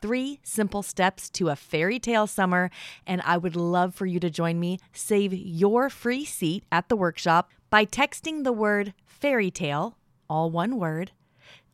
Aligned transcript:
three 0.00 0.40
simple 0.42 0.82
steps 0.82 1.28
to 1.30 1.48
a 1.48 1.56
fairy 1.56 1.98
tale 1.98 2.26
summer, 2.26 2.70
and 3.06 3.20
I 3.24 3.36
would 3.36 3.56
love 3.56 3.94
for 3.94 4.06
you 4.06 4.20
to 4.20 4.30
join 4.30 4.58
me. 4.60 4.78
Save 4.92 5.32
your 5.32 5.90
free 5.90 6.24
seat 6.24 6.64
at 6.70 6.88
the 6.88 6.96
workshop 6.96 7.50
by 7.70 7.84
texting 7.84 8.44
the 8.44 8.52
word 8.52 8.94
fairy 9.06 9.50
tale, 9.50 9.96
all 10.28 10.50
one 10.50 10.78
word, 10.78 11.12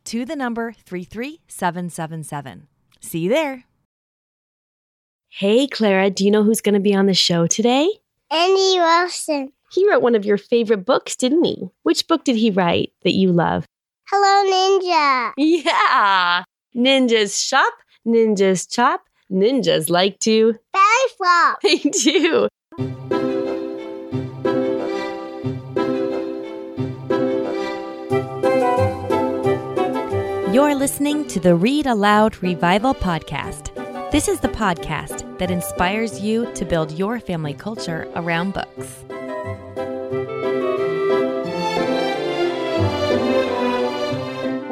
to 0.05 0.25
the 0.25 0.35
number 0.35 0.73
33777. 0.85 2.67
See 3.01 3.19
you 3.19 3.29
there. 3.29 3.63
Hey, 5.29 5.67
Clara, 5.67 6.09
do 6.09 6.23
you 6.25 6.31
know 6.31 6.43
who's 6.43 6.61
going 6.61 6.73
to 6.73 6.79
be 6.79 6.95
on 6.95 7.05
the 7.05 7.13
show 7.13 7.47
today? 7.47 7.89
Andy 8.31 8.79
Wilson. 8.79 9.51
He 9.71 9.87
wrote 9.89 10.01
one 10.01 10.15
of 10.15 10.25
your 10.25 10.37
favorite 10.37 10.85
books, 10.85 11.15
didn't 11.15 11.43
he? 11.43 11.69
Which 11.83 12.07
book 12.07 12.23
did 12.23 12.37
he 12.37 12.51
write 12.51 12.93
that 13.03 13.13
you 13.13 13.31
love? 13.31 13.65
Hello, 14.09 14.49
Ninja. 14.49 15.33
Yeah. 15.37 16.43
Ninjas 16.75 17.45
shop, 17.45 17.73
ninjas 18.07 18.67
chop, 18.69 19.01
ninjas 19.31 19.89
like 19.89 20.19
to. 20.19 20.53
Belly 20.73 21.07
flop. 21.17 21.59
They 21.63 21.77
do. 21.77 22.47
You're 30.53 30.73
listening 30.73 31.27
to 31.27 31.39
the 31.39 31.53
Read 31.55 31.85
Aloud 31.85 32.41
Revival 32.41 32.95
Podcast. 32.95 33.73
This 34.11 34.27
is 34.27 34.39
the 34.39 34.47
podcast 34.47 35.37
that 35.37 35.51
inspires 35.51 36.21
you 36.21 36.51
to 36.53 36.65
build 36.65 36.93
your 36.93 37.19
family 37.19 37.53
culture 37.53 38.09
around 38.15 38.53
books. 38.53 39.03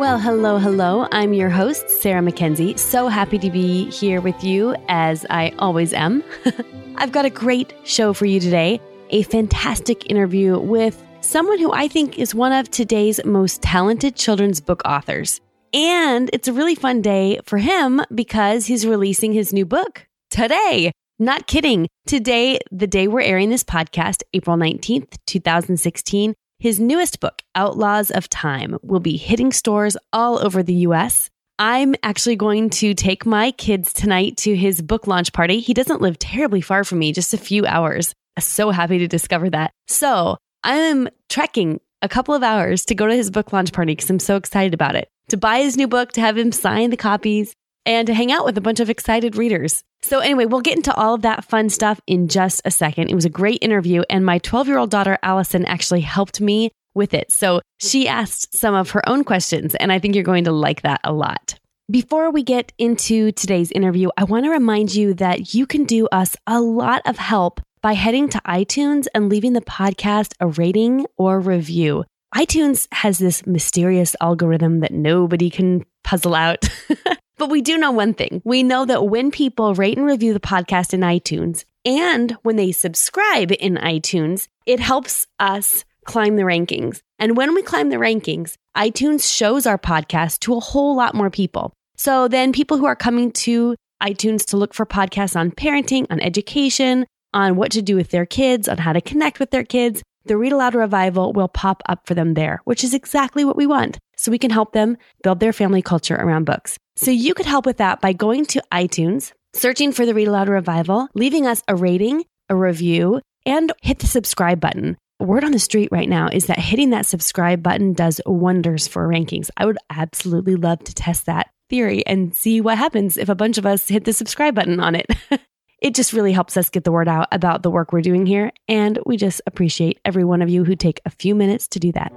Well, 0.06 0.20
hello, 0.20 0.60
hello. 0.60 1.08
I'm 1.12 1.34
your 1.34 1.50
host, 1.50 1.90
Sarah 1.90 2.22
Mackenzie. 2.22 2.78
So 2.78 3.08
happy 3.08 3.40
to 3.40 3.50
be 3.50 3.90
here 3.90 4.22
with 4.22 4.44
you, 4.44 4.76
as 4.88 5.26
I 5.32 5.52
always 5.58 5.94
am. 5.94 6.24
I've 6.96 7.12
got 7.12 7.26
a 7.26 7.32
great 7.32 7.74
show 7.86 8.14
for 8.14 8.28
you 8.28 8.40
today 8.40 8.80
a 9.10 9.24
fantastic 9.24 10.12
interview 10.12 10.60
with 10.60 11.04
someone 11.22 11.58
who 11.58 11.74
I 11.74 11.88
think 11.88 12.20
is 12.20 12.36
one 12.36 12.52
of 12.52 12.70
today's 12.70 13.20
most 13.26 13.64
talented 13.64 14.16
children's 14.16 14.62
book 14.62 14.84
authors. 14.86 15.42
And 15.74 16.30
it's 16.34 16.48
a 16.48 16.54
really 16.54 16.76
fun 16.76 17.02
day 17.02 17.40
for 17.44 17.58
him 17.58 18.00
because 18.14 18.68
he's 18.68 18.86
releasing 18.86 19.34
his 19.34 19.54
new 19.54 19.66
book 19.66 20.06
today. 20.30 20.92
Not 21.18 21.48
kidding. 21.48 21.88
Today, 22.06 22.60
the 22.72 22.86
day 22.86 23.08
we're 23.08 23.22
airing 23.22 23.50
this 23.50 23.64
podcast, 23.64 24.22
April 24.36 24.56
19th, 24.56 25.18
2016, 25.26 26.36
his 26.60 26.80
newest 26.80 27.20
book, 27.20 27.42
Outlaws 27.54 28.12
of 28.12 28.30
Time, 28.30 28.78
will 28.82 29.00
be 29.00 29.18
hitting 29.18 29.52
stores 29.52 29.98
all 30.14 30.40
over 30.44 30.64
the 30.64 30.74
US. 30.88 31.30
I'm 31.60 31.96
actually 32.04 32.36
going 32.36 32.70
to 32.72 32.94
take 32.94 33.26
my 33.26 33.52
kids 33.52 33.94
tonight 33.94 34.38
to 34.38 34.56
his 34.56 34.82
book 34.82 35.08
launch 35.08 35.32
party. 35.34 35.60
He 35.60 35.74
doesn't 35.74 36.02
live 36.02 36.20
terribly 36.20 36.62
far 36.62 36.84
from 36.84 37.00
me, 37.00 37.14
just 37.14 37.34
a 37.34 37.38
few 37.38 37.66
hours. 37.66 38.14
So 38.40 38.72
happy 38.72 38.98
to 39.00 39.08
discover 39.08 39.50
that. 39.52 39.72
So 39.88 40.38
I'm 40.64 41.08
trekking 41.30 41.80
a 42.02 42.10
couple 42.10 42.36
of 42.36 42.44
hours 42.44 42.86
to 42.86 42.96
go 42.96 43.08
to 43.08 43.16
his 43.16 43.32
book 43.32 43.54
launch 43.54 43.72
party 43.72 43.94
because 43.94 44.10
I'm 44.10 44.20
so 44.20 44.36
excited 44.36 44.74
about 44.74 44.96
it. 44.96 45.08
To 45.30 45.38
buy 45.38 45.60
his 45.60 45.78
new 45.78 45.88
book, 45.88 46.12
to 46.14 46.22
have 46.22 46.38
him 46.38 46.52
sign 46.52 46.90
the 46.90 46.98
copies, 46.98 47.54
and 47.86 48.08
to 48.08 48.14
hang 48.14 48.32
out 48.32 48.46
with 48.46 48.58
a 48.58 48.62
bunch 48.62 48.80
of 48.80 48.90
excited 48.90 49.36
readers. 49.36 49.84
So, 50.02 50.20
anyway, 50.20 50.46
we'll 50.46 50.62
get 50.62 50.76
into 50.76 50.94
all 50.94 51.16
of 51.16 51.24
that 51.24 51.46
fun 51.46 51.70
stuff 51.70 52.00
in 52.08 52.28
just 52.28 52.62
a 52.66 52.72
second. 52.72 53.10
It 53.10 53.16
was 53.16 53.26
a 53.26 53.30
great 53.30 53.60
interview, 53.62 54.04
and 54.10 54.26
my 54.26 54.40
12 54.40 54.68
year 54.68 54.78
old 54.78 54.92
daughter, 54.92 55.18
Allison, 55.24 55.66
actually 55.66 56.02
helped 56.02 56.42
me 56.42 56.72
with 56.94 57.14
it. 57.14 57.32
So, 57.32 57.62
she 57.80 58.08
asked 58.08 58.58
some 58.58 58.76
of 58.76 58.92
her 58.92 59.08
own 59.08 59.24
questions, 59.24 59.76
and 59.76 59.92
I 59.92 60.00
think 60.00 60.16
you're 60.16 60.24
going 60.24 60.46
to 60.46 60.52
like 60.52 60.82
that 60.84 61.02
a 61.04 61.14
lot. 61.14 61.56
Before 61.92 62.32
we 62.32 62.42
get 62.42 62.72
into 62.80 63.32
today's 63.32 63.72
interview, 63.72 64.10
I 64.18 64.24
want 64.24 64.46
to 64.46 64.50
remind 64.50 64.96
you 64.96 65.14
that 65.16 65.54
you 65.54 65.68
can 65.68 65.86
do 65.86 66.08
us 66.08 66.36
a 66.48 66.60
lot 66.60 67.04
of 67.06 67.18
help 67.18 67.62
by 67.84 67.94
heading 67.94 68.28
to 68.30 68.42
iTunes 68.48 69.06
and 69.14 69.30
leaving 69.30 69.54
the 69.54 69.62
podcast 69.62 70.34
a 70.40 70.48
rating 70.48 71.06
or 71.18 71.40
review. 71.40 72.04
iTunes 72.36 72.88
has 72.92 73.20
this 73.20 73.46
mysterious 73.46 74.16
algorithm 74.20 74.80
that 74.80 74.92
nobody 74.92 75.52
can 75.52 75.86
puzzle 76.04 76.34
out. 76.34 76.68
But 77.38 77.50
we 77.50 77.62
do 77.62 77.78
know 77.78 77.92
one 77.92 78.14
thing. 78.14 78.42
We 78.46 78.64
know 78.64 78.86
that 78.86 79.08
when 79.08 79.32
people 79.32 79.76
rate 79.76 79.98
and 79.98 80.06
review 80.06 80.34
the 80.34 80.40
podcast 80.40 80.94
in 80.94 81.02
iTunes 81.02 81.66
and 81.86 82.32
when 82.44 82.56
they 82.56 82.72
subscribe 82.72 83.52
in 83.52 83.76
iTunes, 83.76 84.48
it 84.66 84.80
helps 84.80 85.28
us 85.40 85.84
climb 86.06 86.36
the 86.36 86.44
rankings. 86.44 87.02
And 87.20 87.36
when 87.36 87.54
we 87.54 87.62
climb 87.62 87.90
the 87.90 87.98
rankings, 87.98 88.56
iTunes 88.76 89.32
shows 89.32 89.66
our 89.66 89.78
podcast 89.78 90.40
to 90.42 90.56
a 90.56 90.60
whole 90.60 90.96
lot 90.96 91.14
more 91.14 91.30
people. 91.30 91.74
So 91.98 92.28
then 92.28 92.54
people 92.54 92.78
who 92.78 92.86
are 92.86 92.96
coming 92.96 93.32
to 93.32 93.76
iTunes 94.02 94.46
to 94.48 94.58
look 94.58 94.74
for 94.74 94.86
podcasts 94.86 95.36
on 95.36 95.52
parenting, 95.52 96.08
on 96.10 96.20
education, 96.20 97.06
on 97.34 97.56
what 97.56 97.72
to 97.72 97.82
do 97.82 97.96
with 97.96 98.12
their 98.12 98.26
kids, 98.26 98.68
on 98.68 98.78
how 98.78 98.94
to 98.94 99.02
connect 99.02 99.40
with 99.40 99.52
their 99.52 99.64
kids, 99.64 100.02
the 100.26 100.38
Read 100.38 100.54
Aloud 100.54 100.74
Revival 100.74 101.34
will 101.34 101.48
pop 101.48 101.84
up 101.88 102.08
for 102.08 102.14
them 102.16 102.34
there, 102.34 102.62
which 102.66 102.84
is 102.84 102.94
exactly 102.94 103.46
what 103.46 103.56
we 103.56 103.68
want. 103.68 103.98
So 104.16 104.32
we 104.32 104.40
can 104.40 104.52
help 104.52 104.74
them 104.74 104.98
build 105.24 105.40
their 105.40 105.54
family 105.54 105.82
culture 105.82 106.16
around 106.16 106.46
books. 106.46 106.78
So 106.96 107.12
you 107.12 107.34
could 107.34 107.46
help 107.46 107.66
with 107.66 107.78
that 107.78 108.02
by 108.02 108.14
going 108.14 108.46
to 108.48 108.64
iTunes, 108.72 109.34
searching 109.54 109.92
for 109.92 110.06
the 110.06 110.14
Read 110.14 110.28
Aloud 110.28 110.50
Revival, 110.50 111.08
leaving 111.14 111.46
us 111.46 111.62
a 111.68 111.76
rating, 111.76 112.24
a 112.50 112.56
review, 112.56 113.22
and 113.46 113.72
hit 113.82 114.00
the 114.00 114.08
subscribe 114.08 114.60
button. 114.60 114.98
Word 115.20 115.44
on 115.44 115.52
the 115.52 115.60
street 115.60 115.90
right 115.92 116.10
now 116.10 116.28
is 116.32 116.48
that 116.48 116.60
hitting 116.60 116.90
that 116.90 117.06
subscribe 117.06 117.64
button 117.64 117.94
does 117.94 118.20
wonders 118.26 118.88
for 118.88 119.08
rankings. 119.08 119.50
I 119.56 119.66
would 119.66 119.78
absolutely 119.90 120.56
love 120.56 120.84
to 120.84 120.94
test 120.94 121.26
that 121.26 121.48
theory 121.70 122.06
and 122.06 122.36
see 122.36 122.62
what 122.62 122.78
happens 122.78 123.18
if 123.18 123.30
a 123.30 123.36
bunch 123.36 123.58
of 123.58 123.66
us 123.66 123.88
hit 123.88 124.04
the 124.04 124.14
subscribe 124.14 124.56
button 124.56 124.80
on 124.80 124.96
it. 124.96 125.08
it 125.82 125.96
just 125.96 126.14
really 126.14 126.34
helps 126.34 126.58
us 126.58 126.70
get 126.70 126.84
the 126.84 126.92
word 126.92 127.08
out 127.08 127.28
about 127.32 127.64
the 127.64 127.72
work 127.72 127.94
we're 127.94 128.02
doing 128.02 128.26
here, 128.26 128.52
and 128.68 129.00
we 129.06 129.18
just 129.18 129.42
appreciate 129.46 130.00
every 130.04 130.24
one 130.24 130.42
of 130.42 130.50
you 130.50 130.64
who 130.64 130.76
take 130.76 131.02
a 131.06 131.10
few 131.10 131.36
minutes 131.36 131.68
to 131.70 131.80
do 131.80 131.92
that. 131.94 132.12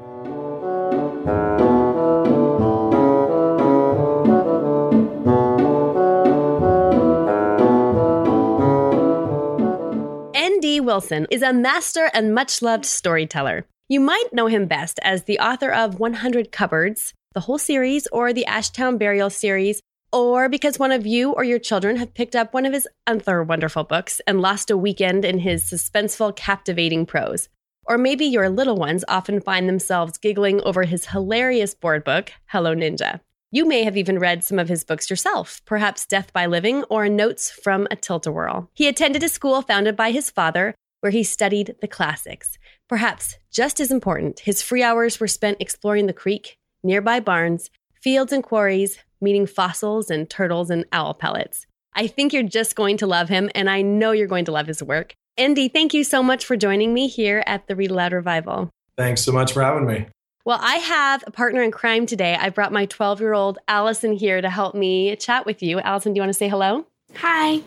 Wilson 10.81 11.27
is 11.31 11.43
a 11.43 11.53
master 11.53 12.11
and 12.13 12.35
much 12.35 12.63
loved 12.63 12.85
storyteller. 12.85 13.67
You 13.89 14.01
might 14.01 14.33
know 14.33 14.47
him 14.47 14.67
best 14.67 14.99
as 15.03 15.25
the 15.25 15.39
author 15.39 15.71
of 15.71 15.99
100 15.99 16.53
Cupboards, 16.53 17.15
the 17.35 17.41
whole 17.41 17.59
series, 17.59 18.07
or 18.09 18.33
the 18.33 18.47
Ashtown 18.49 18.99
Burial 18.99 19.31
series, 19.31 19.81
or 20.13 20.49
because 20.49 20.79
one 20.79 20.93
of 20.93 21.07
you 21.07 21.33
or 21.33 21.45
your 21.45 21.59
children 21.59 21.97
have 21.97 22.15
picked 22.15 22.37
up 22.37 22.53
one 22.53 22.67
of 22.67 22.73
his 22.73 22.89
other 23.07 23.43
wonderful 23.43 23.85
books 23.85 24.21
and 24.27 24.41
lost 24.41 24.71
a 24.71 24.77
weekend 24.77 25.25
in 25.25 25.39
his 25.39 25.65
suspenseful, 25.65 26.35
captivating 26.37 27.07
prose. 27.07 27.49
Or 27.85 27.97
maybe 27.97 28.27
your 28.27 28.49
little 28.49 28.77
ones 28.77 29.05
often 29.09 29.41
find 29.41 29.69
themselves 29.69 30.19
giggling 30.19 30.61
over 30.63 30.85
his 30.85 31.07
hilarious 31.07 31.75
board 31.75 32.05
book, 32.05 32.33
Hello 32.47 32.75
Ninja. 32.75 33.21
You 33.51 33.67
may 33.67 33.85
have 33.85 33.97
even 33.97 34.19
read 34.19 34.45
some 34.45 34.59
of 34.59 34.69
his 34.69 34.85
books 34.85 35.09
yourself, 35.09 35.63
perhaps 35.65 36.05
Death 36.05 36.35
by 36.35 36.45
Living 36.45 36.85
or 36.91 37.09
Notes 37.09 37.51
from 37.51 37.89
a 37.91 37.97
Tilt-A-Whirl. 37.97 38.69
He 38.75 38.87
attended 38.87 39.23
a 39.23 39.29
school 39.31 39.63
founded 39.63 39.97
by 39.97 40.11
his 40.11 40.31
father 40.31 40.75
where 41.01 41.13
he 41.13 41.23
studied 41.23 41.75
the 41.81 41.89
classics. 41.89 42.59
Perhaps 42.91 43.39
just 43.51 43.81
as 43.81 43.91
important, 43.91 44.41
his 44.41 44.61
free 44.61 44.83
hours 44.83 45.19
were 45.19 45.27
spent 45.27 45.57
exploring 45.61 46.07
the 46.07 46.13
creek, 46.13 46.59
nearby 46.83 47.21
barns, 47.21 47.71
fields 47.95 48.35
and 48.35 48.45
quarries, 48.45 48.99
meeting 49.19 49.47
fossils 49.47 50.11
and 50.11 50.29
turtles 50.29 50.69
and 50.69 50.85
owl 50.93 51.15
pellets. 51.15 51.67
I 51.95 52.07
think 52.07 52.35
you're 52.35 52.43
just 52.43 52.77
going 52.77 52.99
to 52.99 53.07
love 53.07 53.31
him, 53.31 53.49
and 53.55 53.71
I 53.71 53.81
know 53.81 54.13
you're 54.13 54.27
going 54.27 54.45
to 54.45 54.53
love 54.53 54.67
his 54.67 54.83
work. 54.83 55.15
Andy, 55.39 55.69
thank 55.69 55.95
you 55.95 56.05
so 56.05 56.23
much 56.23 56.45
for 56.45 56.55
joining 56.55 56.93
me 56.93 57.09
here 57.09 57.43
at 57.47 57.67
the 57.67 57.75
Read 57.75 57.93
Aloud 57.93 58.13
Revival. 58.13 58.69
Thanks 58.99 59.23
so 59.23 59.33
much 59.33 59.53
for 59.55 59.63
having 59.63 59.87
me. 59.87 60.07
Well, 60.49 60.59
I 60.63 60.77
have 60.77 61.25
a 61.27 61.31
partner 61.31 61.63
in 61.63 61.71
crime 61.71 62.07
today. 62.07 62.35
I 62.35 62.49
brought 62.49 62.73
my 62.73 62.87
12 62.87 63.21
year 63.21 63.35
old 63.35 63.59
Allison 63.69 64.13
here 64.13 64.41
to 64.41 64.49
help 64.49 64.75
me 64.75 65.15
chat 65.17 65.45
with 65.45 65.63
you. 65.63 65.79
Allison, 65.79 66.15
do 66.15 66.17
you 66.17 66.23
want 66.23 66.31
to 66.31 66.39
say 66.39 66.49
hello? 66.49 66.87
Hi. 67.17 67.61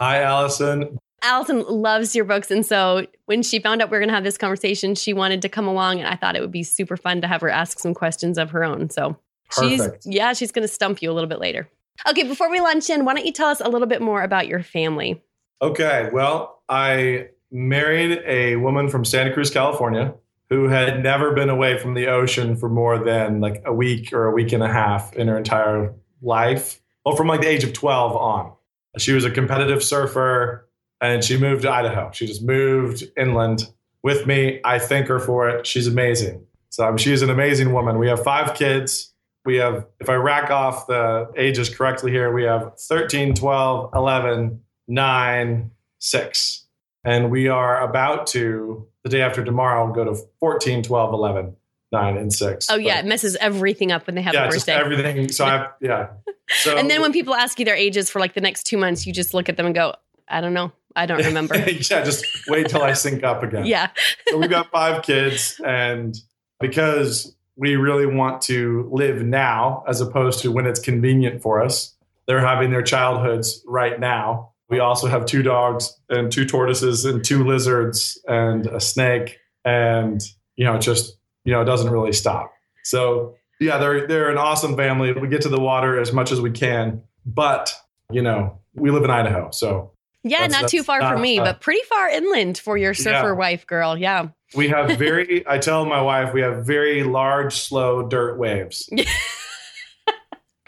Hi, 0.00 0.22
Allison. 0.22 0.98
Allison 1.20 1.64
loves 1.68 2.16
your 2.16 2.24
books. 2.24 2.50
And 2.50 2.64
so 2.64 3.06
when 3.26 3.42
she 3.42 3.58
found 3.58 3.82
out 3.82 3.90
we 3.90 3.98
are 3.98 4.00
going 4.00 4.08
to 4.08 4.14
have 4.14 4.24
this 4.24 4.38
conversation, 4.38 4.94
she 4.94 5.12
wanted 5.12 5.42
to 5.42 5.50
come 5.50 5.66
along. 5.66 5.98
And 5.98 6.08
I 6.08 6.16
thought 6.16 6.34
it 6.34 6.40
would 6.40 6.50
be 6.50 6.62
super 6.62 6.96
fun 6.96 7.20
to 7.20 7.28
have 7.28 7.42
her 7.42 7.50
ask 7.50 7.78
some 7.78 7.92
questions 7.92 8.38
of 8.38 8.52
her 8.52 8.64
own. 8.64 8.88
So 8.88 9.18
Perfect. 9.50 10.04
she's, 10.04 10.14
yeah, 10.14 10.32
she's 10.32 10.50
going 10.50 10.66
to 10.66 10.72
stump 10.72 11.02
you 11.02 11.10
a 11.10 11.12
little 11.12 11.28
bit 11.28 11.40
later. 11.40 11.68
Okay, 12.08 12.22
before 12.22 12.50
we 12.50 12.58
launch 12.58 12.88
in, 12.88 13.04
why 13.04 13.12
don't 13.12 13.26
you 13.26 13.32
tell 13.32 13.50
us 13.50 13.60
a 13.60 13.68
little 13.68 13.86
bit 13.86 14.00
more 14.00 14.22
about 14.22 14.48
your 14.48 14.62
family? 14.62 15.22
Okay, 15.60 16.08
well, 16.10 16.62
I 16.70 17.28
married 17.50 18.22
a 18.24 18.56
woman 18.56 18.88
from 18.88 19.04
Santa 19.04 19.30
Cruz, 19.30 19.50
California, 19.50 20.14
who 20.54 20.68
had 20.68 21.02
never 21.02 21.32
been 21.32 21.48
away 21.48 21.76
from 21.76 21.94
the 21.94 22.06
ocean 22.06 22.54
for 22.54 22.68
more 22.68 22.96
than 23.02 23.40
like 23.40 23.60
a 23.66 23.72
week 23.72 24.12
or 24.12 24.26
a 24.26 24.32
week 24.32 24.52
and 24.52 24.62
a 24.62 24.68
half 24.68 25.12
in 25.14 25.26
her 25.26 25.36
entire 25.36 25.92
life. 26.22 26.80
Well, 27.04 27.16
from 27.16 27.26
like 27.26 27.40
the 27.40 27.48
age 27.48 27.64
of 27.64 27.72
12 27.72 28.16
on. 28.16 28.52
She 28.98 29.12
was 29.12 29.24
a 29.24 29.30
competitive 29.32 29.82
surfer 29.82 30.68
and 31.00 31.24
she 31.24 31.36
moved 31.36 31.62
to 31.62 31.70
Idaho. 31.72 32.12
She 32.12 32.28
just 32.28 32.44
moved 32.44 33.02
inland 33.16 33.68
with 34.04 34.28
me. 34.28 34.60
I 34.64 34.78
thank 34.78 35.08
her 35.08 35.18
for 35.18 35.48
it. 35.48 35.66
She's 35.66 35.88
amazing. 35.88 36.46
So 36.70 36.88
um, 36.88 36.96
she's 36.96 37.22
an 37.22 37.30
amazing 37.30 37.72
woman. 37.72 37.98
We 37.98 38.06
have 38.06 38.22
five 38.22 38.54
kids. 38.54 39.12
We 39.44 39.56
have, 39.56 39.86
if 39.98 40.08
I 40.08 40.14
rack 40.14 40.50
off 40.50 40.86
the 40.86 41.30
ages 41.36 41.68
correctly 41.68 42.12
here, 42.12 42.32
we 42.32 42.44
have 42.44 42.78
13, 42.78 43.34
12, 43.34 43.90
11, 43.92 44.60
9, 44.86 45.70
6. 45.98 46.66
And 47.04 47.30
we 47.30 47.48
are 47.48 47.82
about 47.82 48.28
to, 48.28 48.86
the 49.04 49.10
day 49.10 49.20
after 49.20 49.44
tomorrow, 49.44 49.92
go 49.92 50.04
to 50.04 50.16
14, 50.40 50.82
12, 50.82 51.12
11, 51.14 51.56
9, 51.92 52.16
and 52.16 52.32
6. 52.32 52.66
Oh, 52.70 52.76
yeah. 52.76 52.96
But, 52.96 53.04
it 53.04 53.08
messes 53.08 53.36
everything 53.36 53.92
up 53.92 54.06
when 54.06 54.16
they 54.16 54.22
have 54.22 54.34
yeah, 54.34 54.46
a 54.46 54.50
birthday. 54.50 54.56
Just 54.56 54.68
everything. 54.68 55.28
So 55.30 55.44
I, 55.44 55.68
yeah. 55.80 56.08
So, 56.48 56.76
and 56.76 56.90
then 56.90 57.00
when 57.00 57.12
people 57.12 57.34
ask 57.34 57.58
you 57.58 57.64
their 57.64 57.76
ages 57.76 58.10
for 58.10 58.18
like 58.18 58.34
the 58.34 58.40
next 58.40 58.64
two 58.64 58.76
months, 58.76 59.06
you 59.06 59.12
just 59.12 59.34
look 59.34 59.48
at 59.48 59.56
them 59.56 59.66
and 59.66 59.74
go, 59.74 59.94
I 60.26 60.40
don't 60.40 60.54
know. 60.54 60.72
I 60.96 61.06
don't 61.06 61.24
remember. 61.24 61.56
yeah, 61.58 62.04
just 62.04 62.24
wait 62.48 62.68
till 62.68 62.82
I 62.82 62.92
sync 62.92 63.24
up 63.24 63.42
again. 63.42 63.66
Yeah. 63.66 63.90
so 64.28 64.38
we've 64.38 64.50
got 64.50 64.70
five 64.70 65.02
kids, 65.02 65.60
and 65.64 66.16
because 66.60 67.34
we 67.56 67.76
really 67.76 68.06
want 68.06 68.42
to 68.42 68.88
live 68.92 69.22
now 69.22 69.84
as 69.88 70.00
opposed 70.00 70.40
to 70.40 70.52
when 70.52 70.66
it's 70.66 70.80
convenient 70.80 71.42
for 71.42 71.62
us, 71.62 71.94
they're 72.26 72.40
having 72.40 72.70
their 72.70 72.82
childhoods 72.82 73.62
right 73.66 73.98
now. 73.98 74.52
We 74.68 74.80
also 74.80 75.08
have 75.08 75.26
two 75.26 75.42
dogs 75.42 75.94
and 76.08 76.32
two 76.32 76.46
tortoises 76.46 77.04
and 77.04 77.24
two 77.24 77.44
lizards 77.44 78.20
and 78.26 78.66
a 78.66 78.80
snake, 78.80 79.38
and 79.64 80.22
you 80.56 80.64
know, 80.64 80.78
just 80.78 81.16
you 81.44 81.52
know, 81.52 81.62
it 81.62 81.66
doesn't 81.66 81.90
really 81.90 82.12
stop. 82.12 82.52
So 82.82 83.34
yeah, 83.60 83.78
they're 83.78 84.06
they're 84.06 84.30
an 84.30 84.38
awesome 84.38 84.76
family. 84.76 85.12
We 85.12 85.28
get 85.28 85.42
to 85.42 85.48
the 85.48 85.60
water 85.60 86.00
as 86.00 86.12
much 86.12 86.32
as 86.32 86.40
we 86.40 86.50
can, 86.50 87.02
but 87.26 87.74
you 88.10 88.22
know, 88.22 88.58
we 88.74 88.90
live 88.90 89.04
in 89.04 89.10
Idaho, 89.10 89.50
so 89.50 89.92
yeah, 90.24 90.40
that's, 90.40 90.52
not 90.52 90.60
that's 90.62 90.72
too 90.72 90.82
far 90.82 91.00
not, 91.00 91.12
from 91.12 91.22
me, 91.22 91.38
uh, 91.38 91.44
but 91.44 91.60
pretty 91.60 91.82
far 91.82 92.08
inland 92.08 92.56
for 92.56 92.78
your 92.78 92.94
surfer 92.94 93.28
yeah. 93.28 93.32
wife, 93.32 93.66
girl. 93.66 93.96
Yeah. 93.96 94.28
We 94.56 94.68
have 94.68 94.90
very, 94.98 95.46
I 95.46 95.58
tell 95.58 95.84
my 95.84 96.00
wife, 96.00 96.32
we 96.32 96.40
have 96.40 96.64
very 96.64 97.04
large, 97.04 97.54
slow 97.54 98.08
dirt 98.08 98.38
waves. 98.38 98.88
yeah. 98.90 99.04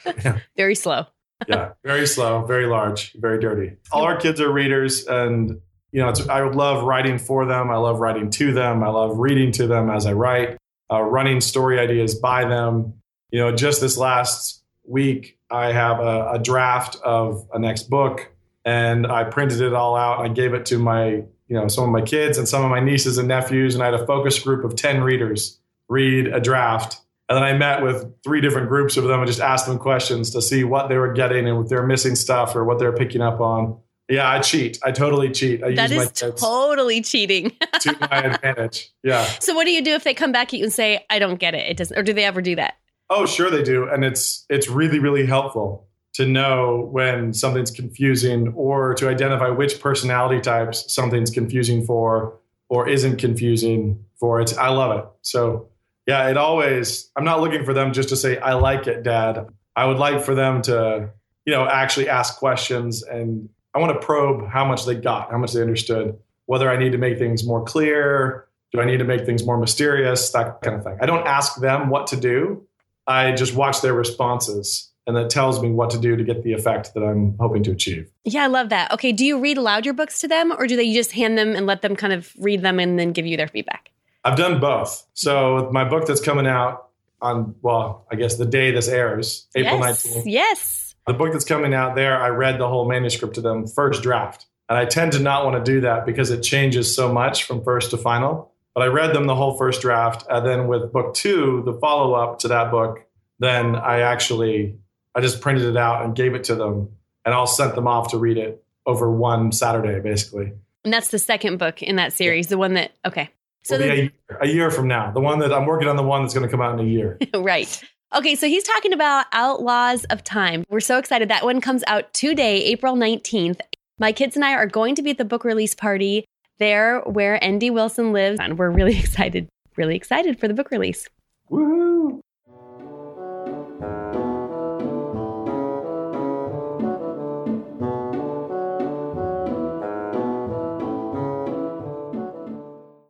Very 0.56 0.76
slow. 0.76 1.06
Yeah, 1.48 1.72
very 1.84 2.06
slow, 2.06 2.44
very 2.44 2.66
large, 2.66 3.12
very 3.14 3.38
dirty. 3.40 3.76
All 3.92 4.04
our 4.04 4.16
kids 4.16 4.40
are 4.40 4.50
readers, 4.50 5.06
and 5.06 5.60
you 5.92 6.02
know, 6.02 6.12
I 6.28 6.40
love 6.48 6.84
writing 6.84 7.18
for 7.18 7.46
them. 7.46 7.70
I 7.70 7.76
love 7.76 8.00
writing 8.00 8.30
to 8.30 8.52
them. 8.52 8.82
I 8.82 8.88
love 8.88 9.18
reading 9.18 9.52
to 9.52 9.66
them 9.66 9.90
as 9.90 10.06
I 10.06 10.12
write, 10.12 10.58
uh, 10.90 11.00
running 11.02 11.40
story 11.40 11.78
ideas 11.78 12.14
by 12.14 12.44
them. 12.44 12.94
You 13.30 13.40
know, 13.40 13.54
just 13.54 13.80
this 13.80 13.96
last 13.96 14.62
week, 14.84 15.38
I 15.50 15.72
have 15.72 16.00
a, 16.00 16.32
a 16.32 16.38
draft 16.38 16.96
of 17.04 17.48
a 17.52 17.58
next 17.58 17.88
book 17.90 18.30
and 18.66 19.06
I 19.06 19.24
printed 19.24 19.60
it 19.60 19.72
all 19.72 19.96
out. 19.96 20.18
I 20.18 20.28
gave 20.28 20.52
it 20.52 20.66
to 20.66 20.78
my, 20.78 21.06
you 21.06 21.24
know, 21.48 21.68
some 21.68 21.84
of 21.84 21.90
my 21.90 22.02
kids 22.02 22.36
and 22.36 22.48
some 22.48 22.64
of 22.64 22.70
my 22.70 22.80
nieces 22.80 23.16
and 23.16 23.28
nephews, 23.28 23.74
and 23.74 23.82
I 23.82 23.86
had 23.86 23.94
a 23.94 24.04
focus 24.04 24.40
group 24.40 24.64
of 24.64 24.74
10 24.74 25.02
readers 25.02 25.60
read 25.88 26.26
a 26.26 26.40
draft. 26.40 27.00
And 27.28 27.36
then 27.36 27.42
I 27.42 27.54
met 27.54 27.82
with 27.82 28.06
three 28.22 28.40
different 28.40 28.68
groups 28.68 28.96
of 28.96 29.04
them 29.04 29.18
and 29.20 29.26
just 29.26 29.40
asked 29.40 29.66
them 29.66 29.78
questions 29.78 30.30
to 30.30 30.42
see 30.42 30.62
what 30.62 30.88
they 30.88 30.96
were 30.96 31.12
getting 31.12 31.48
and 31.48 31.64
if 31.64 31.68
they're 31.68 31.86
missing 31.86 32.14
stuff 32.14 32.54
or 32.54 32.64
what 32.64 32.78
they're 32.78 32.92
picking 32.92 33.20
up 33.20 33.40
on. 33.40 33.78
Yeah, 34.08 34.30
I 34.30 34.40
cheat. 34.40 34.78
I 34.84 34.92
totally 34.92 35.30
cheat. 35.30 35.64
I 35.64 35.68
use 35.68 35.78
my 35.78 35.86
tips. 35.88 36.20
that 36.20 36.34
is 36.34 36.40
totally 36.40 37.00
cheating 37.00 37.50
to 37.80 37.96
my 38.00 38.18
advantage. 38.18 38.90
Yeah. 39.02 39.24
So 39.40 39.54
what 39.54 39.64
do 39.64 39.72
you 39.72 39.82
do 39.82 39.94
if 39.94 40.04
they 40.04 40.14
come 40.14 40.30
back 40.30 40.54
at 40.54 40.58
you 40.58 40.64
and 40.64 40.72
say, 40.72 41.04
"I 41.10 41.18
don't 41.18 41.40
get 41.40 41.54
it"? 41.54 41.68
It 41.68 41.76
doesn't, 41.76 41.98
or 41.98 42.04
do 42.04 42.12
they 42.12 42.24
ever 42.24 42.40
do 42.40 42.54
that? 42.54 42.74
Oh, 43.10 43.26
sure 43.26 43.50
they 43.50 43.64
do, 43.64 43.88
and 43.88 44.04
it's 44.04 44.46
it's 44.48 44.68
really 44.68 45.00
really 45.00 45.26
helpful 45.26 45.88
to 46.14 46.24
know 46.24 46.88
when 46.92 47.34
something's 47.34 47.72
confusing 47.72 48.52
or 48.56 48.94
to 48.94 49.08
identify 49.08 49.48
which 49.48 49.80
personality 49.80 50.40
types 50.40 50.94
something's 50.94 51.30
confusing 51.30 51.84
for 51.84 52.38
or 52.68 52.88
isn't 52.88 53.16
confusing 53.16 54.04
for. 54.20 54.40
It's 54.40 54.56
I 54.56 54.68
love 54.68 54.96
it. 54.98 55.04
So 55.22 55.68
yeah, 56.06 56.28
it 56.28 56.36
always 56.36 57.10
I'm 57.16 57.24
not 57.24 57.40
looking 57.40 57.64
for 57.64 57.74
them 57.74 57.92
just 57.92 58.08
to 58.10 58.16
say 58.16 58.38
I 58.38 58.54
like 58.54 58.86
it, 58.86 59.02
dad. 59.02 59.46
I 59.74 59.86
would 59.86 59.98
like 59.98 60.24
for 60.24 60.34
them 60.34 60.62
to, 60.62 61.10
you 61.44 61.52
know, 61.52 61.66
actually 61.66 62.08
ask 62.08 62.38
questions 62.38 63.02
and 63.02 63.48
I 63.74 63.78
want 63.78 64.00
to 64.00 64.04
probe 64.04 64.48
how 64.48 64.64
much 64.64 64.86
they 64.86 64.94
got, 64.94 65.30
how 65.30 65.38
much 65.38 65.52
they 65.52 65.60
understood, 65.60 66.16
whether 66.46 66.70
I 66.70 66.78
need 66.78 66.92
to 66.92 66.98
make 66.98 67.18
things 67.18 67.44
more 67.44 67.62
clear, 67.62 68.46
do 68.72 68.80
I 68.80 68.86
need 68.86 68.98
to 68.98 69.04
make 69.04 69.26
things 69.26 69.44
more 69.44 69.58
mysterious, 69.58 70.30
that 70.30 70.62
kind 70.62 70.76
of 70.76 70.84
thing. 70.84 70.96
I 71.00 71.06
don't 71.06 71.26
ask 71.26 71.60
them 71.60 71.90
what 71.90 72.06
to 72.08 72.16
do. 72.16 72.66
I 73.06 73.32
just 73.32 73.54
watch 73.54 73.82
their 73.82 73.94
responses 73.94 74.90
and 75.06 75.16
that 75.16 75.30
tells 75.30 75.62
me 75.62 75.70
what 75.70 75.90
to 75.90 75.98
do 75.98 76.16
to 76.16 76.24
get 76.24 76.42
the 76.42 76.52
effect 76.52 76.94
that 76.94 77.04
I'm 77.04 77.36
hoping 77.38 77.62
to 77.64 77.70
achieve. 77.70 78.10
Yeah, 78.24 78.44
I 78.44 78.48
love 78.48 78.70
that. 78.70 78.90
Okay, 78.92 79.12
do 79.12 79.24
you 79.24 79.38
read 79.38 79.58
aloud 79.58 79.84
your 79.84 79.94
books 79.94 80.20
to 80.20 80.28
them 80.28 80.52
or 80.52 80.66
do 80.66 80.74
they 80.76 80.92
just 80.92 81.12
hand 81.12 81.38
them 81.38 81.54
and 81.54 81.66
let 81.66 81.82
them 81.82 81.94
kind 81.94 82.12
of 82.12 82.32
read 82.38 82.62
them 82.62 82.80
and 82.80 82.98
then 82.98 83.12
give 83.12 83.26
you 83.26 83.36
their 83.36 83.48
feedback? 83.48 83.90
I've 84.26 84.36
done 84.36 84.60
both. 84.60 85.06
So, 85.14 85.36
mm-hmm. 85.36 85.72
my 85.72 85.84
book 85.84 86.06
that's 86.06 86.20
coming 86.20 86.46
out 86.46 86.88
on, 87.22 87.54
well, 87.62 88.06
I 88.10 88.16
guess 88.16 88.36
the 88.36 88.46
day 88.46 88.72
this 88.72 88.88
airs, 88.88 89.46
April 89.54 89.78
yes, 89.78 90.06
19th. 90.06 90.22
Yes. 90.26 90.94
The 91.06 91.14
book 91.14 91.32
that's 91.32 91.44
coming 91.44 91.72
out 91.72 91.94
there, 91.94 92.20
I 92.20 92.28
read 92.28 92.58
the 92.58 92.68
whole 92.68 92.88
manuscript 92.88 93.36
to 93.36 93.40
them 93.40 93.66
first 93.66 94.02
draft. 94.02 94.46
And 94.68 94.76
I 94.76 94.84
tend 94.84 95.12
to 95.12 95.20
not 95.20 95.44
want 95.44 95.64
to 95.64 95.72
do 95.72 95.82
that 95.82 96.04
because 96.04 96.30
it 96.30 96.42
changes 96.42 96.94
so 96.94 97.12
much 97.12 97.44
from 97.44 97.62
first 97.62 97.92
to 97.92 97.96
final. 97.96 98.52
But 98.74 98.82
I 98.82 98.86
read 98.86 99.14
them 99.14 99.26
the 99.26 99.36
whole 99.36 99.56
first 99.56 99.80
draft. 99.80 100.26
And 100.28 100.44
then 100.44 100.66
with 100.66 100.92
book 100.92 101.14
two, 101.14 101.62
the 101.64 101.74
follow 101.74 102.14
up 102.14 102.40
to 102.40 102.48
that 102.48 102.72
book, 102.72 103.06
then 103.38 103.76
I 103.76 104.00
actually 104.00 104.78
I 105.14 105.20
just 105.20 105.40
printed 105.40 105.64
it 105.64 105.76
out 105.78 106.04
and 106.04 106.14
gave 106.14 106.34
it 106.34 106.44
to 106.44 106.54
them, 106.54 106.90
and 107.24 107.34
I'll 107.34 107.46
sent 107.46 107.74
them 107.74 107.88
off 107.88 108.10
to 108.10 108.18
read 108.18 108.36
it 108.36 108.62
over 108.84 109.10
one 109.10 109.50
Saturday, 109.50 109.98
basically. 110.00 110.52
And 110.84 110.92
that's 110.92 111.08
the 111.08 111.18
second 111.18 111.56
book 111.56 111.82
in 111.82 111.96
that 111.96 112.12
series, 112.12 112.46
yeah. 112.46 112.50
the 112.50 112.58
one 112.58 112.74
that 112.74 112.92
okay. 113.04 113.30
So 113.66 113.78
the, 113.78 113.90
a, 113.90 113.94
year, 113.96 114.12
a 114.42 114.48
year 114.48 114.70
from 114.70 114.86
now, 114.86 115.10
the 115.10 115.20
one 115.20 115.40
that 115.40 115.52
I'm 115.52 115.66
working 115.66 115.88
on, 115.88 115.96
the 115.96 116.02
one 116.02 116.22
that's 116.22 116.34
going 116.34 116.46
to 116.46 116.50
come 116.50 116.60
out 116.60 116.78
in 116.78 116.86
a 116.86 116.88
year. 116.88 117.18
right. 117.34 117.82
Okay, 118.14 118.36
so 118.36 118.46
he's 118.46 118.62
talking 118.62 118.92
about 118.92 119.26
Outlaws 119.32 120.04
of 120.04 120.22
Time. 120.22 120.64
We're 120.68 120.78
so 120.78 120.98
excited. 120.98 121.28
That 121.28 121.44
one 121.44 121.60
comes 121.60 121.82
out 121.88 122.14
today, 122.14 122.62
April 122.64 122.94
19th. 122.94 123.58
My 123.98 124.12
kids 124.12 124.36
and 124.36 124.44
I 124.44 124.52
are 124.52 124.68
going 124.68 124.94
to 124.94 125.02
be 125.02 125.10
at 125.10 125.18
the 125.18 125.24
book 125.24 125.44
release 125.44 125.74
party 125.74 126.24
there 126.58 127.00
where 127.00 127.40
ND 127.44 127.70
Wilson 127.70 128.12
lives. 128.12 128.38
And 128.40 128.56
we're 128.56 128.70
really 128.70 128.96
excited, 129.00 129.48
really 129.76 129.96
excited 129.96 130.38
for 130.38 130.46
the 130.46 130.54
book 130.54 130.70
release. 130.70 131.08
Woohoo! 131.50 132.20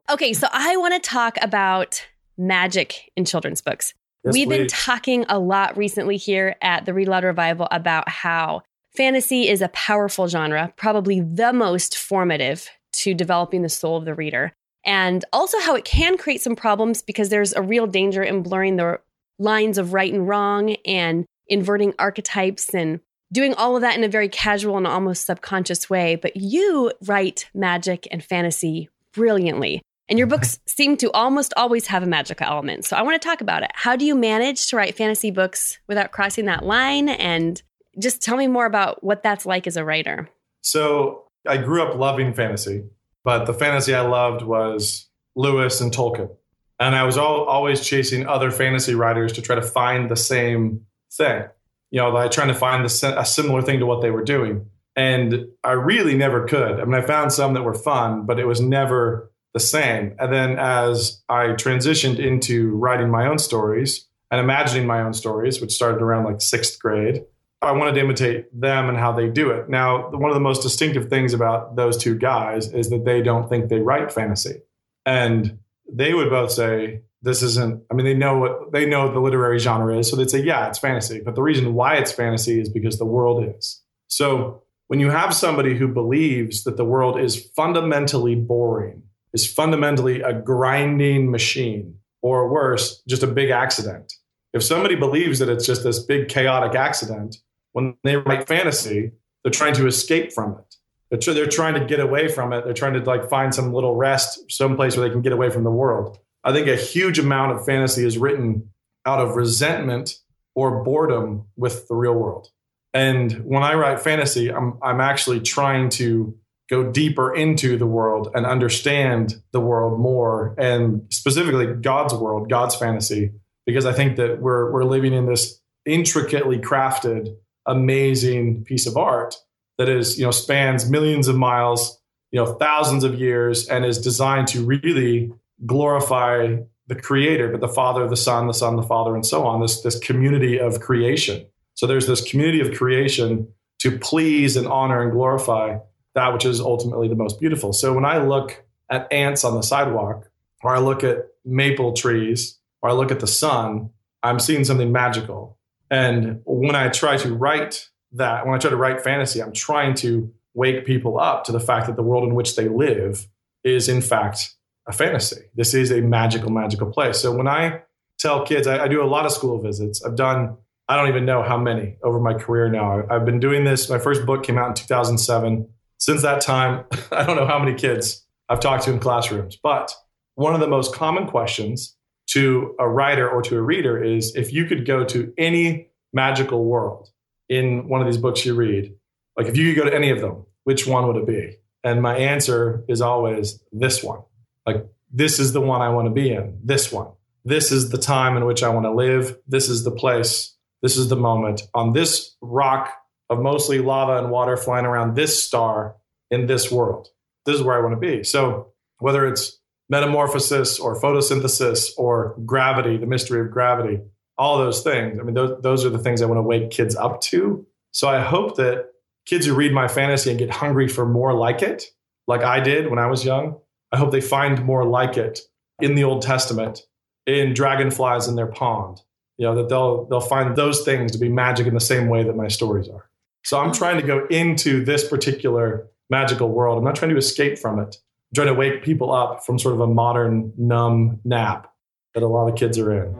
Okay, 0.08 0.32
so 0.32 0.46
I 0.52 0.76
want 0.76 0.94
to 0.94 1.00
talk 1.00 1.36
about 1.42 2.06
magic 2.38 3.10
in 3.16 3.24
children's 3.24 3.60
books. 3.60 3.92
Yes, 4.24 4.34
We've 4.34 4.46
please. 4.46 4.58
been 4.58 4.68
talking 4.68 5.24
a 5.28 5.38
lot 5.38 5.76
recently 5.76 6.16
here 6.16 6.54
at 6.62 6.84
the 6.84 6.94
Read 6.94 7.08
Aloud 7.08 7.24
Revival 7.24 7.66
about 7.72 8.08
how 8.08 8.62
fantasy 8.94 9.48
is 9.48 9.62
a 9.62 9.68
powerful 9.68 10.28
genre, 10.28 10.72
probably 10.76 11.20
the 11.20 11.52
most 11.52 11.96
formative 11.96 12.68
to 12.92 13.14
developing 13.14 13.62
the 13.62 13.68
soul 13.68 13.96
of 13.96 14.04
the 14.04 14.14
reader, 14.14 14.52
and 14.84 15.24
also 15.32 15.58
how 15.60 15.74
it 15.74 15.84
can 15.84 16.16
create 16.16 16.40
some 16.40 16.54
problems 16.54 17.02
because 17.02 17.28
there's 17.28 17.52
a 17.52 17.62
real 17.62 17.88
danger 17.88 18.22
in 18.22 18.42
blurring 18.42 18.76
the 18.76 19.00
lines 19.40 19.76
of 19.76 19.92
right 19.92 20.12
and 20.12 20.28
wrong 20.28 20.76
and 20.86 21.26
inverting 21.48 21.94
archetypes 21.98 22.72
and 22.74 23.00
doing 23.32 23.54
all 23.54 23.74
of 23.74 23.82
that 23.82 23.96
in 23.96 24.04
a 24.04 24.08
very 24.08 24.28
casual 24.28 24.76
and 24.76 24.86
almost 24.86 25.26
subconscious 25.26 25.90
way. 25.90 26.14
But 26.14 26.36
you 26.36 26.92
write 27.04 27.50
magic 27.54 28.06
and 28.12 28.22
fantasy 28.22 28.88
brilliantly. 29.12 29.82
And 30.08 30.18
your 30.18 30.28
books 30.28 30.60
seem 30.66 30.96
to 30.98 31.10
almost 31.12 31.52
always 31.56 31.88
have 31.88 32.02
a 32.02 32.06
magical 32.06 32.46
element. 32.46 32.84
So 32.84 32.96
I 32.96 33.02
want 33.02 33.20
to 33.20 33.28
talk 33.28 33.40
about 33.40 33.62
it. 33.62 33.70
How 33.74 33.96
do 33.96 34.04
you 34.04 34.14
manage 34.14 34.68
to 34.68 34.76
write 34.76 34.96
fantasy 34.96 35.30
books 35.30 35.78
without 35.88 36.12
crossing 36.12 36.44
that 36.46 36.64
line? 36.64 37.08
And 37.08 37.60
just 37.98 38.22
tell 38.22 38.36
me 38.36 38.46
more 38.46 38.66
about 38.66 39.02
what 39.02 39.22
that's 39.22 39.46
like 39.46 39.66
as 39.66 39.76
a 39.76 39.84
writer. 39.84 40.28
So 40.62 41.24
I 41.46 41.56
grew 41.56 41.82
up 41.82 41.96
loving 41.96 42.34
fantasy, 42.34 42.84
but 43.24 43.46
the 43.46 43.54
fantasy 43.54 43.94
I 43.94 44.02
loved 44.02 44.42
was 44.42 45.08
Lewis 45.34 45.80
and 45.80 45.92
Tolkien. 45.92 46.30
And 46.78 46.94
I 46.94 47.04
was 47.04 47.16
all, 47.16 47.44
always 47.44 47.84
chasing 47.84 48.26
other 48.26 48.50
fantasy 48.50 48.94
writers 48.94 49.32
to 49.32 49.42
try 49.42 49.56
to 49.56 49.62
find 49.62 50.10
the 50.10 50.16
same 50.16 50.86
thing. 51.12 51.44
You 51.90 52.02
know, 52.02 52.10
like 52.10 52.30
trying 52.30 52.48
to 52.48 52.54
find 52.54 52.84
the, 52.84 53.14
a 53.18 53.24
similar 53.24 53.62
thing 53.62 53.80
to 53.80 53.86
what 53.86 54.02
they 54.02 54.10
were 54.10 54.24
doing. 54.24 54.66
And 54.94 55.46
I 55.64 55.72
really 55.72 56.16
never 56.16 56.46
could. 56.46 56.80
I 56.80 56.84
mean, 56.84 56.94
I 56.94 57.02
found 57.02 57.32
some 57.32 57.54
that 57.54 57.62
were 57.62 57.74
fun, 57.74 58.26
but 58.26 58.38
it 58.38 58.46
was 58.46 58.60
never 58.60 59.30
the 59.56 59.60
same. 59.60 60.14
And 60.18 60.30
then 60.30 60.58
as 60.58 61.22
I 61.30 61.46
transitioned 61.54 62.18
into 62.18 62.76
writing 62.76 63.08
my 63.08 63.26
own 63.26 63.38
stories 63.38 64.06
and 64.30 64.38
imagining 64.38 64.86
my 64.86 65.00
own 65.00 65.14
stories, 65.14 65.62
which 65.62 65.72
started 65.72 66.02
around 66.02 66.24
like 66.24 66.42
sixth 66.42 66.78
grade, 66.78 67.24
I 67.62 67.72
wanted 67.72 67.94
to 67.94 68.00
imitate 68.00 68.48
them 68.52 68.90
and 68.90 68.98
how 68.98 69.12
they 69.12 69.30
do 69.30 69.48
it. 69.52 69.70
Now, 69.70 70.10
one 70.10 70.30
of 70.30 70.34
the 70.34 70.40
most 70.40 70.62
distinctive 70.62 71.08
things 71.08 71.32
about 71.32 71.74
those 71.74 71.96
two 71.96 72.18
guys 72.18 72.70
is 72.70 72.90
that 72.90 73.06
they 73.06 73.22
don't 73.22 73.48
think 73.48 73.70
they 73.70 73.80
write 73.80 74.12
fantasy. 74.12 74.60
And 75.06 75.58
they 75.90 76.12
would 76.12 76.28
both 76.28 76.52
say, 76.52 77.00
this 77.22 77.42
isn't, 77.42 77.82
I 77.90 77.94
mean, 77.94 78.04
they 78.04 78.12
know 78.12 78.36
what 78.36 78.72
they 78.72 78.84
know 78.84 79.10
the 79.10 79.20
literary 79.20 79.58
genre 79.58 79.96
is. 79.96 80.10
So 80.10 80.16
they'd 80.16 80.28
say, 80.28 80.42
yeah, 80.42 80.68
it's 80.68 80.78
fantasy. 80.78 81.22
But 81.24 81.34
the 81.34 81.42
reason 81.42 81.72
why 81.72 81.94
it's 81.94 82.12
fantasy 82.12 82.60
is 82.60 82.68
because 82.68 82.98
the 82.98 83.06
world 83.06 83.42
is. 83.56 83.82
So 84.08 84.64
when 84.88 85.00
you 85.00 85.08
have 85.08 85.32
somebody 85.32 85.78
who 85.78 85.88
believes 85.88 86.64
that 86.64 86.76
the 86.76 86.84
world 86.84 87.18
is 87.18 87.50
fundamentally 87.56 88.34
boring, 88.34 89.04
is 89.36 89.46
fundamentally 89.52 90.22
a 90.22 90.32
grinding 90.32 91.30
machine, 91.30 91.98
or 92.22 92.48
worse, 92.48 93.02
just 93.06 93.22
a 93.22 93.26
big 93.26 93.50
accident. 93.50 94.14
If 94.54 94.62
somebody 94.62 94.94
believes 94.94 95.38
that 95.40 95.50
it's 95.50 95.66
just 95.66 95.84
this 95.84 95.98
big 95.98 96.28
chaotic 96.28 96.74
accident, 96.74 97.36
when 97.72 97.98
they 98.02 98.16
write 98.16 98.48
fantasy, 98.48 99.12
they're 99.42 99.52
trying 99.52 99.74
to 99.74 99.86
escape 99.86 100.32
from 100.32 100.52
it. 100.58 100.74
They're, 101.10 101.18
tr- 101.18 101.32
they're 101.32 101.46
trying 101.46 101.74
to 101.74 101.84
get 101.84 102.00
away 102.00 102.28
from 102.28 102.54
it. 102.54 102.64
They're 102.64 102.72
trying 102.72 102.94
to 102.94 103.00
like 103.00 103.28
find 103.28 103.54
some 103.54 103.74
little 103.74 103.94
rest, 103.94 104.50
some 104.50 104.74
place 104.74 104.96
where 104.96 105.06
they 105.06 105.12
can 105.12 105.20
get 105.20 105.34
away 105.34 105.50
from 105.50 105.64
the 105.64 105.70
world. 105.70 106.18
I 106.42 106.54
think 106.54 106.66
a 106.66 106.76
huge 106.76 107.18
amount 107.18 107.52
of 107.52 107.66
fantasy 107.66 108.06
is 108.06 108.16
written 108.16 108.70
out 109.04 109.20
of 109.20 109.36
resentment 109.36 110.14
or 110.54 110.82
boredom 110.82 111.44
with 111.56 111.86
the 111.88 111.94
real 111.94 112.14
world. 112.14 112.48
And 112.94 113.44
when 113.44 113.62
I 113.62 113.74
write 113.74 114.00
fantasy, 114.00 114.50
I'm, 114.50 114.78
I'm 114.82 115.02
actually 115.02 115.40
trying 115.40 115.90
to 115.90 116.34
go 116.68 116.90
deeper 116.90 117.34
into 117.34 117.76
the 117.76 117.86
world 117.86 118.30
and 118.34 118.44
understand 118.44 119.40
the 119.52 119.60
world 119.60 120.00
more 120.00 120.54
and 120.58 121.02
specifically 121.10 121.66
God's 121.74 122.14
world, 122.14 122.50
God's 122.50 122.74
fantasy, 122.74 123.32
because 123.66 123.86
I 123.86 123.92
think 123.92 124.16
that 124.16 124.40
we're, 124.40 124.72
we're 124.72 124.84
living 124.84 125.12
in 125.12 125.26
this 125.26 125.60
intricately 125.84 126.58
crafted 126.58 127.36
amazing 127.66 128.64
piece 128.64 128.86
of 128.86 128.96
art 128.96 129.36
that 129.78 129.88
is, 129.88 130.18
you 130.18 130.24
know, 130.24 130.30
spans 130.30 130.88
millions 130.90 131.28
of 131.28 131.36
miles, 131.36 132.00
you 132.30 132.42
know, 132.42 132.54
thousands 132.54 133.04
of 133.04 133.18
years, 133.18 133.68
and 133.68 133.84
is 133.84 133.98
designed 133.98 134.48
to 134.48 134.64
really 134.64 135.32
glorify 135.64 136.56
the 136.88 136.94
creator, 136.94 137.48
but 137.48 137.60
the 137.60 137.68
Father, 137.68 138.08
the 138.08 138.16
Son, 138.16 138.46
the 138.46 138.54
Son, 138.54 138.76
the 138.76 138.82
Father, 138.82 139.14
and 139.14 139.26
so 139.26 139.44
on. 139.44 139.60
This 139.60 139.82
this 139.82 139.98
community 139.98 140.58
of 140.58 140.80
creation. 140.80 141.46
So 141.74 141.86
there's 141.86 142.06
this 142.06 142.22
community 142.28 142.60
of 142.60 142.76
creation 142.76 143.48
to 143.80 143.98
please 143.98 144.56
and 144.56 144.66
honor 144.66 145.02
and 145.02 145.12
glorify 145.12 145.78
that 146.16 146.32
which 146.32 146.46
is 146.46 146.60
ultimately 146.60 147.08
the 147.08 147.14
most 147.14 147.38
beautiful. 147.38 147.72
So 147.72 147.92
when 147.92 148.06
I 148.06 148.18
look 148.18 148.64
at 148.90 149.12
ants 149.12 149.44
on 149.44 149.54
the 149.54 149.62
sidewalk, 149.62 150.28
or 150.62 150.74
I 150.74 150.78
look 150.78 151.04
at 151.04 151.18
maple 151.44 151.92
trees, 151.92 152.58
or 152.80 152.90
I 152.90 152.94
look 152.94 153.12
at 153.12 153.20
the 153.20 153.26
sun, 153.26 153.90
I'm 154.22 154.40
seeing 154.40 154.64
something 154.64 154.90
magical. 154.90 155.58
And 155.90 156.40
when 156.46 156.74
I 156.74 156.88
try 156.88 157.18
to 157.18 157.34
write 157.34 157.90
that, 158.12 158.46
when 158.46 158.54
I 158.54 158.58
try 158.58 158.70
to 158.70 158.76
write 158.76 159.02
fantasy, 159.02 159.42
I'm 159.42 159.52
trying 159.52 159.94
to 159.96 160.32
wake 160.54 160.86
people 160.86 161.20
up 161.20 161.44
to 161.44 161.52
the 161.52 161.60
fact 161.60 161.86
that 161.86 161.96
the 161.96 162.02
world 162.02 162.24
in 162.24 162.34
which 162.34 162.56
they 162.56 162.68
live 162.68 163.28
is, 163.62 163.86
in 163.86 164.00
fact, 164.00 164.54
a 164.88 164.92
fantasy. 164.92 165.42
This 165.54 165.74
is 165.74 165.92
a 165.92 166.00
magical, 166.00 166.50
magical 166.50 166.90
place. 166.90 167.18
So 167.20 167.30
when 167.30 167.46
I 167.46 167.82
tell 168.18 168.46
kids, 168.46 168.66
I, 168.66 168.84
I 168.84 168.88
do 168.88 169.02
a 169.02 169.06
lot 169.06 169.26
of 169.26 169.32
school 169.32 169.60
visits. 169.60 170.02
I've 170.02 170.16
done, 170.16 170.56
I 170.88 170.96
don't 170.96 171.08
even 171.08 171.26
know 171.26 171.42
how 171.42 171.58
many 171.58 171.98
over 172.02 172.18
my 172.18 172.32
career 172.32 172.70
now. 172.70 173.00
I, 173.00 173.16
I've 173.16 173.26
been 173.26 173.38
doing 173.38 173.64
this. 173.64 173.90
My 173.90 173.98
first 173.98 174.24
book 174.24 174.44
came 174.44 174.56
out 174.56 174.68
in 174.68 174.74
2007. 174.74 175.68
Since 176.06 176.22
that 176.22 176.40
time, 176.40 176.84
I 177.10 177.26
don't 177.26 177.34
know 177.34 177.46
how 177.46 177.58
many 177.58 177.74
kids 177.74 178.24
I've 178.48 178.60
talked 178.60 178.84
to 178.84 178.92
in 178.92 179.00
classrooms. 179.00 179.58
But 179.60 179.92
one 180.36 180.54
of 180.54 180.60
the 180.60 180.68
most 180.68 180.94
common 180.94 181.26
questions 181.26 181.96
to 182.28 182.76
a 182.78 182.88
writer 182.88 183.28
or 183.28 183.42
to 183.42 183.56
a 183.56 183.62
reader 183.62 184.02
is 184.02 184.34
if 184.36 184.52
you 184.52 184.66
could 184.66 184.86
go 184.86 185.04
to 185.04 185.32
any 185.36 185.88
magical 186.12 186.64
world 186.64 187.10
in 187.48 187.88
one 187.88 188.00
of 188.00 188.06
these 188.06 188.18
books 188.18 188.46
you 188.46 188.54
read, 188.54 188.94
like 189.36 189.48
if 189.48 189.56
you 189.56 189.74
could 189.74 189.82
go 189.82 189.90
to 189.90 189.96
any 189.96 190.10
of 190.10 190.20
them, 190.20 190.46
which 190.62 190.86
one 190.86 191.08
would 191.08 191.16
it 191.16 191.26
be? 191.26 191.56
And 191.82 192.02
my 192.02 192.16
answer 192.16 192.84
is 192.88 193.00
always 193.00 193.60
this 193.72 194.02
one. 194.02 194.20
Like, 194.64 194.86
this 195.12 195.40
is 195.40 195.52
the 195.52 195.60
one 195.60 195.82
I 195.82 195.88
want 195.88 196.06
to 196.06 196.12
be 196.12 196.32
in. 196.32 196.58
This 196.62 196.92
one. 196.92 197.08
This 197.44 197.72
is 197.72 197.90
the 197.90 197.98
time 197.98 198.36
in 198.36 198.44
which 198.44 198.62
I 198.62 198.68
want 198.68 198.86
to 198.86 198.92
live. 198.92 199.36
This 199.46 199.68
is 199.68 199.82
the 199.84 199.92
place. 199.92 200.56
This 200.82 200.96
is 200.96 201.08
the 201.08 201.16
moment 201.16 201.62
on 201.74 201.92
this 201.92 202.36
rock 202.40 202.92
of 203.28 203.40
mostly 203.40 203.78
lava 203.78 204.18
and 204.18 204.30
water 204.30 204.56
flying 204.56 204.86
around 204.86 205.14
this 205.14 205.42
star 205.42 205.96
in 206.30 206.46
this 206.46 206.70
world. 206.70 207.08
This 207.44 207.56
is 207.56 207.62
where 207.62 207.76
I 207.76 207.80
want 207.80 207.94
to 207.94 208.00
be. 208.00 208.24
So, 208.24 208.72
whether 208.98 209.26
it's 209.26 209.58
metamorphosis 209.88 210.78
or 210.78 211.00
photosynthesis 211.00 211.90
or 211.96 212.36
gravity, 212.44 212.96
the 212.96 213.06
mystery 213.06 213.40
of 213.40 213.50
gravity, 213.50 214.00
all 214.38 214.58
those 214.58 214.82
things. 214.82 215.18
I 215.18 215.22
mean, 215.22 215.34
those, 215.34 215.60
those 215.62 215.84
are 215.84 215.90
the 215.90 215.98
things 215.98 216.22
I 216.22 216.26
want 216.26 216.38
to 216.38 216.42
wake 216.42 216.70
kids 216.70 216.96
up 216.96 217.20
to. 217.22 217.66
So 217.92 218.08
I 218.08 218.20
hope 218.20 218.56
that 218.56 218.90
kids 219.26 219.46
who 219.46 219.54
read 219.54 219.72
my 219.72 219.88
fantasy 219.88 220.30
and 220.30 220.38
get 220.38 220.50
hungry 220.50 220.88
for 220.88 221.06
more 221.06 221.32
like 221.32 221.62
it, 221.62 221.86
like 222.26 222.42
I 222.42 222.60
did 222.60 222.90
when 222.90 222.98
I 222.98 223.06
was 223.06 223.24
young, 223.24 223.58
I 223.92 223.98
hope 223.98 224.12
they 224.12 224.20
find 224.20 224.64
more 224.64 224.84
like 224.84 225.16
it 225.16 225.40
in 225.80 225.94
the 225.94 226.04
Old 226.04 226.22
Testament, 226.22 226.82
in 227.26 227.54
dragonflies 227.54 228.28
in 228.28 228.36
their 228.36 228.46
pond. 228.46 229.00
You 229.38 229.46
know, 229.46 229.54
that 229.56 229.68
they'll 229.68 230.06
they'll 230.06 230.20
find 230.20 230.56
those 230.56 230.82
things 230.82 231.12
to 231.12 231.18
be 231.18 231.28
magic 231.28 231.66
in 231.66 231.74
the 231.74 231.80
same 231.80 232.08
way 232.08 232.22
that 232.22 232.36
my 232.36 232.48
stories 232.48 232.88
are. 232.88 233.08
So 233.46 233.60
I'm 233.60 233.70
mm-hmm. 233.70 233.78
trying 233.78 234.00
to 234.00 234.04
go 234.04 234.26
into 234.26 234.84
this 234.84 235.06
particular 235.08 235.86
magical 236.10 236.48
world. 236.48 236.78
I'm 236.78 236.84
not 236.84 236.96
trying 236.96 237.12
to 237.12 237.16
escape 237.16 237.60
from 237.60 237.78
it 237.78 237.94
I'm 237.94 238.34
trying 238.34 238.48
to 238.48 238.54
wake 238.54 238.82
people 238.82 239.12
up 239.12 239.46
from 239.46 239.56
sort 239.56 239.74
of 239.74 239.80
a 239.80 239.86
modern 239.86 240.52
numb 240.58 241.20
nap 241.24 241.72
that 242.14 242.24
a 242.24 242.26
lot 242.26 242.48
of 242.48 242.56
kids 242.56 242.76
are 242.76 242.92
in. 242.92 243.14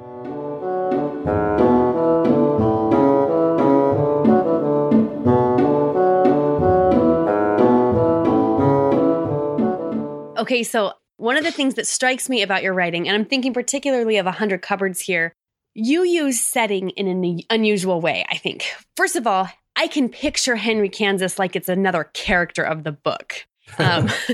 Okay, 10.38 10.64
so 10.64 10.95
one 11.18 11.37
of 11.37 11.45
the 11.45 11.52
things 11.52 11.75
that 11.75 11.87
strikes 11.87 12.28
me 12.28 12.42
about 12.42 12.64
your 12.64 12.75
writing, 12.75 13.06
and 13.06 13.14
I'm 13.14 13.26
thinking 13.26 13.54
particularly 13.54 14.16
of 14.16 14.26
100 14.26 14.61
Cupboards 14.61 15.00
here, 15.00 15.33
you 15.75 16.02
use 16.02 16.40
setting 16.40 16.90
in 16.90 17.06
an 17.06 17.42
unusual 17.49 18.00
way, 18.00 18.26
I 18.28 18.38
think. 18.38 18.64
First 18.97 19.14
of 19.14 19.28
all, 19.28 19.49
I 19.76 19.88
can 19.88 20.09
picture 20.09 20.56
Henry 20.56 20.88
Kansas 20.88 21.38
like 21.38 21.54
it's 21.54 21.68
another 21.68 22.04
character 22.14 22.62
of 22.62 22.85
the 22.85 22.92
book. 22.92 23.47
Um, 23.78 24.09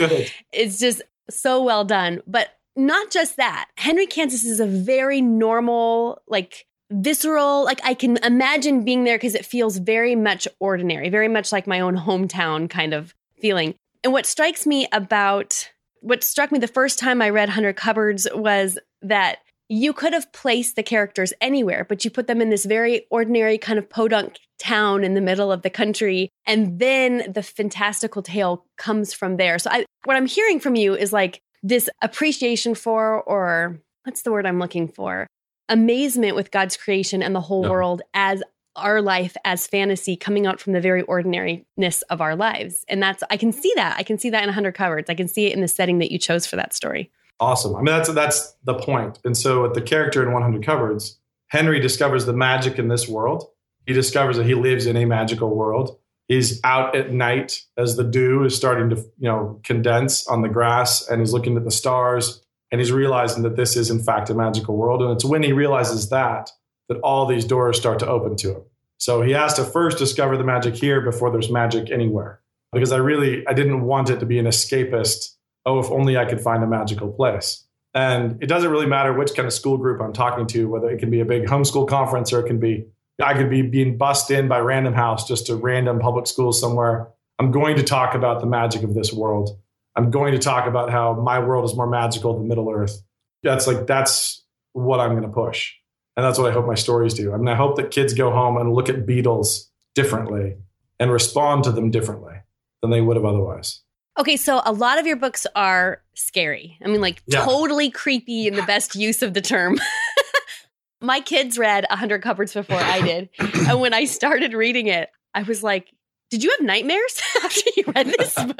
it's 0.52 0.78
just 0.78 1.02
so 1.28 1.62
well 1.62 1.84
done. 1.84 2.22
But 2.26 2.56
not 2.76 3.10
just 3.10 3.36
that, 3.36 3.68
Henry 3.76 4.06
Kansas 4.06 4.44
is 4.44 4.60
a 4.60 4.66
very 4.66 5.20
normal, 5.20 6.22
like 6.26 6.66
visceral, 6.90 7.64
like 7.64 7.80
I 7.84 7.94
can 7.94 8.18
imagine 8.18 8.84
being 8.84 9.04
there 9.04 9.16
because 9.16 9.34
it 9.34 9.44
feels 9.44 9.78
very 9.78 10.14
much 10.14 10.46
ordinary, 10.60 11.08
very 11.10 11.28
much 11.28 11.52
like 11.52 11.66
my 11.66 11.80
own 11.80 11.96
hometown 11.96 12.70
kind 12.70 12.94
of 12.94 13.14
feeling. 13.40 13.74
And 14.04 14.12
what 14.12 14.26
strikes 14.26 14.66
me 14.66 14.86
about 14.92 15.70
what 16.00 16.24
struck 16.24 16.50
me 16.50 16.58
the 16.58 16.68
first 16.68 16.98
time 16.98 17.22
I 17.22 17.30
read 17.30 17.48
100 17.48 17.76
Cupboards 17.76 18.26
was 18.34 18.78
that 19.02 19.38
you 19.68 19.92
could 19.92 20.12
have 20.12 20.32
placed 20.32 20.76
the 20.76 20.82
characters 20.82 21.32
anywhere, 21.40 21.86
but 21.88 22.04
you 22.04 22.10
put 22.10 22.26
them 22.26 22.40
in 22.40 22.50
this 22.50 22.64
very 22.64 23.06
ordinary 23.10 23.58
kind 23.58 23.78
of 23.78 23.88
podunk 23.88 24.38
town 24.58 25.02
in 25.02 25.14
the 25.14 25.20
middle 25.20 25.50
of 25.50 25.62
the 25.62 25.70
country. 25.70 26.28
And 26.46 26.78
then 26.78 27.32
the 27.32 27.42
fantastical 27.42 28.22
tale 28.22 28.66
comes 28.76 29.12
from 29.12 29.36
there. 29.36 29.58
So 29.58 29.70
I, 29.70 29.86
what 30.04 30.16
I'm 30.16 30.26
hearing 30.26 30.60
from 30.60 30.74
you 30.74 30.94
is 30.94 31.12
like 31.12 31.40
this 31.62 31.88
appreciation 32.02 32.74
for, 32.74 33.22
or 33.22 33.80
what's 34.04 34.22
the 34.22 34.32
word 34.32 34.46
I'm 34.46 34.58
looking 34.58 34.88
for? 34.88 35.26
Amazement 35.68 36.36
with 36.36 36.50
God's 36.50 36.76
creation 36.76 37.22
and 37.22 37.34
the 37.34 37.40
whole 37.40 37.64
uh-huh. 37.64 37.72
world 37.72 38.02
as 38.14 38.42
our 38.76 39.02
life 39.02 39.36
as 39.44 39.66
fantasy 39.66 40.16
coming 40.16 40.46
out 40.46 40.60
from 40.60 40.72
the 40.72 40.80
very 40.80 41.02
ordinariness 41.02 42.02
of 42.02 42.20
our 42.20 42.36
lives. 42.36 42.84
And 42.88 43.02
that's, 43.02 43.22
I 43.30 43.36
can 43.36 43.52
see 43.52 43.72
that. 43.76 43.96
I 43.98 44.02
can 44.02 44.18
see 44.18 44.30
that 44.30 44.42
in 44.42 44.48
100 44.48 44.74
Cupboards. 44.74 45.10
I 45.10 45.14
can 45.14 45.28
see 45.28 45.46
it 45.46 45.54
in 45.54 45.60
the 45.60 45.68
setting 45.68 45.98
that 45.98 46.10
you 46.10 46.18
chose 46.18 46.46
for 46.46 46.56
that 46.56 46.74
story 46.74 47.10
awesome. 47.42 47.74
I 47.74 47.78
mean, 47.78 47.86
that's 47.86 48.08
that's 48.12 48.54
the 48.64 48.74
point. 48.74 49.18
And 49.24 49.36
so, 49.36 49.62
with 49.62 49.74
the 49.74 49.82
character 49.82 50.22
in 50.22 50.32
100 50.32 50.64
Cupboards, 50.64 51.18
Henry 51.48 51.80
discovers 51.80 52.24
the 52.24 52.32
magic 52.32 52.78
in 52.78 52.88
this 52.88 53.08
world. 53.08 53.48
He 53.86 53.92
discovers 53.92 54.36
that 54.36 54.46
he 54.46 54.54
lives 54.54 54.86
in 54.86 54.96
a 54.96 55.04
magical 55.04 55.54
world. 55.54 55.98
He's 56.28 56.60
out 56.64 56.94
at 56.94 57.12
night 57.12 57.60
as 57.76 57.96
the 57.96 58.04
dew 58.04 58.44
is 58.44 58.56
starting 58.56 58.90
to, 58.90 58.96
you 59.18 59.28
know, 59.28 59.60
condense 59.64 60.26
on 60.28 60.42
the 60.42 60.48
grass, 60.48 61.06
and 61.08 61.20
he's 61.20 61.32
looking 61.32 61.56
at 61.56 61.64
the 61.64 61.70
stars, 61.70 62.42
and 62.70 62.80
he's 62.80 62.92
realizing 62.92 63.42
that 63.42 63.56
this 63.56 63.76
is 63.76 63.90
in 63.90 64.02
fact 64.02 64.30
a 64.30 64.34
magical 64.34 64.76
world. 64.76 65.02
And 65.02 65.10
it's 65.10 65.24
when 65.24 65.42
he 65.42 65.52
realizes 65.52 66.08
that 66.10 66.50
that 66.88 66.98
all 67.00 67.26
these 67.26 67.44
doors 67.44 67.76
start 67.76 67.98
to 68.00 68.08
open 68.08 68.36
to 68.36 68.52
him. 68.52 68.62
So 68.98 69.22
he 69.22 69.32
has 69.32 69.54
to 69.54 69.64
first 69.64 69.98
discover 69.98 70.36
the 70.36 70.44
magic 70.44 70.74
here 70.76 71.00
before 71.00 71.30
there's 71.32 71.50
magic 71.50 71.90
anywhere. 71.90 72.40
Because 72.72 72.92
I 72.92 72.98
really 72.98 73.44
I 73.48 73.52
didn't 73.52 73.82
want 73.82 74.10
it 74.10 74.20
to 74.20 74.26
be 74.26 74.38
an 74.38 74.46
escapist 74.46 75.34
oh, 75.66 75.78
if 75.78 75.90
only 75.90 76.16
I 76.16 76.24
could 76.24 76.40
find 76.40 76.62
a 76.62 76.66
magical 76.66 77.12
place. 77.12 77.64
And 77.94 78.42
it 78.42 78.46
doesn't 78.46 78.70
really 78.70 78.86
matter 78.86 79.12
which 79.12 79.34
kind 79.34 79.46
of 79.46 79.52
school 79.52 79.76
group 79.76 80.00
I'm 80.00 80.12
talking 80.12 80.46
to, 80.48 80.68
whether 80.68 80.88
it 80.88 80.98
can 80.98 81.10
be 81.10 81.20
a 81.20 81.24
big 81.24 81.44
homeschool 81.44 81.88
conference 81.88 82.32
or 82.32 82.40
it 82.40 82.46
can 82.46 82.58
be, 82.58 82.86
I 83.22 83.34
could 83.34 83.50
be 83.50 83.62
being 83.62 83.98
bussed 83.98 84.30
in 84.30 84.48
by 84.48 84.60
Random 84.60 84.94
House, 84.94 85.28
just 85.28 85.50
a 85.50 85.56
random 85.56 85.98
public 85.98 86.26
school 86.26 86.52
somewhere. 86.52 87.08
I'm 87.38 87.50
going 87.50 87.76
to 87.76 87.82
talk 87.82 88.14
about 88.14 88.40
the 88.40 88.46
magic 88.46 88.82
of 88.82 88.94
this 88.94 89.12
world. 89.12 89.58
I'm 89.94 90.10
going 90.10 90.32
to 90.32 90.38
talk 90.38 90.66
about 90.66 90.90
how 90.90 91.14
my 91.14 91.38
world 91.38 91.66
is 91.66 91.76
more 91.76 91.86
magical 91.86 92.38
than 92.38 92.48
Middle 92.48 92.70
Earth. 92.70 93.02
That's 93.42 93.66
like, 93.66 93.86
that's 93.86 94.42
what 94.72 95.00
I'm 95.00 95.10
going 95.10 95.22
to 95.22 95.28
push. 95.28 95.74
And 96.16 96.24
that's 96.24 96.38
what 96.38 96.50
I 96.50 96.54
hope 96.54 96.66
my 96.66 96.74
stories 96.74 97.14
do. 97.14 97.32
I 97.32 97.36
mean, 97.36 97.48
I 97.48 97.54
hope 97.54 97.76
that 97.76 97.90
kids 97.90 98.14
go 98.14 98.30
home 98.30 98.56
and 98.56 98.72
look 98.72 98.88
at 98.88 99.06
beetles 99.06 99.70
differently 99.94 100.56
and 100.98 101.10
respond 101.10 101.64
to 101.64 101.72
them 101.72 101.90
differently 101.90 102.34
than 102.80 102.90
they 102.90 103.00
would 103.00 103.16
have 103.16 103.24
otherwise. 103.24 103.81
Okay, 104.18 104.36
so 104.36 104.60
a 104.64 104.72
lot 104.72 104.98
of 104.98 105.06
your 105.06 105.16
books 105.16 105.46
are 105.56 106.02
scary. 106.14 106.78
I 106.84 106.88
mean, 106.88 107.00
like 107.00 107.22
Yeah. 107.26 107.44
totally 107.44 107.90
creepy 107.90 108.46
in 108.46 108.54
the 108.54 108.62
best 108.62 108.94
use 108.94 109.22
of 109.22 109.32
the 109.34 109.40
term. 109.40 109.78
My 111.00 111.20
kids 111.20 111.58
read 111.58 111.84
100 111.90 112.22
Cupboards 112.22 112.52
before 112.54 112.78
I 112.78 113.00
did. 113.00 113.28
and 113.38 113.80
when 113.80 113.92
I 113.92 114.04
started 114.04 114.52
reading 114.52 114.86
it, 114.86 115.08
I 115.34 115.42
was 115.42 115.62
like, 115.62 115.88
did 116.30 116.44
you 116.44 116.50
have 116.50 116.60
nightmares 116.60 117.20
after 117.44 117.70
you 117.76 117.84
read 117.94 118.06
this 118.06 118.34
book? 118.36 118.56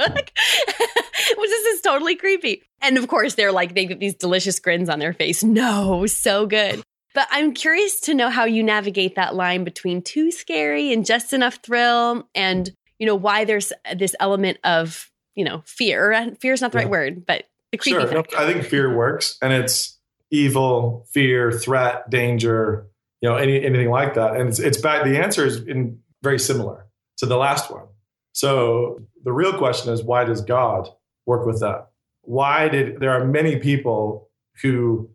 Was 1.38 1.50
this 1.50 1.66
is 1.74 1.80
totally 1.82 2.16
creepy? 2.16 2.62
And 2.80 2.98
of 2.98 3.06
course, 3.06 3.34
they're 3.34 3.52
like, 3.52 3.74
they 3.74 3.86
get 3.86 4.00
these 4.00 4.14
delicious 4.14 4.58
grins 4.58 4.88
on 4.88 4.98
their 4.98 5.12
face. 5.12 5.44
No, 5.44 6.06
so 6.06 6.46
good. 6.46 6.82
But 7.14 7.28
I'm 7.30 7.52
curious 7.54 8.00
to 8.00 8.14
know 8.14 8.28
how 8.30 8.44
you 8.46 8.62
navigate 8.62 9.14
that 9.16 9.34
line 9.34 9.64
between 9.64 10.02
too 10.02 10.30
scary 10.32 10.92
and 10.92 11.04
just 11.06 11.32
enough 11.32 11.56
thrill 11.62 12.26
and, 12.34 12.70
you 12.98 13.06
know, 13.06 13.14
why 13.14 13.44
there's 13.44 13.72
this 13.94 14.16
element 14.18 14.58
of, 14.64 15.10
you 15.34 15.44
know, 15.44 15.62
fear. 15.66 16.12
And 16.12 16.38
Fear 16.40 16.52
is 16.52 16.60
not 16.60 16.72
the 16.72 16.78
right 16.78 16.90
word, 16.90 17.26
but 17.26 17.44
the 17.70 17.78
creepy 17.78 18.00
Sure. 18.00 18.24
I 18.36 18.52
think 18.52 18.64
fear 18.64 18.94
works 18.94 19.38
and 19.42 19.52
it's 19.52 19.98
evil, 20.30 21.06
fear, 21.12 21.50
threat, 21.52 22.08
danger, 22.10 22.86
you 23.20 23.28
know, 23.28 23.36
any 23.36 23.64
anything 23.64 23.90
like 23.90 24.14
that. 24.14 24.36
And 24.36 24.48
it's 24.48 24.58
it's 24.58 24.80
back 24.80 25.04
the 25.04 25.18
answer 25.18 25.46
is 25.46 25.62
in 25.66 26.00
very 26.22 26.38
similar 26.38 26.86
to 27.18 27.26
the 27.26 27.36
last 27.36 27.70
one. 27.70 27.86
So 28.32 29.00
the 29.24 29.32
real 29.32 29.56
question 29.56 29.92
is 29.92 30.02
why 30.02 30.24
does 30.24 30.40
God 30.40 30.88
work 31.26 31.46
with 31.46 31.60
that? 31.60 31.88
Why 32.22 32.68
did 32.68 33.00
there 33.00 33.10
are 33.10 33.24
many 33.24 33.56
people 33.56 34.28
who 34.62 35.10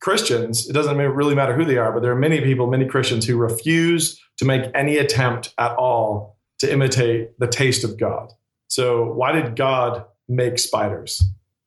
Christians, 0.00 0.68
it 0.68 0.72
doesn't 0.72 0.96
really 0.96 1.34
matter 1.34 1.54
who 1.54 1.64
they 1.64 1.76
are, 1.76 1.92
but 1.92 2.00
there 2.00 2.12
are 2.12 2.18
many 2.18 2.40
people, 2.40 2.66
many 2.66 2.86
Christians 2.86 3.26
who 3.26 3.36
refuse 3.36 4.18
to 4.38 4.46
make 4.46 4.70
any 4.74 4.96
attempt 4.96 5.52
at 5.58 5.76
all 5.76 6.38
to 6.58 6.72
imitate 6.72 7.38
the 7.38 7.46
taste 7.46 7.84
of 7.84 7.98
God. 7.98 8.32
So 8.70 9.12
why 9.12 9.32
did 9.32 9.56
God 9.56 10.04
make 10.28 10.58
spiders? 10.58 11.22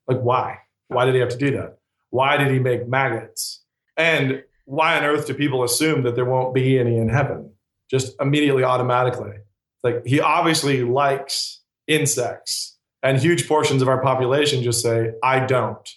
Like, 0.08 0.22
why? 0.22 0.60
Why 0.88 1.06
did 1.06 1.16
he 1.16 1.20
have 1.20 1.30
to 1.30 1.38
do 1.38 1.52
that? 1.52 1.78
Why 2.10 2.38
did 2.38 2.50
he 2.50 2.60
make 2.60 2.88
maggots? 2.88 3.62
And 3.98 4.44
why 4.66 4.98
on 4.98 5.04
earth 5.04 5.28
do 5.28 5.34
people 5.34 5.64
assume 5.64 6.04
that 6.04 6.16
there 6.16 6.26
won't 6.26 6.56
be 6.56 6.80
any 6.80 6.98
in 6.98 7.10
heaven? 7.10 7.52
Just 7.92 8.16
immediately, 8.22 8.64
automatically. 8.64 9.34
Like, 9.84 10.06
he 10.06 10.22
obviously 10.22 10.84
likes 10.84 11.62
insects, 11.88 12.78
and 13.02 13.20
huge 13.20 13.50
portions 13.50 13.82
of 13.82 13.90
our 13.90 14.02
population 14.02 14.64
just 14.64 14.82
say, 14.82 15.12
I 15.22 15.46
don't. 15.46 15.90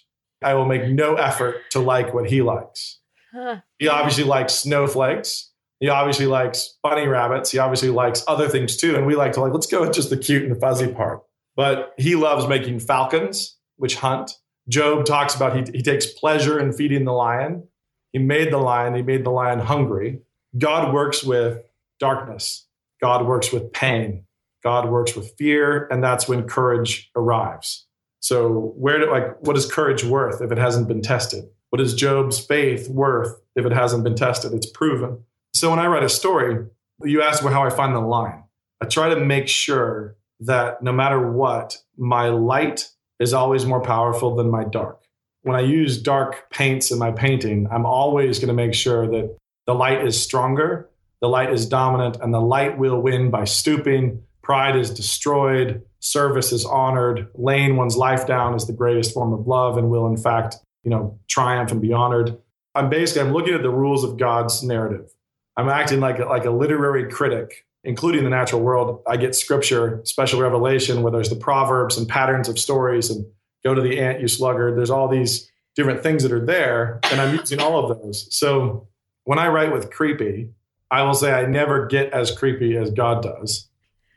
I 0.43 0.55
will 0.55 0.65
make 0.65 0.89
no 0.89 1.15
effort 1.15 1.55
to 1.71 1.79
like 1.79 2.13
what 2.13 2.29
he 2.29 2.41
likes. 2.41 2.99
Huh. 3.33 3.61
He 3.79 3.87
obviously 3.87 4.25
likes 4.25 4.53
snowflakes. 4.53 5.51
He 5.79 5.89
obviously 5.89 6.25
likes 6.25 6.77
bunny 6.81 7.07
rabbits. 7.07 7.51
He 7.51 7.59
obviously 7.59 7.89
likes 7.89 8.23
other 8.27 8.49
things 8.49 8.77
too. 8.77 8.95
And 8.95 9.05
we 9.05 9.15
like 9.15 9.33
to 9.33 9.41
like, 9.41 9.53
let's 9.53 9.67
go 9.67 9.81
with 9.81 9.93
just 9.93 10.09
the 10.09 10.17
cute 10.17 10.43
and 10.43 10.51
the 10.51 10.59
fuzzy 10.59 10.91
part. 10.91 11.21
But 11.55 11.93
he 11.97 12.15
loves 12.15 12.47
making 12.47 12.79
falcons, 12.79 13.57
which 13.77 13.95
hunt. 13.95 14.31
Job 14.69 15.05
talks 15.05 15.35
about 15.35 15.55
he, 15.55 15.77
he 15.77 15.81
takes 15.81 16.05
pleasure 16.05 16.59
in 16.59 16.73
feeding 16.73 17.05
the 17.05 17.13
lion. 17.13 17.67
He 18.11 18.19
made 18.19 18.51
the 18.51 18.57
lion, 18.57 18.95
he 18.95 19.01
made 19.01 19.23
the 19.23 19.31
lion 19.31 19.59
hungry. 19.59 20.21
God 20.57 20.93
works 20.93 21.23
with 21.23 21.59
darkness. 21.99 22.67
God 23.01 23.25
works 23.25 23.51
with 23.51 23.71
pain. 23.71 24.25
God 24.63 24.89
works 24.89 25.15
with 25.15 25.33
fear. 25.37 25.87
And 25.91 26.03
that's 26.03 26.27
when 26.27 26.47
courage 26.47 27.11
arrives. 27.15 27.85
So 28.19 28.73
where 28.77 28.99
do 28.99 29.11
like 29.11 29.39
what 29.41 29.55
is 29.55 29.71
courage 29.71 30.03
worth 30.03 30.41
if 30.41 30.51
it 30.51 30.57
hasn't 30.57 30.87
been 30.87 31.01
tested? 31.01 31.45
What 31.69 31.81
is 31.81 31.93
Job's 31.93 32.39
faith 32.39 32.89
worth 32.89 33.39
if 33.55 33.65
it 33.65 33.71
hasn't 33.71 34.03
been 34.03 34.15
tested? 34.15 34.53
It's 34.53 34.69
proven. 34.69 35.23
So 35.57 35.71
when 35.71 35.79
I 35.79 35.87
write 35.87 36.03
a 36.03 36.09
story, 36.09 36.67
you 37.03 37.23
ask 37.23 37.41
how 37.41 37.63
I 37.63 37.71
find 37.71 37.95
the 37.95 37.99
line. 37.99 38.43
I 38.79 38.85
try 38.85 39.09
to 39.09 39.19
make 39.19 39.47
sure 39.47 40.15
that 40.41 40.83
no 40.83 40.91
matter 40.91 41.31
what, 41.31 41.77
my 41.97 42.29
light 42.29 42.87
is 43.19 43.33
always 43.33 43.65
more 43.65 43.81
powerful 43.81 44.35
than 44.35 44.51
my 44.51 44.65
dark. 44.65 45.01
When 45.41 45.55
I 45.55 45.61
use 45.61 45.99
dark 45.99 46.51
paints 46.51 46.91
in 46.91 46.99
my 46.99 47.09
painting, 47.09 47.67
I'm 47.71 47.87
always 47.87 48.37
going 48.37 48.49
to 48.49 48.53
make 48.53 48.75
sure 48.75 49.07
that 49.07 49.35
the 49.65 49.73
light 49.73 50.05
is 50.05 50.21
stronger, 50.21 50.91
the 51.21 51.27
light 51.27 51.51
is 51.51 51.65
dominant, 51.65 52.17
and 52.21 52.31
the 52.31 52.39
light 52.39 52.77
will 52.77 53.01
win 53.01 53.31
by 53.31 53.45
stooping. 53.45 54.21
Pride 54.43 54.75
is 54.75 54.91
destroyed, 54.91 55.81
service 56.01 56.51
is 56.51 56.65
honored, 56.65 57.29
laying 57.33 57.77
one's 57.77 57.97
life 57.97 58.27
down 58.27 58.53
is 58.53 58.67
the 58.67 58.73
greatest 58.73 59.11
form 59.11 59.33
of 59.33 59.47
love 59.47 59.75
and 59.79 59.89
will 59.89 60.05
in 60.05 60.17
fact, 60.17 60.57
you 60.83 60.91
know, 60.91 61.17
triumph 61.27 61.71
and 61.71 61.81
be 61.81 61.93
honored. 61.93 62.37
I'm 62.75 62.91
basically 62.91 63.27
I'm 63.27 63.33
looking 63.33 63.55
at 63.55 63.63
the 63.63 63.71
rules 63.71 64.03
of 64.03 64.17
God's 64.17 64.61
narrative. 64.61 65.11
I'm 65.57 65.69
acting 65.69 65.99
like 65.99 66.19
like 66.19 66.45
a 66.45 66.51
literary 66.51 67.11
critic, 67.11 67.65
including 67.83 68.23
the 68.23 68.29
natural 68.29 68.61
world. 68.61 69.01
I 69.07 69.17
get 69.17 69.35
scripture, 69.35 70.01
special 70.05 70.39
revelation, 70.39 71.01
where 71.01 71.11
there's 71.11 71.29
the 71.29 71.35
proverbs 71.35 71.97
and 71.97 72.07
patterns 72.07 72.47
of 72.47 72.59
stories, 72.59 73.09
and 73.09 73.25
go 73.63 73.73
to 73.73 73.81
the 73.81 73.99
ant, 73.99 74.21
you 74.21 74.27
sluggard. 74.27 74.77
There's 74.77 74.91
all 74.91 75.07
these 75.07 75.51
different 75.75 76.03
things 76.03 76.23
that 76.23 76.31
are 76.31 76.45
there, 76.45 76.99
and 77.11 77.19
I'm 77.19 77.35
using 77.35 77.59
all 77.59 77.83
of 77.83 78.01
those. 78.01 78.27
So 78.35 78.87
when 79.25 79.39
I 79.39 79.47
write 79.49 79.73
with 79.73 79.91
creepy, 79.91 80.51
I 80.89 81.03
will 81.03 81.13
say 81.13 81.33
I 81.33 81.45
never 81.45 81.85
get 81.85 82.13
as 82.13 82.31
creepy 82.31 82.77
as 82.77 82.91
God 82.91 83.21
does. 83.23 83.67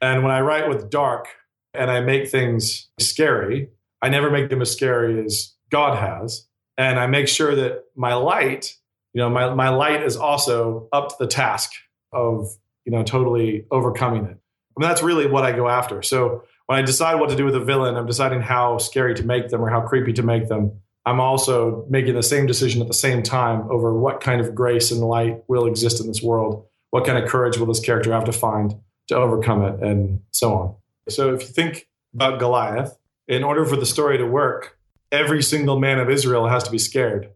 And 0.01 0.23
when 0.23 0.33
I 0.33 0.41
write 0.41 0.69
with 0.69 0.89
dark 0.89 1.27
and 1.75 1.91
I 1.91 2.01
make 2.01 2.29
things 2.29 2.89
scary, 2.99 3.71
I 4.01 4.09
never 4.09 4.31
make 4.31 4.51
them 4.51 4.63
as 4.63 4.73
scary 4.73 5.25
as 5.25 5.55
God 5.69 5.99
has. 5.99 6.47
And 6.79 6.99
I 6.99 7.07
make 7.07 7.29
sure 7.29 7.55
that 7.55 7.85
my 7.95 8.15
light, 8.15 8.77
you 9.13 9.21
know, 9.21 9.29
my, 9.29 9.53
my 9.55 9.69
light 9.71 10.03
is 10.03 10.17
also 10.17 10.89
up 10.93 11.09
to 11.11 11.15
the 11.19 11.27
task 11.27 11.73
of, 12.13 12.49
you 12.85 12.93
know, 12.93 13.03
totally 13.03 13.67
overcoming 13.71 14.25
it. 14.25 14.37
I 14.77 14.81
mean, 14.81 14.89
that's 14.89 15.03
really 15.03 15.27
what 15.27 15.45
I 15.45 15.53
go 15.53 15.69
after. 15.69 16.03
So 16.03 16.45
when 16.67 16.79
I 16.79 16.83
decide 16.83 17.17
what 17.17 17.31
to 17.31 17.37
do 17.37 17.45
with 17.45 17.57
a 17.57 17.65
villain, 17.65 17.97
I'm 17.97 18.07
deciding 18.07 18.41
how 18.41 18.79
scary 18.79 19.15
to 19.15 19.25
make 19.25 19.49
them 19.49 19.61
or 19.61 19.69
how 19.69 19.81
creepy 19.81 20.13
to 20.15 20.23
make 20.23 20.49
them. 20.49 20.81
I'm 21.05 21.21
also 21.21 21.85
making 21.89 22.15
the 22.15 22.23
same 22.23 22.47
decision 22.47 22.81
at 22.81 22.89
the 22.89 22.95
same 22.95 23.23
time 23.23 23.69
over 23.71 23.99
what 23.99 24.21
kind 24.21 24.41
of 24.41 24.55
grace 24.55 24.91
and 24.91 25.01
light 25.01 25.43
will 25.49 25.67
exist 25.67 26.01
in 26.01 26.07
this 26.07 26.23
world. 26.23 26.67
What 26.91 27.05
kind 27.05 27.19
of 27.19 27.29
courage 27.29 27.59
will 27.59 27.67
this 27.67 27.81
character 27.81 28.13
have 28.13 28.25
to 28.25 28.33
find 28.33 28.75
to 29.09 29.17
overcome 29.17 29.65
it, 29.65 29.83
and 29.83 30.21
so 30.31 30.55
on. 30.55 30.75
So 31.09 31.35
if 31.35 31.43
you 31.43 31.49
think 31.49 31.89
about 32.15 32.39
Goliath, 32.39 32.97
in 33.27 33.43
order 33.43 33.65
for 33.65 33.77
the 33.77 33.87
story 33.87 34.19
to 34.19 34.27
work, 34.27 34.79
every 35.11 35.43
single 35.43 35.79
man 35.81 35.99
of 35.99 36.11
Israel 36.11 36.49
has 36.49 36.63
to 36.65 36.71
be 36.71 36.79
scared. 36.79 37.31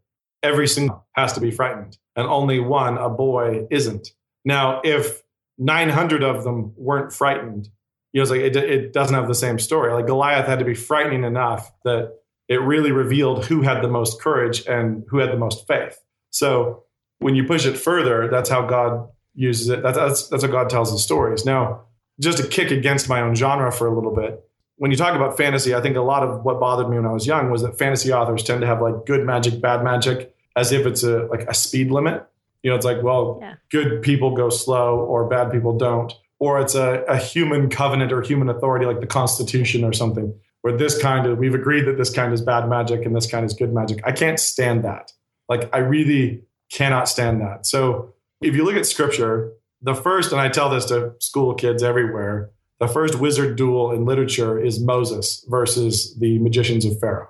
Every 0.44 0.68
single 0.68 1.07
has 1.12 1.33
to 1.33 1.40
be 1.40 1.50
frightened, 1.50 1.98
and 2.14 2.26
only 2.28 2.61
one, 2.61 2.98
a 2.98 3.09
boy, 3.09 3.66
isn't. 3.70 4.12
Now, 4.44 4.80
if 4.85 5.22
900 5.59 6.22
of 6.22 6.44
them 6.44 6.74
weren't 6.76 7.12
frightened, 7.12 7.68
you 8.12 8.18
know, 8.18 8.22
it's 8.22 8.30
like 8.30 8.40
it, 8.40 8.57
it 8.57 8.92
doesn't 8.92 9.14
have 9.14 9.26
the 9.26 9.35
same 9.35 9.59
story. 9.59 9.92
Like 9.92 10.07
Goliath 10.07 10.46
had 10.46 10.59
to 10.59 10.64
be 10.64 10.74
frightening 10.74 11.24
enough 11.24 11.72
that 11.85 12.12
it 12.48 12.61
really 12.61 12.92
revealed 12.92 13.46
who 13.46 13.62
had 13.62 13.83
the 13.83 13.88
most 13.88 14.20
courage 14.20 14.66
and 14.66 15.04
who 15.09 15.18
had 15.18 15.33
the 15.33 15.37
most 15.37 15.66
faith. 15.66 15.98
So 16.30 16.85
when 17.20 17.35
you 17.35 17.44
push 17.44 17.64
it 17.66 17.76
further, 17.76 18.28
that's 18.28 18.50
how 18.50 18.66
God 18.66 19.09
uses 19.35 19.68
it. 19.68 19.83
That's, 19.83 19.96
that's, 19.96 20.28
that's 20.28 20.44
how 20.44 20.50
God 20.50 20.68
tells 20.68 20.92
the 20.92 20.98
stories. 20.98 21.44
Now, 21.44 21.85
just 22.20 22.38
to 22.38 22.46
kick 22.46 22.70
against 22.70 23.09
my 23.09 23.20
own 23.20 23.35
genre 23.35 23.72
for 23.72 23.87
a 23.87 23.94
little 23.94 24.14
bit, 24.14 24.44
when 24.76 24.90
you 24.90 24.96
talk 24.96 25.14
about 25.14 25.37
fantasy, 25.37 25.74
I 25.74 25.80
think 25.80 25.96
a 25.96 26.00
lot 26.00 26.22
of 26.22 26.44
what 26.44 26.61
bothered 26.61 26.88
me 26.88 26.96
when 26.96 27.07
I 27.07 27.12
was 27.12 27.26
young 27.26 27.50
was 27.50 27.62
that 27.62 27.78
fantasy 27.78 28.12
authors 28.12 28.42
tend 28.42 28.61
to 28.61 28.66
have 28.66 28.83
like 28.83 29.07
good 29.07 29.24
magic, 29.24 29.61
bad 29.61 29.83
magic, 29.83 30.33
as 30.56 30.72
if 30.72 30.86
it's 30.86 31.02
a 31.02 31.26
like 31.26 31.42
a 31.48 31.54
speed 31.54 31.90
limit. 31.90 32.24
You 32.62 32.70
know, 32.70 32.76
it's 32.76 32.84
like, 32.86 33.02
well, 33.02 33.38
Yeah. 33.42 33.54
good 33.70 34.02
people 34.02 34.34
go 34.34 34.48
slow 34.48 34.98
or 35.00 35.28
bad 35.28 35.52
people 35.52 35.76
don't. 35.76 36.12
Or 36.38 36.60
it's 36.60 36.74
a, 36.74 37.04
a 37.08 37.16
human 37.16 37.68
covenant 37.70 38.12
or 38.12 38.22
human 38.22 38.48
authority 38.48 38.86
like 38.86 39.00
the 39.00 39.06
Constitution 39.06 39.84
or 39.84 39.92
something, 39.92 40.34
where 40.62 40.76
this 40.76 41.00
kind 41.00 41.26
of, 41.26 41.38
we've 41.38 41.54
agreed 41.54 41.84
that 41.86 41.96
this 41.98 42.10
kind 42.10 42.32
is 42.32 42.40
bad 42.40 42.68
magic 42.68 43.04
and 43.04 43.14
this 43.14 43.26
kind 43.30 43.44
is 43.46 43.54
good 43.54 43.72
magic. 43.72 44.00
I 44.04 44.12
can't 44.12 44.40
stand 44.40 44.84
that. 44.84 45.12
Like, 45.48 45.68
I 45.74 45.78
really 45.78 46.42
cannot 46.72 47.08
stand 47.08 47.40
that. 47.40 47.66
So 47.66 48.14
if 48.40 48.54
you 48.54 48.64
look 48.64 48.74
at 48.76 48.86
scripture, 48.86 49.52
the 49.82 49.94
first, 49.94 50.32
and 50.32 50.40
I 50.40 50.48
tell 50.48 50.70
this 50.70 50.86
to 50.86 51.14
school 51.20 51.54
kids 51.54 51.82
everywhere, 51.82 52.50
the 52.80 52.88
first 52.88 53.20
wizard 53.20 53.56
duel 53.56 53.92
in 53.92 54.04
literature 54.04 54.58
is 54.58 54.80
Moses 54.80 55.44
versus 55.48 56.16
the 56.18 56.38
magicians 56.38 56.84
of 56.84 56.98
Pharaoh. 56.98 57.28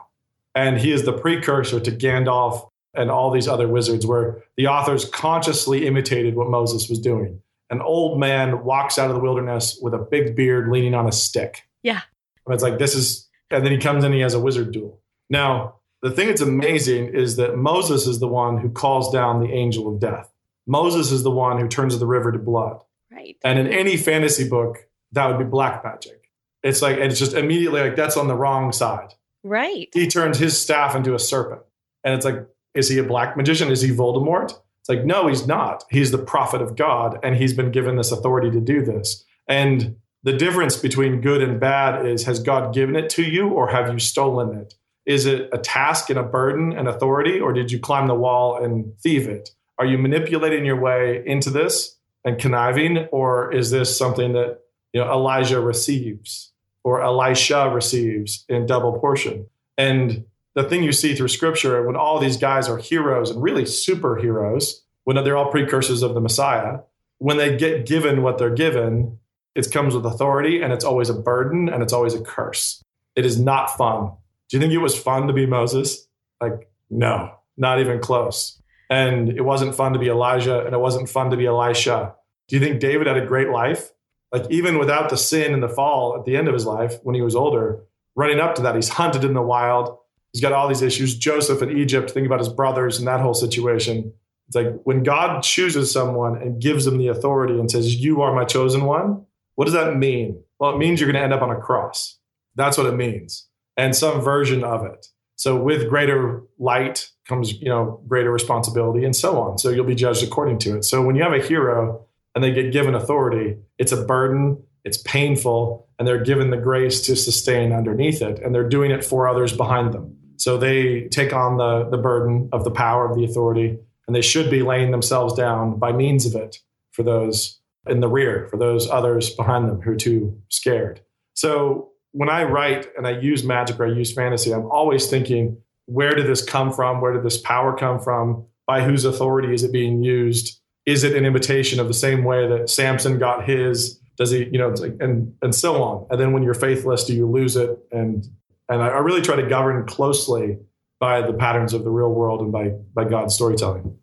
And 0.54 0.78
he 0.78 0.92
is 0.92 1.04
the 1.04 1.12
precursor 1.12 1.78
to 1.80 1.90
Gandalf 1.90 2.68
and 2.94 3.10
all 3.10 3.30
these 3.30 3.48
other 3.48 3.68
wizards, 3.68 4.06
where 4.06 4.42
the 4.56 4.66
authors 4.66 5.04
consciously 5.04 5.86
imitated 5.86 6.36
what 6.36 6.48
Moses 6.48 6.88
was 6.88 6.98
doing. 6.98 7.40
An 7.70 7.80
old 7.80 8.20
man 8.20 8.64
walks 8.64 8.98
out 8.98 9.10
of 9.10 9.16
the 9.16 9.22
wilderness 9.22 9.78
with 9.80 9.94
a 9.94 9.98
big 9.98 10.36
beard 10.36 10.70
leaning 10.70 10.94
on 10.94 11.08
a 11.08 11.12
stick. 11.12 11.62
Yeah. 11.82 12.00
And 12.46 12.54
it's 12.54 12.62
like, 12.62 12.78
this 12.78 12.94
is, 12.94 13.28
and 13.50 13.64
then 13.64 13.72
he 13.72 13.78
comes 13.78 14.04
in, 14.04 14.12
he 14.12 14.20
has 14.20 14.34
a 14.34 14.40
wizard 14.40 14.72
duel. 14.72 15.00
Now, 15.30 15.76
the 16.02 16.10
thing 16.10 16.28
that's 16.28 16.42
amazing 16.42 17.14
is 17.14 17.36
that 17.36 17.56
Moses 17.56 18.06
is 18.06 18.20
the 18.20 18.28
one 18.28 18.58
who 18.58 18.68
calls 18.68 19.10
down 19.10 19.40
the 19.40 19.50
angel 19.50 19.88
of 19.88 19.98
death. 19.98 20.30
Moses 20.66 21.10
is 21.10 21.22
the 21.22 21.30
one 21.30 21.58
who 21.58 21.66
turns 21.66 21.98
the 21.98 22.06
river 22.06 22.30
to 22.30 22.38
blood. 22.38 22.82
Right. 23.10 23.36
And 23.42 23.58
in 23.58 23.66
any 23.66 23.96
fantasy 23.96 24.48
book, 24.48 24.86
that 25.12 25.26
would 25.26 25.38
be 25.38 25.44
black 25.44 25.82
magic. 25.82 26.30
It's 26.62 26.82
like, 26.82 26.96
and 26.96 27.04
it's 27.04 27.18
just 27.18 27.34
immediately 27.34 27.80
like, 27.80 27.96
that's 27.96 28.16
on 28.16 28.28
the 28.28 28.36
wrong 28.36 28.72
side. 28.72 29.14
Right. 29.42 29.88
He 29.92 30.06
turns 30.06 30.38
his 30.38 30.60
staff 30.60 30.94
into 30.94 31.14
a 31.14 31.18
serpent. 31.18 31.62
And 32.02 32.14
it's 32.14 32.24
like, 32.24 32.46
is 32.74 32.88
he 32.88 32.98
a 32.98 33.04
black 33.04 33.36
magician? 33.36 33.70
Is 33.70 33.80
he 33.80 33.90
Voldemort? 33.90 34.52
It's 34.80 34.88
like, 34.88 35.04
no, 35.04 35.28
he's 35.28 35.46
not. 35.46 35.84
He's 35.90 36.10
the 36.10 36.18
prophet 36.18 36.60
of 36.60 36.76
God, 36.76 37.18
and 37.22 37.36
he's 37.36 37.54
been 37.54 37.70
given 37.70 37.96
this 37.96 38.12
authority 38.12 38.50
to 38.50 38.60
do 38.60 38.84
this. 38.84 39.24
And 39.48 39.96
the 40.24 40.32
difference 40.32 40.76
between 40.76 41.20
good 41.20 41.42
and 41.42 41.60
bad 41.60 42.06
is 42.06 42.24
has 42.24 42.40
God 42.40 42.74
given 42.74 42.96
it 42.96 43.08
to 43.10 43.22
you 43.22 43.48
or 43.48 43.68
have 43.68 43.92
you 43.92 43.98
stolen 43.98 44.56
it? 44.58 44.74
Is 45.06 45.26
it 45.26 45.50
a 45.52 45.58
task 45.58 46.08
and 46.08 46.18
a 46.18 46.22
burden 46.22 46.72
and 46.72 46.88
authority, 46.88 47.38
or 47.38 47.52
did 47.52 47.70
you 47.70 47.78
climb 47.78 48.06
the 48.06 48.14
wall 48.14 48.62
and 48.62 48.98
thieve 49.00 49.28
it? 49.28 49.50
Are 49.78 49.84
you 49.84 49.98
manipulating 49.98 50.64
your 50.64 50.80
way 50.80 51.22
into 51.26 51.50
this 51.50 51.98
and 52.24 52.38
conniving, 52.38 53.06
or 53.12 53.52
is 53.52 53.70
this 53.70 53.96
something 53.96 54.32
that 54.32 54.60
you 54.92 55.00
know 55.00 55.12
Elijah 55.12 55.60
receives 55.60 56.52
or 56.84 57.02
Elisha 57.02 57.70
receives 57.70 58.46
in 58.48 58.64
double 58.66 58.98
portion? 58.98 59.46
And 59.76 60.24
the 60.54 60.64
thing 60.64 60.82
you 60.82 60.92
see 60.92 61.14
through 61.14 61.28
scripture 61.28 61.84
when 61.84 61.96
all 61.96 62.18
these 62.18 62.36
guys 62.36 62.68
are 62.68 62.78
heroes 62.78 63.30
and 63.30 63.42
really 63.42 63.64
superheroes, 63.64 64.80
when 65.04 65.22
they're 65.22 65.36
all 65.36 65.50
precursors 65.50 66.02
of 66.02 66.14
the 66.14 66.20
Messiah, 66.20 66.78
when 67.18 67.36
they 67.36 67.56
get 67.56 67.86
given 67.86 68.22
what 68.22 68.38
they're 68.38 68.54
given, 68.54 69.18
it 69.54 69.70
comes 69.70 69.94
with 69.94 70.06
authority 70.06 70.62
and 70.62 70.72
it's 70.72 70.84
always 70.84 71.08
a 71.08 71.14
burden 71.14 71.68
and 71.68 71.82
it's 71.82 71.92
always 71.92 72.14
a 72.14 72.20
curse. 72.20 72.82
It 73.16 73.24
is 73.24 73.38
not 73.38 73.76
fun. 73.76 74.12
Do 74.48 74.56
you 74.56 74.60
think 74.60 74.72
it 74.72 74.78
was 74.78 74.98
fun 74.98 75.26
to 75.26 75.32
be 75.32 75.46
Moses? 75.46 76.06
Like, 76.40 76.68
no, 76.90 77.34
not 77.56 77.80
even 77.80 78.00
close. 78.00 78.60
And 78.90 79.28
it 79.28 79.42
wasn't 79.42 79.74
fun 79.74 79.92
to 79.92 79.98
be 79.98 80.08
Elijah 80.08 80.64
and 80.64 80.74
it 80.74 80.80
wasn't 80.80 81.08
fun 81.08 81.30
to 81.30 81.36
be 81.36 81.46
Elisha. 81.46 82.14
Do 82.48 82.56
you 82.56 82.60
think 82.60 82.80
David 82.80 83.06
had 83.06 83.16
a 83.16 83.26
great 83.26 83.48
life? 83.48 83.90
Like, 84.32 84.50
even 84.50 84.78
without 84.78 85.10
the 85.10 85.16
sin 85.16 85.54
and 85.54 85.62
the 85.62 85.68
fall 85.68 86.16
at 86.18 86.24
the 86.24 86.36
end 86.36 86.48
of 86.48 86.54
his 86.54 86.66
life, 86.66 86.94
when 87.02 87.14
he 87.14 87.22
was 87.22 87.36
older, 87.36 87.84
running 88.16 88.40
up 88.40 88.56
to 88.56 88.62
that, 88.62 88.74
he's 88.74 88.88
hunted 88.88 89.24
in 89.24 89.32
the 89.32 89.42
wild. 89.42 89.96
He's 90.34 90.42
got 90.42 90.52
all 90.52 90.66
these 90.66 90.82
issues. 90.82 91.16
Joseph 91.16 91.62
in 91.62 91.78
Egypt, 91.78 92.10
think 92.10 92.26
about 92.26 92.40
his 92.40 92.48
brothers 92.48 92.98
and 92.98 93.06
that 93.06 93.20
whole 93.20 93.34
situation. 93.34 94.12
It's 94.48 94.56
like 94.56 94.66
when 94.82 95.04
God 95.04 95.44
chooses 95.44 95.92
someone 95.92 96.36
and 96.36 96.60
gives 96.60 96.84
them 96.84 96.98
the 96.98 97.06
authority 97.06 97.54
and 97.54 97.70
says, 97.70 97.94
You 97.94 98.20
are 98.20 98.34
my 98.34 98.44
chosen 98.44 98.84
one, 98.84 99.24
what 99.54 99.66
does 99.66 99.74
that 99.74 99.96
mean? 99.96 100.42
Well, 100.58 100.74
it 100.74 100.78
means 100.78 101.00
you're 101.00 101.10
going 101.10 101.20
to 101.20 101.22
end 101.22 101.32
up 101.32 101.40
on 101.40 101.54
a 101.54 101.60
cross. 101.60 102.18
That's 102.56 102.76
what 102.76 102.86
it 102.86 102.96
means. 102.96 103.46
And 103.76 103.94
some 103.94 104.20
version 104.20 104.64
of 104.64 104.84
it. 104.84 105.06
So 105.36 105.56
with 105.56 105.88
greater 105.88 106.42
light 106.58 107.10
comes, 107.28 107.52
you 107.52 107.68
know, 107.68 108.02
greater 108.08 108.32
responsibility 108.32 109.04
and 109.04 109.14
so 109.14 109.40
on. 109.40 109.58
So 109.58 109.70
you'll 109.70 109.84
be 109.84 109.94
judged 109.94 110.24
according 110.24 110.58
to 110.60 110.76
it. 110.76 110.84
So 110.84 111.00
when 111.02 111.14
you 111.14 111.22
have 111.22 111.32
a 111.32 111.42
hero 111.42 112.06
and 112.34 112.42
they 112.42 112.52
get 112.52 112.72
given 112.72 112.94
authority, 112.94 113.56
it's 113.78 113.92
a 113.92 114.04
burden, 114.04 114.62
it's 114.84 114.98
painful, 114.98 115.88
and 115.98 116.06
they're 116.06 116.22
given 116.22 116.50
the 116.50 116.56
grace 116.56 117.00
to 117.02 117.16
sustain 117.16 117.72
underneath 117.72 118.22
it. 118.22 118.40
And 118.40 118.54
they're 118.54 118.68
doing 118.68 118.90
it 118.90 119.04
for 119.04 119.28
others 119.28 119.56
behind 119.56 119.92
them. 119.92 120.16
So 120.36 120.58
they 120.58 121.08
take 121.08 121.32
on 121.32 121.56
the, 121.56 121.88
the 121.90 121.98
burden 121.98 122.48
of 122.52 122.64
the 122.64 122.70
power 122.70 123.08
of 123.08 123.16
the 123.16 123.24
authority, 123.24 123.78
and 124.06 124.14
they 124.14 124.22
should 124.22 124.50
be 124.50 124.62
laying 124.62 124.90
themselves 124.90 125.34
down 125.34 125.78
by 125.78 125.92
means 125.92 126.26
of 126.26 126.34
it 126.34 126.58
for 126.92 127.02
those 127.02 127.60
in 127.86 128.00
the 128.00 128.08
rear 128.08 128.46
for 128.50 128.56
those 128.56 128.88
others 128.88 129.30
behind 129.30 129.68
them 129.68 129.80
who 129.80 129.92
are 129.92 129.96
too 129.96 130.40
scared. 130.48 131.00
So 131.34 131.90
when 132.12 132.28
I 132.28 132.44
write 132.44 132.86
and 132.96 133.06
I 133.06 133.18
use 133.18 133.44
magic 133.44 133.78
or 133.78 133.86
I 133.86 133.90
use 133.90 134.12
fantasy, 134.12 134.52
I'm 134.52 134.70
always 134.70 135.08
thinking, 135.08 135.58
where 135.86 136.14
did 136.14 136.26
this 136.26 136.42
come 136.42 136.72
from? 136.72 137.00
Where 137.00 137.12
did 137.12 137.24
this 137.24 137.40
power 137.40 137.76
come 137.76 138.00
from? 138.00 138.46
By 138.66 138.82
whose 138.82 139.04
authority 139.04 139.52
is 139.52 139.62
it 139.62 139.72
being 139.72 140.02
used? 140.02 140.60
Is 140.86 141.04
it 141.04 141.16
an 141.16 141.26
imitation 141.26 141.80
of 141.80 141.88
the 141.88 141.94
same 141.94 142.24
way 142.24 142.48
that 142.48 142.70
Samson 142.70 143.18
got 143.18 143.44
his? 143.44 144.00
Does 144.16 144.30
he, 144.30 144.44
you 144.44 144.58
know, 144.58 144.68
like, 144.68 144.94
and 145.00 145.34
and 145.42 145.54
so 145.54 145.82
on. 145.82 146.06
And 146.08 146.20
then 146.20 146.32
when 146.32 146.44
you're 146.44 146.54
faithless, 146.54 147.04
do 147.04 147.14
you 147.14 147.28
lose 147.28 147.56
it? 147.56 147.76
And 147.90 148.24
and 148.68 148.82
I, 148.82 148.88
I 148.88 148.98
really 148.98 149.22
try 149.22 149.36
to 149.36 149.46
govern 149.46 149.86
closely 149.86 150.58
by 151.00 151.22
the 151.22 151.32
patterns 151.34 151.74
of 151.74 151.84
the 151.84 151.90
real 151.90 152.12
world 152.12 152.40
and 152.40 152.52
by 152.52 152.70
by 152.94 153.04
God's 153.04 153.34
storytelling. 153.34 153.98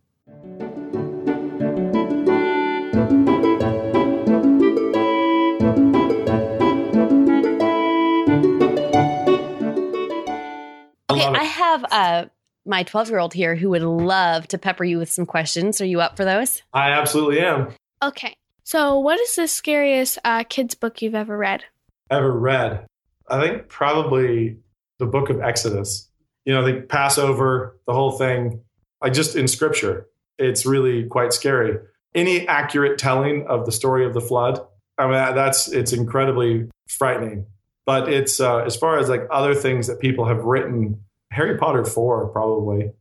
Okay, 11.09 11.25
I, 11.25 11.39
I 11.39 11.43
have 11.43 11.85
uh, 11.91 12.25
my 12.65 12.83
12 12.83 13.09
year 13.09 13.19
old 13.19 13.33
here 13.33 13.55
who 13.55 13.69
would 13.71 13.81
love 13.81 14.47
to 14.49 14.57
pepper 14.57 14.83
you 14.83 14.97
with 14.97 15.11
some 15.11 15.25
questions. 15.25 15.81
Are 15.81 15.85
you 15.85 16.01
up 16.01 16.17
for 16.17 16.25
those? 16.25 16.61
I 16.73 16.91
absolutely 16.91 17.39
am. 17.39 17.69
Okay. 18.03 18.35
So, 18.63 18.99
what 18.99 19.19
is 19.19 19.35
the 19.35 19.47
scariest 19.47 20.19
uh, 20.23 20.43
kids' 20.43 20.75
book 20.75 21.01
you've 21.01 21.15
ever 21.15 21.37
read? 21.37 21.65
Ever 22.09 22.31
read? 22.31 22.85
I 23.31 23.41
think 23.41 23.69
probably 23.69 24.57
the 24.99 25.05
book 25.05 25.29
of 25.29 25.41
Exodus. 25.41 26.09
You 26.45 26.53
know, 26.53 26.65
the 26.65 26.81
Passover, 26.81 27.79
the 27.87 27.93
whole 27.93 28.11
thing. 28.11 28.61
I 29.01 29.09
just 29.09 29.35
in 29.35 29.47
scripture, 29.47 30.07
it's 30.37 30.65
really 30.65 31.05
quite 31.05 31.33
scary. 31.33 31.77
Any 32.13 32.47
accurate 32.47 32.97
telling 32.99 33.47
of 33.47 33.65
the 33.65 33.71
story 33.71 34.05
of 34.05 34.13
the 34.13 34.21
flood, 34.21 34.59
I 34.97 35.05
mean, 35.05 35.35
that's 35.35 35.69
it's 35.69 35.93
incredibly 35.93 36.69
frightening. 36.87 37.45
But 37.85 38.11
it's 38.11 38.39
uh, 38.39 38.59
as 38.59 38.75
far 38.75 38.99
as 38.99 39.09
like 39.09 39.23
other 39.31 39.55
things 39.55 39.87
that 39.87 39.99
people 39.99 40.25
have 40.25 40.43
written 40.43 41.01
Harry 41.31 41.57
Potter 41.57 41.85
4, 41.85 42.27
probably. 42.27 42.91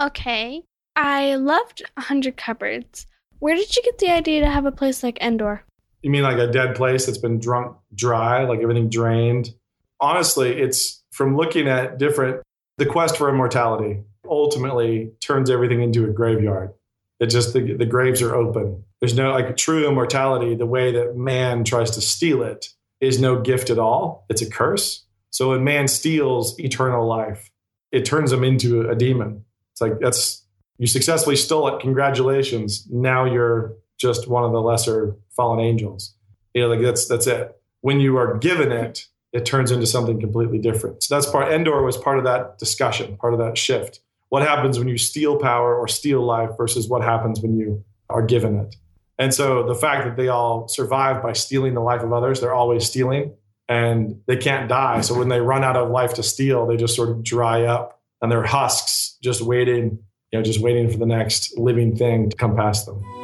Okay. 0.00 0.62
I 0.94 1.34
loved 1.36 1.82
100 1.94 2.36
Cupboards. 2.36 3.06
Where 3.40 3.56
did 3.56 3.74
you 3.74 3.82
get 3.82 3.98
the 3.98 4.10
idea 4.10 4.40
to 4.40 4.48
have 4.48 4.66
a 4.66 4.72
place 4.72 5.02
like 5.02 5.18
Endor? 5.20 5.64
You 6.02 6.10
mean 6.10 6.22
like 6.22 6.38
a 6.38 6.50
dead 6.50 6.76
place 6.76 7.06
that's 7.06 7.18
been 7.18 7.40
drunk 7.40 7.76
dry, 7.94 8.44
like 8.44 8.60
everything 8.60 8.88
drained? 8.88 9.54
Honestly, 10.02 10.60
it's 10.60 11.02
from 11.10 11.36
looking 11.36 11.68
at 11.68 11.98
different, 11.98 12.42
the 12.76 12.84
quest 12.84 13.16
for 13.16 13.30
immortality 13.30 14.02
ultimately 14.28 15.12
turns 15.20 15.48
everything 15.48 15.80
into 15.80 16.04
a 16.04 16.12
graveyard. 16.12 16.72
It 17.20 17.26
just, 17.26 17.54
the, 17.54 17.74
the 17.74 17.86
graves 17.86 18.20
are 18.20 18.34
open. 18.34 18.84
There's 19.00 19.16
no, 19.16 19.30
like 19.30 19.56
true 19.56 19.88
immortality, 19.88 20.54
the 20.56 20.66
way 20.66 20.92
that 20.92 21.16
man 21.16 21.64
tries 21.64 21.92
to 21.92 22.00
steal 22.00 22.42
it 22.42 22.66
is 23.00 23.20
no 23.20 23.40
gift 23.40 23.70
at 23.70 23.78
all. 23.78 24.26
It's 24.28 24.42
a 24.42 24.50
curse. 24.50 25.04
So 25.30 25.50
when 25.50 25.64
man 25.64 25.88
steals 25.88 26.58
eternal 26.58 27.06
life, 27.06 27.50
it 27.90 28.04
turns 28.04 28.32
him 28.32 28.44
into 28.44 28.88
a 28.88 28.94
demon. 28.94 29.44
It's 29.72 29.80
like 29.80 30.00
that's 30.00 30.44
you 30.78 30.86
successfully 30.86 31.36
stole 31.36 31.68
it. 31.68 31.80
Congratulations. 31.80 32.86
Now 32.90 33.24
you're 33.24 33.74
just 33.98 34.28
one 34.28 34.44
of 34.44 34.52
the 34.52 34.60
lesser 34.60 35.16
fallen 35.36 35.60
angels. 35.60 36.14
You 36.54 36.62
know, 36.62 36.68
like 36.68 36.80
that's 36.80 37.06
that's 37.06 37.26
it. 37.26 37.54
When 37.80 38.00
you 38.00 38.16
are 38.16 38.38
given 38.38 38.72
it, 38.72 39.06
it 39.32 39.46
turns 39.46 39.70
into 39.70 39.86
something 39.86 40.20
completely 40.20 40.58
different. 40.58 41.02
So 41.02 41.14
that's 41.14 41.28
part. 41.28 41.52
Endor 41.52 41.82
was 41.82 41.96
part 41.96 42.18
of 42.18 42.24
that 42.24 42.58
discussion, 42.58 43.16
part 43.16 43.32
of 43.32 43.40
that 43.40 43.56
shift. 43.56 44.00
What 44.28 44.42
happens 44.42 44.78
when 44.78 44.88
you 44.88 44.98
steal 44.98 45.38
power 45.38 45.74
or 45.74 45.88
steal 45.88 46.22
life 46.22 46.50
versus 46.56 46.88
what 46.88 47.02
happens 47.02 47.40
when 47.40 47.56
you 47.58 47.84
are 48.08 48.22
given 48.22 48.58
it? 48.58 48.76
And 49.18 49.32
so 49.32 49.62
the 49.66 49.74
fact 49.74 50.04
that 50.04 50.16
they 50.16 50.28
all 50.28 50.68
survive 50.68 51.22
by 51.22 51.32
stealing 51.32 51.74
the 51.74 51.80
life 51.80 52.02
of 52.02 52.12
others, 52.12 52.40
they're 52.40 52.54
always 52.54 52.86
stealing 52.86 53.34
and 53.68 54.20
they 54.26 54.36
can't 54.36 54.68
die. 54.68 55.00
So 55.02 55.18
when 55.18 55.28
they 55.28 55.40
run 55.40 55.64
out 55.64 55.76
of 55.76 55.90
life 55.90 56.14
to 56.14 56.22
steal, 56.22 56.66
they 56.66 56.76
just 56.76 56.96
sort 56.96 57.10
of 57.10 57.22
dry 57.22 57.64
up 57.64 58.00
and 58.20 58.30
they're 58.30 58.42
husks 58.42 59.18
just 59.22 59.42
waiting, 59.42 59.98
you 60.30 60.38
know, 60.38 60.42
just 60.42 60.60
waiting 60.60 60.90
for 60.90 60.98
the 60.98 61.06
next 61.06 61.56
living 61.58 61.96
thing 61.96 62.30
to 62.30 62.36
come 62.36 62.56
past 62.56 62.86
them. 62.86 63.21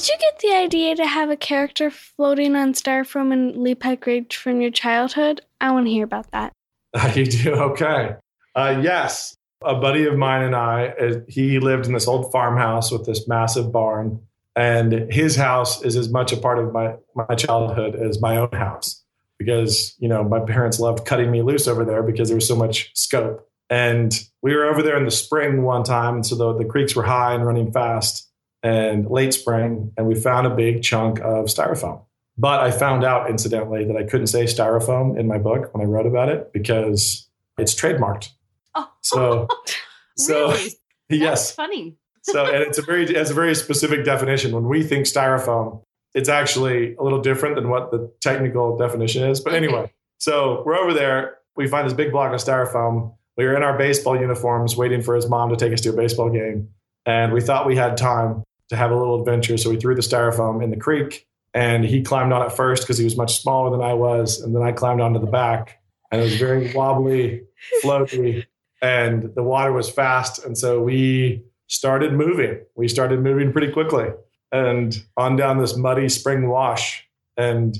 Did 0.00 0.08
you 0.08 0.18
get 0.18 0.38
the 0.38 0.56
idea 0.56 0.96
to 0.96 1.06
have 1.06 1.28
a 1.28 1.36
character 1.36 1.90
floating 1.90 2.56
on 2.56 2.72
styrofoam 2.72 3.32
and 3.32 3.54
Leepike 3.54 4.06
Ridge 4.06 4.36
from 4.36 4.62
your 4.62 4.70
childhood? 4.70 5.42
I 5.60 5.72
want 5.72 5.86
to 5.86 5.90
hear 5.92 6.04
about 6.04 6.30
that. 6.30 6.52
you 7.14 7.26
do? 7.26 7.52
Okay. 7.52 8.16
Uh, 8.54 8.80
yes 8.82 9.36
a 9.62 9.74
buddy 9.74 10.06
of 10.06 10.16
mine 10.16 10.42
and 10.42 10.56
I, 10.56 10.88
uh, 10.88 11.20
he 11.28 11.58
lived 11.58 11.86
in 11.86 11.92
this 11.92 12.08
old 12.08 12.32
farmhouse 12.32 12.90
with 12.90 13.06
this 13.06 13.28
massive 13.28 13.70
barn. 13.70 14.20
And 14.56 15.12
his 15.12 15.36
house 15.36 15.82
is 15.82 15.96
as 15.96 16.08
much 16.08 16.32
a 16.32 16.36
part 16.36 16.58
of 16.58 16.72
my, 16.72 16.94
my 17.14 17.34
childhood 17.34 17.94
as 17.94 18.20
my 18.20 18.36
own 18.36 18.52
house 18.52 19.02
because, 19.38 19.94
you 19.98 20.08
know, 20.08 20.24
my 20.24 20.40
parents 20.40 20.80
loved 20.80 21.06
cutting 21.06 21.30
me 21.30 21.42
loose 21.42 21.68
over 21.68 21.84
there 21.84 22.02
because 22.02 22.28
there 22.28 22.36
was 22.36 22.48
so 22.48 22.56
much 22.56 22.90
scope. 22.94 23.46
And 23.68 24.18
we 24.42 24.54
were 24.54 24.64
over 24.64 24.82
there 24.82 24.98
in 24.98 25.04
the 25.04 25.10
spring 25.10 25.62
one 25.62 25.84
time. 25.84 26.16
And 26.16 26.26
so 26.26 26.34
the, 26.34 26.58
the 26.58 26.64
creeks 26.64 26.96
were 26.96 27.04
high 27.04 27.34
and 27.34 27.46
running 27.46 27.70
fast 27.70 28.29
and 28.62 29.08
late 29.10 29.34
spring. 29.34 29.92
And 29.96 30.06
we 30.06 30.14
found 30.14 30.46
a 30.46 30.50
big 30.50 30.82
chunk 30.82 31.18
of 31.20 31.46
styrofoam. 31.46 32.02
But 32.40 32.60
I 32.60 32.70
found 32.70 33.04
out, 33.04 33.28
incidentally, 33.28 33.84
that 33.84 33.96
I 33.96 34.04
couldn't 34.04 34.28
say 34.28 34.44
styrofoam 34.44 35.18
in 35.18 35.26
my 35.26 35.36
book 35.36 35.74
when 35.74 35.86
I 35.86 35.88
wrote 35.88 36.06
about 36.06 36.30
it 36.30 36.52
because 36.52 37.28
it's 37.58 37.74
trademarked. 37.74 38.30
Oh. 38.74 38.90
So, 39.02 39.48
so 40.16 40.52
really? 40.52 40.70
yes, 41.10 41.52
funny. 41.52 41.96
so 42.22 42.46
and 42.46 42.62
it's 42.62 42.78
a 42.78 42.82
very 42.82 43.04
it's 43.04 43.30
a 43.30 43.34
very 43.34 43.54
specific 43.54 44.04
definition. 44.04 44.52
When 44.52 44.68
we 44.68 44.82
think 44.82 45.04
styrofoam, 45.04 45.82
it's 46.14 46.30
actually 46.30 46.94
a 46.94 47.02
little 47.02 47.20
different 47.20 47.56
than 47.56 47.68
what 47.68 47.90
the 47.90 48.10
technical 48.20 48.76
definition 48.76 49.28
is. 49.28 49.40
But 49.40 49.54
anyway, 49.54 49.92
so 50.16 50.62
we're 50.64 50.76
over 50.76 50.94
there. 50.94 51.38
We 51.56 51.68
find 51.68 51.86
this 51.86 51.94
big 51.94 52.10
block 52.10 52.32
of 52.32 52.40
styrofoam. 52.40 53.14
We 53.36 53.44
were 53.44 53.54
in 53.54 53.62
our 53.62 53.76
baseball 53.76 54.18
uniforms, 54.18 54.76
waiting 54.76 55.02
for 55.02 55.14
his 55.14 55.28
mom 55.28 55.50
to 55.50 55.56
take 55.56 55.72
us 55.72 55.80
to 55.82 55.90
a 55.90 55.92
baseball 55.92 56.30
game, 56.30 56.70
and 57.04 57.32
we 57.32 57.40
thought 57.42 57.66
we 57.66 57.76
had 57.76 57.98
time 57.98 58.44
to 58.70 58.76
have 58.76 58.90
a 58.90 58.96
little 58.96 59.20
adventure. 59.20 59.58
So 59.58 59.70
we 59.70 59.76
threw 59.76 59.94
the 59.94 60.00
styrofoam 60.00 60.62
in 60.62 60.70
the 60.70 60.76
creek, 60.76 61.28
And 61.52 61.84
he 61.84 62.02
climbed 62.02 62.32
on 62.32 62.46
it 62.46 62.52
first 62.52 62.84
because 62.84 62.98
he 62.98 63.04
was 63.04 63.16
much 63.16 63.40
smaller 63.40 63.70
than 63.70 63.82
I 63.82 63.94
was. 63.94 64.40
And 64.40 64.54
then 64.54 64.62
I 64.62 64.72
climbed 64.72 65.00
onto 65.00 65.18
the 65.18 65.26
back 65.26 65.80
and 66.10 66.20
it 66.20 66.24
was 66.24 66.36
very 66.36 66.72
wobbly, 66.72 67.42
floaty, 67.82 68.46
and 68.80 69.34
the 69.34 69.42
water 69.42 69.72
was 69.72 69.90
fast. 69.90 70.44
And 70.44 70.56
so 70.56 70.80
we 70.80 71.44
started 71.66 72.12
moving. 72.12 72.60
We 72.76 72.88
started 72.88 73.20
moving 73.20 73.52
pretty 73.52 73.72
quickly 73.72 74.08
and 74.52 74.96
on 75.16 75.36
down 75.36 75.58
this 75.58 75.76
muddy 75.76 76.08
spring 76.08 76.48
wash. 76.48 77.06
And 77.36 77.76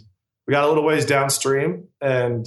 we 0.46 0.52
got 0.52 0.64
a 0.64 0.68
little 0.68 0.84
ways 0.84 1.06
downstream 1.06 1.88
and 2.00 2.46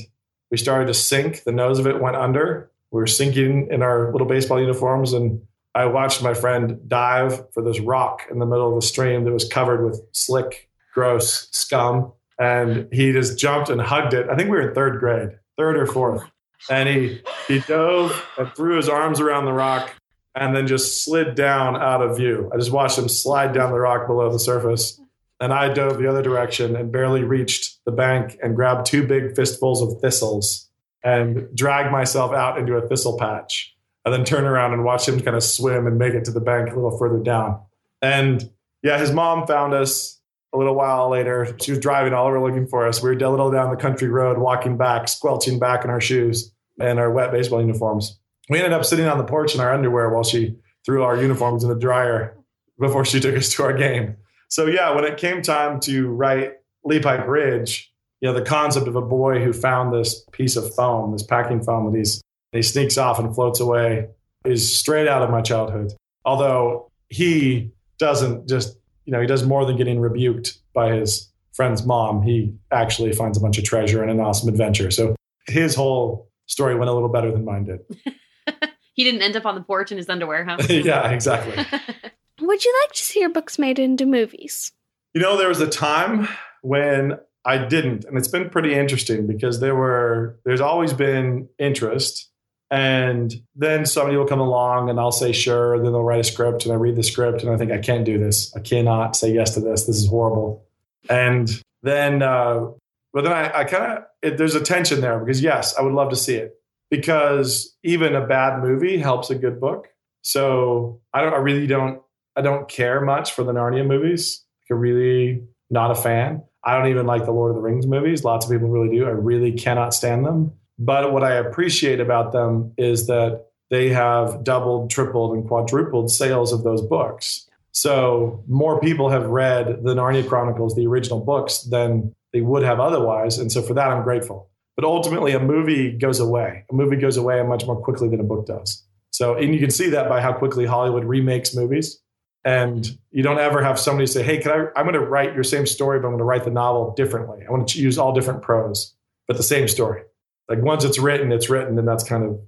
we 0.52 0.58
started 0.58 0.88
to 0.88 0.94
sink. 0.94 1.44
The 1.44 1.52
nose 1.52 1.80
of 1.80 1.88
it 1.88 2.02
went 2.02 2.16
under. 2.16 2.70
We 2.92 3.00
were 3.00 3.08
sinking 3.08 3.70
in 3.72 3.82
our 3.82 4.12
little 4.12 4.28
baseball 4.28 4.60
uniforms. 4.60 5.14
And 5.14 5.42
I 5.76 5.86
watched 5.86 6.22
my 6.22 6.34
friend 6.34 6.80
dive 6.88 7.52
for 7.52 7.64
this 7.64 7.80
rock 7.80 8.28
in 8.30 8.40
the 8.40 8.46
middle 8.46 8.70
of 8.70 8.76
the 8.76 8.86
stream 8.86 9.24
that 9.24 9.32
was 9.32 9.48
covered 9.48 9.84
with 9.84 10.02
slick, 10.12 10.70
gross 10.94 11.48
scum. 11.52 12.14
And 12.40 12.88
he 12.92 13.12
just 13.12 13.40
jumped 13.40 13.70
and 13.70 13.82
hugged 13.82 14.14
it. 14.14 14.28
I 14.30 14.36
think 14.36 14.50
we 14.50 14.58
were 14.58 14.70
in 14.70 14.76
third 14.76 15.00
grade, 15.00 15.40
third 15.58 15.78
or 15.78 15.88
fourth. 15.88 16.24
And 16.70 16.88
he, 16.88 17.22
he 17.48 17.60
dove 17.60 18.26
and 18.38 18.52
threw 18.56 18.78
his 18.78 18.88
arms 18.88 19.20
around 19.20 19.46
the 19.46 19.54
rock 19.54 19.94
and 20.36 20.56
then 20.56 20.68
just 20.68 21.04
slid 21.04 21.36
down 21.36 21.76
out 21.76 22.02
of 22.02 22.18
view. 22.18 22.50
I 22.54 22.58
just 22.58 22.72
watched 22.72 22.98
him 22.98 23.10
slide 23.10 23.54
down 23.54 23.72
the 23.72 23.80
rock 23.80 24.08
below 24.08 24.32
the 24.32 24.40
surface. 24.40 25.00
And 25.40 25.52
I 25.52 25.74
dove 25.74 25.98
the 25.98 26.08
other 26.08 26.22
direction 26.22 26.76
and 26.76 26.92
barely 26.92 27.24
reached 27.24 27.84
the 27.86 27.92
bank 27.92 28.38
and 28.42 28.56
grabbed 28.56 28.86
two 28.86 29.06
big 29.06 29.36
fistfuls 29.36 29.82
of 29.82 30.00
thistles 30.00 30.70
and 31.04 31.54
dragged 31.54 31.92
myself 31.92 32.34
out 32.34 32.58
into 32.58 32.76
a 32.78 32.88
thistle 32.88 33.18
patch. 33.18 33.76
And 34.06 34.14
then 34.14 34.26
turn 34.26 34.44
around 34.44 34.74
and 34.74 34.84
watch 34.84 35.08
him 35.08 35.20
kind 35.22 35.38
of 35.38 35.44
swim 35.44 35.88
and 35.88 35.98
make 35.98 36.14
it 36.14 36.26
to 36.26 36.32
the 36.32 36.42
bank 36.42 36.70
a 36.70 36.76
little 36.76 36.98
further 36.98 37.20
down. 37.20 37.62
And 38.02 38.50
yeah, 38.82 38.98
his 39.00 39.12
mom 39.12 39.48
found 39.48 39.74
us 39.74 40.20
a 40.54 40.58
little 40.58 40.76
while 40.76 41.10
later. 41.10 41.56
She 41.62 41.72
was 41.72 41.80
driving 41.80 42.14
all 42.14 42.28
over 42.28 42.42
looking 42.42 42.68
for 42.68 42.86
us. 42.86 43.02
We 43.02 43.10
were 43.10 43.16
a 43.16 43.30
little 43.30 43.50
down 43.50 43.72
the 43.72 43.78
country 43.78 44.10
road, 44.10 44.38
walking 44.38 44.78
back, 44.78 45.08
squelching 45.08 45.58
back 45.58 45.84
in 45.84 45.90
our 45.90 46.02
shoes 46.02 46.52
and 46.80 47.00
our 47.00 47.12
wet 47.12 47.32
baseball 47.32 47.62
uniforms. 47.62 48.20
We 48.50 48.58
ended 48.58 48.74
up 48.74 48.86
sitting 48.86 49.06
on 49.06 49.18
the 49.18 49.24
porch 49.24 49.56
in 49.56 49.62
our 49.62 49.74
underwear 49.74 50.10
while 50.10 50.24
she 50.24 50.56
threw 50.86 51.04
our 51.04 51.20
uniforms 51.20 51.64
in 51.64 51.70
the 51.70 51.80
dryer 51.80 52.38
before 52.80 53.06
she 53.06 53.20
took 53.20 53.36
us 53.36 53.54
to 53.54 53.64
our 53.64 53.74
game. 53.74 54.18
So 54.50 54.66
yeah, 54.66 54.94
when 54.94 55.06
it 55.06 55.18
came 55.18 55.42
time 55.42 55.80
to 55.82 56.10
write 56.10 56.54
Leepike 56.86 57.28
Ridge, 57.28 57.92
you 58.22 58.28
know, 58.30 58.34
the 58.38 58.46
concept 58.46 58.88
of 58.88 58.96
a 58.96 59.02
boy 59.02 59.44
who 59.44 59.54
found 59.54 59.94
this 59.94 60.26
piece 60.32 60.56
of 60.56 60.74
foam, 60.76 61.14
this 61.14 61.24
packing 61.24 61.64
foam 61.64 61.92
that 61.92 61.98
he's 61.98 62.22
he 62.54 62.62
sneaks 62.62 62.98
off 62.98 63.20
and 63.20 63.34
floats 63.34 63.60
away 63.60 64.08
is 64.46 64.78
straight 64.78 65.08
out 65.08 65.22
of 65.22 65.30
my 65.30 65.42
childhood. 65.42 65.94
Although 66.26 66.92
he 67.10 67.72
doesn't 67.98 68.48
just, 68.48 68.78
you 69.06 69.12
know, 69.12 69.22
he 69.22 69.28
does 69.28 69.46
more 69.46 69.66
than 69.66 69.78
getting 69.78 70.00
rebuked 70.00 70.58
by 70.74 70.94
his 70.94 71.32
friend's 71.54 71.86
mom. 71.86 72.24
He 72.24 72.54
actually 72.72 73.14
finds 73.14 73.38
a 73.38 73.42
bunch 73.42 73.58
of 73.58 73.64
treasure 73.64 74.02
and 74.02 74.12
an 74.12 74.20
awesome 74.20 74.50
adventure. 74.50 74.92
So 74.92 75.16
his 75.48 75.76
whole 75.76 76.30
story 76.48 76.76
went 76.76 76.90
a 76.90 76.94
little 76.94 77.10
better 77.10 77.32
than 77.32 77.46
mine 77.46 77.66
did. 77.66 77.80
he 78.94 79.04
didn't 79.04 79.22
end 79.22 79.36
up 79.36 79.46
on 79.46 79.56
the 79.56 79.62
porch 79.62 79.92
in 79.92 79.98
his 79.98 80.10
underwear, 80.10 80.46
huh? 80.46 80.58
yeah, 80.70 81.10
exactly. 81.10 81.56
Would 82.42 82.66
you 82.66 82.80
like 82.84 82.94
to 82.94 83.04
see 83.04 83.20
your 83.20 83.30
books 83.30 83.58
made 83.60 83.80
into 83.80 84.06
movies? 84.06 84.72
You 85.14 85.22
know, 85.22 85.38
there 85.38 85.48
was 85.48 85.62
a 85.62 85.70
time 85.70 86.28
when 86.62 87.18
I 87.46 87.58
didn't, 87.58 88.06
and 88.06 88.18
it's 88.18 88.28
been 88.28 88.50
pretty 88.50 88.74
interesting 88.74 89.28
because 89.28 89.60
there 89.60 89.76
were 89.76 90.40
there's 90.44 90.62
always 90.62 90.94
been 90.94 91.48
interest. 91.60 92.30
And 92.74 93.32
then 93.56 93.86
somebody 93.86 94.18
will 94.18 94.26
come 94.26 94.40
along 94.40 94.90
and 94.90 95.00
I'll 95.00 95.12
say 95.12 95.32
sure, 95.32 95.78
then 95.78 95.92
they'll 95.92 96.04
write 96.04 96.22
a 96.22 96.24
script 96.24 96.64
and 96.64 96.74
I 96.74 96.76
read 96.76 96.96
the 96.96 97.04
script 97.04 97.44
and 97.44 97.52
I 97.52 97.56
think 97.56 97.72
I 97.72 97.78
can't 97.78 98.04
do 98.04 98.18
this. 98.18 98.52
I 98.56 98.62
cannot 98.62 99.16
say 99.16 99.32
yes 99.32 99.54
to 99.54 99.60
this. 99.60 99.86
This 99.86 99.98
is 99.98 100.08
horrible. 100.08 100.66
And 101.08 101.52
then 101.84 102.24
uh 102.24 102.72
but 103.14 103.26
then 103.26 103.32
I, 103.32 103.60
I 103.60 103.64
kind 103.66 104.00
of 104.24 104.38
there's 104.40 104.56
a 104.56 104.60
tension 104.60 105.02
there 105.02 105.20
because 105.20 105.40
yes, 105.40 105.78
I 105.78 105.84
would 105.84 105.94
love 105.94 106.10
to 106.10 106.16
see 106.16 106.34
it 106.34 106.56
because 106.90 107.78
even 107.84 108.16
a 108.16 108.26
bad 108.26 108.64
movie 108.64 108.98
helps 108.98 109.30
a 109.30 109.36
good 109.36 109.62
book. 109.62 109.90
So 110.24 111.00
I 111.14 111.22
don't 111.22 111.36
I 111.36 111.38
really 111.38 111.68
don't 111.68 112.02
I 112.36 112.42
don't 112.42 112.68
care 112.68 113.02
much 113.02 113.34
for 113.34 113.44
the 113.44 113.52
Narnia 113.52 113.86
movies. 113.86 114.44
I'm 114.72 114.80
really 114.80 115.44
not 115.70 115.92
a 115.92 115.96
fan. 115.96 116.42
I 116.64 116.76
don't 116.76 116.88
even 116.88 117.06
like 117.06 117.26
the 117.26 117.34
Lord 117.34 117.52
of 117.52 117.56
the 117.56 117.62
Rings 117.62 117.86
movies. 117.86 118.24
Lots 118.24 118.48
of 118.48 118.52
people 118.52 118.70
really 118.70 118.98
do. 118.98 119.06
I 119.06 119.10
really 119.10 119.52
cannot 119.52 119.94
stand 119.94 120.26
them. 120.26 120.54
But 120.80 121.14
what 121.14 121.24
I 121.24 121.36
appreciate 121.36 122.00
about 122.00 122.32
them 122.32 122.74
is 122.78 123.08
that 123.08 123.46
they 123.70 123.90
have 123.90 124.44
doubled, 124.44 124.90
tripled, 124.90 125.36
and 125.36 125.48
quadrupled 125.48 126.12
sales 126.12 126.54
of 126.54 126.64
those 126.64 126.82
books. 126.82 127.48
So 127.72 128.44
more 128.48 128.80
people 128.80 129.10
have 129.10 129.26
read 129.26 129.84
the 129.84 129.96
Narnia 129.96 130.28
Chronicles, 130.28 130.76
the 130.76 130.86
original 130.86 131.20
books, 131.20 131.62
than 131.64 132.14
they 132.32 132.42
would 132.42 132.64
have 132.64 132.80
otherwise. 132.80 133.40
And 133.40 133.52
so 133.52 133.62
for 133.62 133.74
that, 133.74 133.90
I'm 133.90 134.04
grateful. 134.04 134.50
But 134.76 134.86
ultimately, 134.86 135.34
a 135.34 135.40
movie 135.40 135.92
goes 135.92 136.20
away. 136.20 136.66
A 136.70 136.74
movie 136.74 136.98
goes 136.98 137.18
away 137.18 137.42
much 137.44 137.66
more 137.66 137.76
quickly 137.76 138.10
than 138.10 138.20
a 138.20 138.24
book 138.24 138.46
does. 138.46 138.84
So, 139.12 139.36
and 139.36 139.54
you 139.54 139.60
can 139.60 139.70
see 139.70 139.90
that 139.90 140.10
by 140.10 140.22
how 140.22 140.34
quickly 140.34 140.66
Hollywood 140.66 141.06
remakes 141.06 141.56
movies. 141.56 142.00
And 142.46 142.86
you 143.12 143.24
don't 143.24 143.40
ever 143.40 143.64
have 143.64 143.80
somebody 143.80 144.08
say, 144.08 144.22
"Hey, 144.22 144.40
can 144.40 144.52
I? 144.52 144.68
I'm 144.76 144.86
going 144.86 145.00
to 145.00 145.00
write 145.00 145.34
your 145.34 145.44
same 145.44 145.66
story, 145.66 146.00
but 146.00 146.08
I'm 146.08 146.12
going 146.12 146.20
to 146.20 146.26
write 146.26 146.44
the 146.44 146.52
novel 146.52 146.94
differently. 146.96 147.44
I 147.48 147.52
want 147.52 147.70
to 147.70 147.80
use 147.80 147.98
all 147.98 148.14
different 148.14 148.42
prose, 148.42 148.94
but 149.28 149.38
the 149.38 149.44
same 149.44 149.68
story. 149.68 150.02
Like 150.50 150.62
once 150.62 150.84
it's 150.84 151.00
written, 151.00 151.32
it's 151.32 151.50
written, 151.50 151.80
and 151.80 151.88
that's 151.88 152.04
kind 152.04 152.24
of 152.24 152.40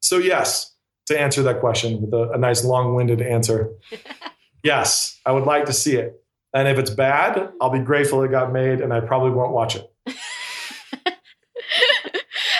so. 0.00 0.18
Yes, 0.18 0.74
to 1.06 1.18
answer 1.18 1.42
that 1.42 1.60
question 1.60 2.00
with 2.00 2.12
a, 2.12 2.32
a 2.32 2.38
nice 2.38 2.64
long-winded 2.64 3.20
answer, 3.20 3.70
yes, 4.62 5.20
I 5.26 5.32
would 5.32 5.44
like 5.44 5.66
to 5.66 5.72
see 5.72 5.96
it. 5.96 6.22
And 6.54 6.68
if 6.68 6.78
it's 6.78 6.90
bad, 6.90 7.50
I'll 7.60 7.70
be 7.70 7.78
grateful 7.80 8.22
it 8.22 8.30
got 8.30 8.52
made, 8.52 8.80
and 8.80 8.92
I 8.92 9.00
probably 9.00 9.30
won't 9.30 9.52
watch 9.52 9.76
it. 9.76 9.90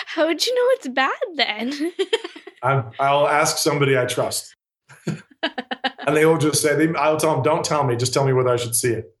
How 0.07 0.27
would 0.27 0.45
you 0.45 0.53
know 0.53 0.67
it's 0.73 0.87
bad 0.89 1.11
then? 1.35 1.91
I'm, 2.63 2.91
I'll 2.99 3.27
ask 3.27 3.57
somebody 3.57 3.97
I 3.97 4.05
trust. 4.05 4.55
and 5.05 6.15
they 6.15 6.25
will 6.25 6.37
just 6.37 6.61
say, 6.61 6.75
they, 6.75 6.93
I'll 6.95 7.17
tell 7.17 7.33
them, 7.33 7.43
don't 7.43 7.65
tell 7.65 7.83
me, 7.83 7.95
just 7.95 8.13
tell 8.13 8.25
me 8.25 8.31
whether 8.31 8.49
I 8.49 8.57
should 8.57 8.75
see 8.75 8.91
it. 8.91 9.15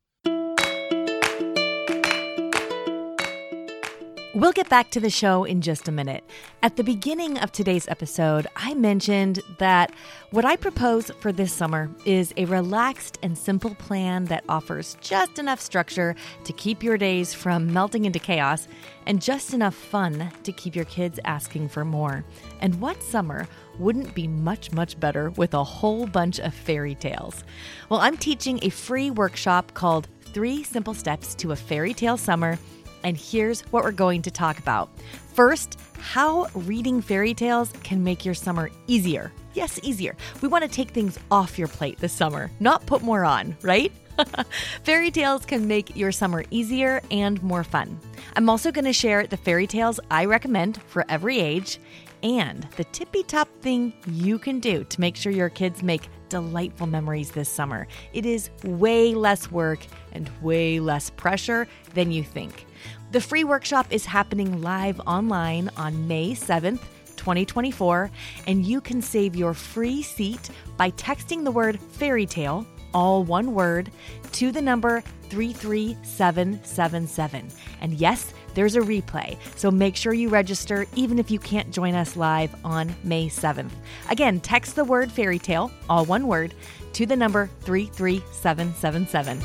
We'll 4.43 4.51
get 4.51 4.67
back 4.67 4.89
to 4.89 4.99
the 4.99 5.09
show 5.09 5.45
in 5.45 5.61
just 5.61 5.87
a 5.87 5.91
minute. 5.93 6.21
At 6.63 6.75
the 6.75 6.83
beginning 6.83 7.37
of 7.37 7.53
today's 7.53 7.87
episode, 7.87 8.45
I 8.57 8.73
mentioned 8.73 9.39
that 9.57 9.93
what 10.31 10.43
I 10.43 10.57
propose 10.57 11.09
for 11.21 11.31
this 11.31 11.53
summer 11.53 11.89
is 12.03 12.33
a 12.35 12.43
relaxed 12.43 13.19
and 13.23 13.37
simple 13.37 13.73
plan 13.75 14.25
that 14.25 14.43
offers 14.49 14.97
just 14.99 15.39
enough 15.39 15.61
structure 15.61 16.13
to 16.43 16.51
keep 16.51 16.83
your 16.83 16.97
days 16.97 17.33
from 17.33 17.71
melting 17.71 18.03
into 18.03 18.19
chaos 18.19 18.67
and 19.05 19.21
just 19.21 19.53
enough 19.53 19.75
fun 19.75 20.29
to 20.43 20.51
keep 20.51 20.75
your 20.75 20.83
kids 20.83 21.21
asking 21.23 21.69
for 21.69 21.85
more. 21.85 22.25
And 22.59 22.81
what 22.81 23.01
summer 23.01 23.47
wouldn't 23.79 24.13
be 24.13 24.27
much, 24.27 24.73
much 24.73 24.99
better 24.99 25.29
with 25.29 25.53
a 25.53 25.63
whole 25.63 26.05
bunch 26.05 26.41
of 26.41 26.53
fairy 26.53 26.95
tales? 26.95 27.45
Well, 27.87 28.01
I'm 28.01 28.17
teaching 28.17 28.59
a 28.61 28.71
free 28.71 29.09
workshop 29.09 29.73
called 29.73 30.09
Three 30.19 30.63
Simple 30.63 30.93
Steps 30.93 31.33
to 31.35 31.53
a 31.53 31.55
Fairy 31.55 31.93
Tale 31.93 32.17
Summer 32.17 32.59
and 33.03 33.17
here's 33.17 33.61
what 33.71 33.83
we're 33.83 33.91
going 33.91 34.21
to 34.23 34.31
talk 34.31 34.59
about. 34.59 34.89
First, 35.33 35.79
how 35.99 36.47
reading 36.53 37.01
fairy 37.01 37.33
tales 37.33 37.71
can 37.83 38.03
make 38.03 38.25
your 38.25 38.33
summer 38.33 38.69
easier. 38.87 39.31
Yes, 39.53 39.79
easier. 39.83 40.15
We 40.41 40.47
want 40.47 40.63
to 40.63 40.69
take 40.69 40.91
things 40.91 41.17
off 41.31 41.57
your 41.57 41.67
plate 41.67 41.99
this 41.99 42.13
summer, 42.13 42.51
not 42.59 42.85
put 42.85 43.01
more 43.01 43.23
on, 43.23 43.55
right? 43.61 43.91
fairy 44.83 45.11
tales 45.11 45.45
can 45.45 45.67
make 45.67 45.95
your 45.95 46.11
summer 46.11 46.43
easier 46.51 47.01
and 47.09 47.41
more 47.41 47.63
fun. 47.63 47.99
I'm 48.35 48.49
also 48.49 48.71
going 48.71 48.85
to 48.85 48.93
share 48.93 49.25
the 49.25 49.37
fairy 49.37 49.67
tales 49.67 49.99
I 50.11 50.25
recommend 50.25 50.81
for 50.83 51.05
every 51.09 51.39
age 51.39 51.79
and 52.21 52.67
the 52.77 52.85
tippy 52.85 53.23
top 53.23 53.49
thing 53.61 53.93
you 54.07 54.39
can 54.39 54.59
do 54.59 54.83
to 54.85 55.01
make 55.01 55.15
sure 55.15 55.31
your 55.31 55.49
kids 55.49 55.83
make 55.83 56.09
delightful 56.33 56.87
memories 56.87 57.29
this 57.29 57.47
summer. 57.47 57.85
It 58.11 58.25
is 58.25 58.49
way 58.63 59.13
less 59.13 59.51
work 59.51 59.85
and 60.13 60.27
way 60.41 60.79
less 60.79 61.11
pressure 61.11 61.67
than 61.93 62.11
you 62.11 62.23
think. 62.23 62.65
The 63.11 63.21
free 63.21 63.43
workshop 63.43 63.85
is 63.91 64.03
happening 64.03 64.63
live 64.63 64.99
online 65.01 65.69
on 65.77 66.07
May 66.07 66.31
7th. 66.31 66.79
2024, 67.15 68.09
and 68.47 68.65
you 68.65 68.81
can 68.81 68.99
save 69.01 69.35
your 69.35 69.53
free 69.53 70.01
seat 70.01 70.49
by 70.75 70.91
texting 70.91 71.45
the 71.45 71.51
word 71.51 71.79
fairy 71.79 72.25
tale, 72.25 72.67
all 72.93 73.23
one 73.23 73.53
word, 73.53 73.89
to 74.33 74.51
the 74.51 74.61
number 74.61 75.01
33777. 75.29 77.47
And 77.79 77.93
yes, 77.93 78.33
there's 78.53 78.75
a 78.75 78.81
replay, 78.81 79.37
so 79.55 79.71
make 79.71 79.95
sure 79.95 80.13
you 80.13 80.29
register 80.29 80.85
even 80.95 81.19
if 81.19 81.29
you 81.31 81.39
can't 81.39 81.71
join 81.71 81.95
us 81.95 82.15
live 82.15 82.55
on 82.65 82.95
May 83.03 83.27
7th. 83.27 83.71
Again, 84.09 84.39
text 84.39 84.75
the 84.75 84.83
word 84.85 85.11
fairy 85.11 85.39
tale, 85.39 85.71
all 85.89 86.05
one 86.05 86.27
word, 86.27 86.53
to 86.93 87.05
the 87.05 87.15
number 87.15 87.49
33777. 87.61 89.39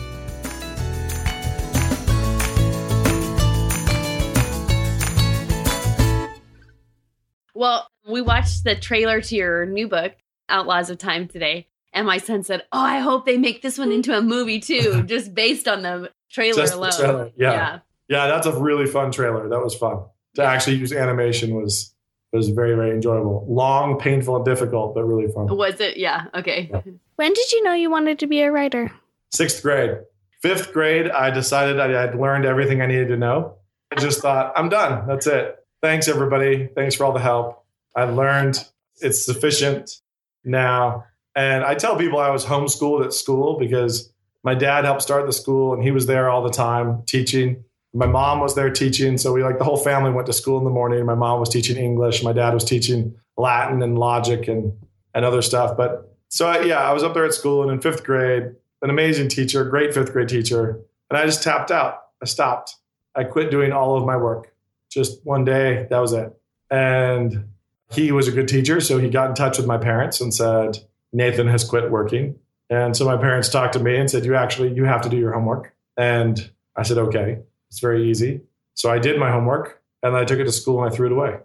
Well, 7.54 7.88
we 8.06 8.20
watched 8.22 8.64
the 8.64 8.76
trailer 8.76 9.20
to 9.20 9.34
your 9.36 9.66
new 9.66 9.88
book, 9.88 10.14
Outlaws 10.48 10.90
of 10.90 10.98
Time, 10.98 11.26
today. 11.28 11.66
And 11.92 12.06
my 12.06 12.18
son 12.18 12.44
said, 12.44 12.62
Oh, 12.72 12.80
I 12.80 12.98
hope 12.98 13.26
they 13.26 13.38
make 13.38 13.62
this 13.62 13.78
one 13.78 13.90
into 13.90 14.16
a 14.16 14.22
movie 14.22 14.60
too, 14.60 15.02
just 15.06 15.34
based 15.34 15.66
on 15.66 15.82
the 15.82 16.10
trailer 16.30 16.62
Just 16.62 16.74
the 16.74 16.78
alone. 16.78 16.92
trailer, 16.92 17.30
yeah. 17.36 17.52
Yeah, 17.52 17.78
that's 18.08 18.46
a 18.46 18.58
really 18.58 18.86
fun 18.86 19.12
trailer. 19.12 19.48
That 19.48 19.62
was 19.62 19.74
fun. 19.74 20.04
To 20.34 20.44
actually 20.44 20.76
use 20.76 20.92
animation 20.92 21.54
was 21.54 21.94
was 22.32 22.50
very, 22.50 22.74
very 22.74 22.90
enjoyable. 22.90 23.46
Long, 23.48 23.98
painful, 23.98 24.36
and 24.36 24.44
difficult, 24.44 24.94
but 24.94 25.04
really 25.04 25.32
fun. 25.32 25.46
Was 25.56 25.80
it? 25.80 25.96
Yeah. 25.96 26.26
Okay. 26.34 26.68
Yeah. 26.70 26.82
When 27.16 27.32
did 27.32 27.52
you 27.52 27.62
know 27.62 27.72
you 27.72 27.90
wanted 27.90 28.18
to 28.20 28.26
be 28.26 28.42
a 28.42 28.52
writer? 28.52 28.92
Sixth 29.30 29.62
grade. 29.62 29.98
Fifth 30.42 30.72
grade, 30.72 31.10
I 31.10 31.30
decided 31.30 31.80
I 31.80 31.88
had 31.88 32.14
learned 32.14 32.44
everything 32.44 32.80
I 32.80 32.86
needed 32.86 33.08
to 33.08 33.16
know. 33.16 33.56
I 33.90 34.00
just 34.00 34.20
thought, 34.20 34.52
I'm 34.54 34.68
done. 34.68 35.06
That's 35.08 35.26
it. 35.26 35.56
Thanks, 35.82 36.06
everybody. 36.06 36.68
Thanks 36.74 36.94
for 36.94 37.04
all 37.04 37.12
the 37.12 37.20
help. 37.20 37.64
I 37.96 38.04
learned 38.04 38.64
it's 39.00 39.24
sufficient 39.24 40.00
now. 40.44 41.04
And 41.34 41.64
I 41.64 41.74
tell 41.74 41.96
people 41.96 42.18
I 42.18 42.30
was 42.30 42.44
homeschooled 42.44 43.04
at 43.04 43.12
school 43.12 43.58
because 43.58 44.12
my 44.44 44.54
dad 44.54 44.84
helped 44.84 45.02
start 45.02 45.26
the 45.26 45.32
school 45.32 45.72
and 45.72 45.82
he 45.82 45.90
was 45.90 46.06
there 46.06 46.30
all 46.30 46.42
the 46.42 46.50
time 46.50 47.02
teaching. 47.06 47.64
My 47.94 48.06
mom 48.06 48.40
was 48.40 48.54
there 48.54 48.70
teaching. 48.70 49.18
So 49.18 49.32
we 49.32 49.42
like 49.42 49.58
the 49.58 49.64
whole 49.64 49.76
family 49.76 50.10
went 50.10 50.26
to 50.26 50.32
school 50.32 50.58
in 50.58 50.64
the 50.64 50.70
morning. 50.70 51.04
My 51.06 51.14
mom 51.14 51.40
was 51.40 51.48
teaching 51.48 51.76
English. 51.76 52.22
My 52.22 52.32
dad 52.32 52.54
was 52.54 52.64
teaching 52.64 53.16
Latin 53.36 53.82
and 53.82 53.98
logic 53.98 54.48
and, 54.48 54.72
and 55.14 55.24
other 55.24 55.42
stuff. 55.42 55.76
But 55.76 56.14
so 56.28 56.46
I, 56.46 56.62
yeah, 56.62 56.80
I 56.80 56.92
was 56.92 57.02
up 57.02 57.14
there 57.14 57.24
at 57.24 57.34
school 57.34 57.62
and 57.62 57.70
in 57.70 57.80
fifth 57.80 58.04
grade, 58.04 58.54
an 58.82 58.90
amazing 58.90 59.28
teacher, 59.28 59.64
great 59.64 59.94
fifth 59.94 60.12
grade 60.12 60.28
teacher. 60.28 60.80
And 61.10 61.18
I 61.18 61.24
just 61.24 61.42
tapped 61.42 61.70
out. 61.70 62.02
I 62.22 62.26
stopped. 62.26 62.76
I 63.14 63.24
quit 63.24 63.50
doing 63.50 63.72
all 63.72 63.96
of 63.96 64.04
my 64.04 64.16
work. 64.16 64.52
Just 64.90 65.24
one 65.24 65.44
day, 65.44 65.86
that 65.90 65.98
was 65.98 66.12
it. 66.12 66.32
And 66.70 67.48
he 67.90 68.12
was 68.12 68.28
a 68.28 68.32
good 68.32 68.48
teacher. 68.48 68.80
So 68.80 68.98
he 68.98 69.08
got 69.08 69.30
in 69.30 69.34
touch 69.34 69.56
with 69.56 69.66
my 69.66 69.78
parents 69.78 70.20
and 70.20 70.32
said, 70.32 70.78
Nathan 71.12 71.48
has 71.48 71.64
quit 71.64 71.90
working. 71.90 72.38
And 72.70 72.96
so 72.96 73.06
my 73.06 73.16
parents 73.16 73.48
talked 73.48 73.72
to 73.74 73.78
me 73.78 73.96
and 73.96 74.10
said, 74.10 74.24
You 74.24 74.34
actually 74.34 74.74
you 74.74 74.84
have 74.84 75.00
to 75.02 75.08
do 75.08 75.16
your 75.16 75.32
homework. 75.32 75.74
And 75.96 76.50
I 76.76 76.82
said, 76.82 76.98
Okay. 76.98 77.38
It's 77.70 77.80
very 77.80 78.10
easy. 78.10 78.40
So 78.74 78.90
I 78.90 78.98
did 78.98 79.18
my 79.18 79.30
homework 79.30 79.82
and 80.02 80.16
I 80.16 80.24
took 80.24 80.38
it 80.38 80.44
to 80.44 80.52
school 80.52 80.82
and 80.82 80.92
I 80.92 80.94
threw 80.94 81.06
it 81.06 81.12
away. 81.12 81.38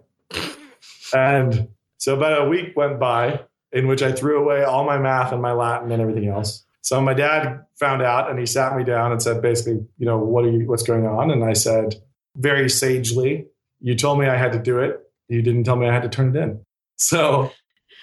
And 1.12 1.68
so 1.98 2.16
about 2.16 2.46
a 2.46 2.48
week 2.48 2.76
went 2.76 2.98
by 2.98 3.40
in 3.72 3.88
which 3.88 4.02
I 4.02 4.12
threw 4.12 4.40
away 4.40 4.64
all 4.64 4.84
my 4.84 4.98
math 4.98 5.32
and 5.32 5.42
my 5.42 5.52
Latin 5.52 5.90
and 5.90 6.00
everything 6.00 6.28
else. 6.28 6.64
So 6.82 7.00
my 7.00 7.14
dad 7.14 7.64
found 7.78 8.02
out 8.02 8.30
and 8.30 8.38
he 8.38 8.46
sat 8.46 8.76
me 8.76 8.84
down 8.84 9.10
and 9.10 9.22
said, 9.22 9.42
basically, 9.42 9.86
you 9.98 10.06
know, 10.06 10.18
what 10.18 10.44
are 10.44 10.50
you, 10.50 10.66
what's 10.66 10.82
going 10.82 11.06
on? 11.06 11.30
And 11.30 11.42
I 11.42 11.54
said, 11.54 11.94
very 12.36 12.68
sagely, 12.68 13.46
you 13.80 13.94
told 13.94 14.18
me 14.18 14.26
I 14.26 14.36
had 14.36 14.52
to 14.52 14.58
do 14.58 14.78
it. 14.78 15.00
You 15.28 15.42
didn't 15.42 15.64
tell 15.64 15.76
me 15.76 15.88
I 15.88 15.92
had 15.92 16.02
to 16.02 16.08
turn 16.08 16.36
it 16.36 16.40
in. 16.40 16.60
So 16.96 17.52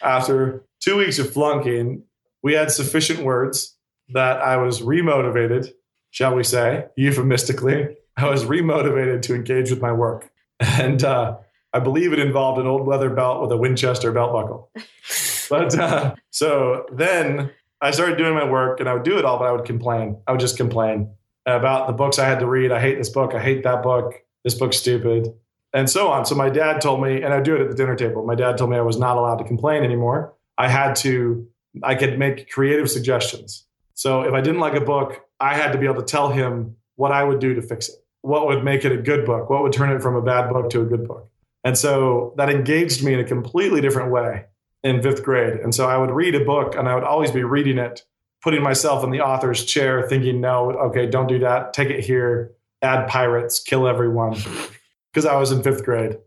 after 0.02 0.66
two 0.80 0.98
weeks 0.98 1.20
of 1.20 1.32
flunking, 1.32 2.04
we 2.44 2.54
had 2.54 2.72
sufficient 2.72 3.20
words 3.20 3.78
that 4.10 4.42
I 4.42 4.58
was 4.58 4.82
remotivated, 4.82 5.72
shall 6.10 6.36
we 6.36 6.44
say, 6.44 6.86
euphemistically. 6.98 7.96
I 8.18 8.30
was 8.30 8.46
remotivated 8.46 9.22
to 9.24 9.36
engage 9.36 9.70
with 9.70 9.82
my 9.82 9.92
work. 9.92 10.30
And 10.60 11.04
uh, 11.04 11.38
I 11.74 11.80
believe 11.80 12.14
it 12.14 12.20
involved 12.20 12.60
an 12.60 12.68
old 12.68 12.88
leather 12.88 13.10
belt 13.10 13.42
with 13.42 13.52
a 13.52 13.58
Winchester 13.58 14.12
belt 14.12 14.34
buckle. 14.34 14.72
But 15.50 15.78
uh, 15.78 16.16
so 16.30 16.86
then 16.92 17.52
I 17.82 17.92
started 17.92 18.18
doing 18.18 18.34
my 18.34 18.50
work 18.50 18.80
and 18.80 18.88
I 18.88 18.94
would 18.94 19.04
do 19.04 19.18
it 19.18 19.26
all, 19.26 19.40
but 19.40 19.46
I 19.46 19.52
would 19.52 19.66
complain. 19.66 20.18
I 20.28 20.32
would 20.32 20.40
just 20.40 20.58
complain 20.58 21.14
about 21.46 21.88
the 21.88 21.94
books 21.94 22.20
I 22.20 22.26
had 22.26 22.40
to 22.40 22.46
read. 22.46 22.72
I 22.72 22.80
hate 22.80 22.98
this 22.98 23.10
book. 23.10 23.34
I 23.34 23.42
hate 23.42 23.64
that 23.64 23.82
book. 23.82 24.14
This 24.44 24.54
book's 24.54 24.78
stupid. 24.78 25.34
And 25.74 25.90
so 25.90 26.10
on. 26.10 26.26
So 26.26 26.36
my 26.36 26.50
dad 26.50 26.82
told 26.82 27.02
me, 27.02 27.22
and 27.22 27.34
I 27.34 27.42
do 27.42 27.56
it 27.56 27.62
at 27.62 27.70
the 27.70 27.76
dinner 27.76 27.96
table. 27.96 28.26
My 28.26 28.36
dad 28.36 28.58
told 28.58 28.70
me 28.70 28.78
I 28.78 28.82
was 28.82 28.98
not 28.98 29.18
allowed 29.18 29.38
to 29.38 29.46
complain 29.46 29.84
anymore. 29.84 30.34
I 30.58 30.68
had 30.68 30.96
to, 30.98 31.48
I 31.82 31.96
could 31.96 32.20
make 32.20 32.50
creative 32.50 32.90
suggestions. 32.90 33.66
So 33.94 34.22
if 34.22 34.34
I 34.34 34.42
didn't 34.42 34.60
like 34.60 34.76
a 34.76 34.82
book, 34.82 35.22
I 35.40 35.56
had 35.56 35.72
to 35.72 35.78
be 35.78 35.86
able 35.86 36.02
to 36.02 36.06
tell 36.06 36.30
him 36.30 36.76
what 36.96 37.12
I 37.12 37.24
would 37.24 37.40
do 37.40 37.54
to 37.56 37.62
fix 37.62 37.90
it. 37.90 37.96
What 38.22 38.48
would 38.48 38.64
make 38.64 38.86
it 38.86 38.92
a 38.92 38.98
good 38.98 39.26
book? 39.26 39.50
What 39.50 39.64
would 39.64 39.74
turn 39.74 39.92
it 39.96 40.02
from 40.02 40.16
a 40.16 40.22
bad 40.22 40.50
book 40.52 40.70
to 40.72 40.82
a 40.82 40.86
good 40.86 41.08
book? 41.08 41.30
And 41.64 41.78
so 41.78 42.34
that 42.38 42.50
engaged 42.50 43.04
me 43.04 43.14
in 43.14 43.20
a 43.20 43.24
completely 43.24 43.82
different 43.82 44.12
way 44.12 44.46
in 44.84 45.02
fifth 45.02 45.24
grade. 45.24 45.60
And 45.60 45.74
so 45.74 45.88
I 45.90 45.98
would 45.98 46.12
read 46.12 46.34
a 46.36 46.44
book 46.44 46.76
and 46.76 46.88
I 46.90 46.96
would 46.96 47.04
always 47.04 47.32
be 47.32 47.44
reading 47.44 47.78
it, 47.78 48.04
putting 48.44 48.64
myself 48.64 49.04
in 49.04 49.12
the 49.12 49.22
author's 49.22 49.64
chair, 49.66 50.08
thinking, 50.08 50.42
no, 50.42 50.72
okay, 50.72 51.06
don't 51.08 51.28
do 51.28 51.40
that. 51.40 51.74
Take 51.74 51.90
it 51.90 52.04
here, 52.04 52.54
add 52.82 53.08
pirates, 53.08 53.60
kill 53.60 53.88
everyone. 53.88 54.38
Because 55.14 55.26
I 55.26 55.36
was 55.36 55.52
in 55.52 55.62
fifth 55.62 55.84
grade. 55.84 56.20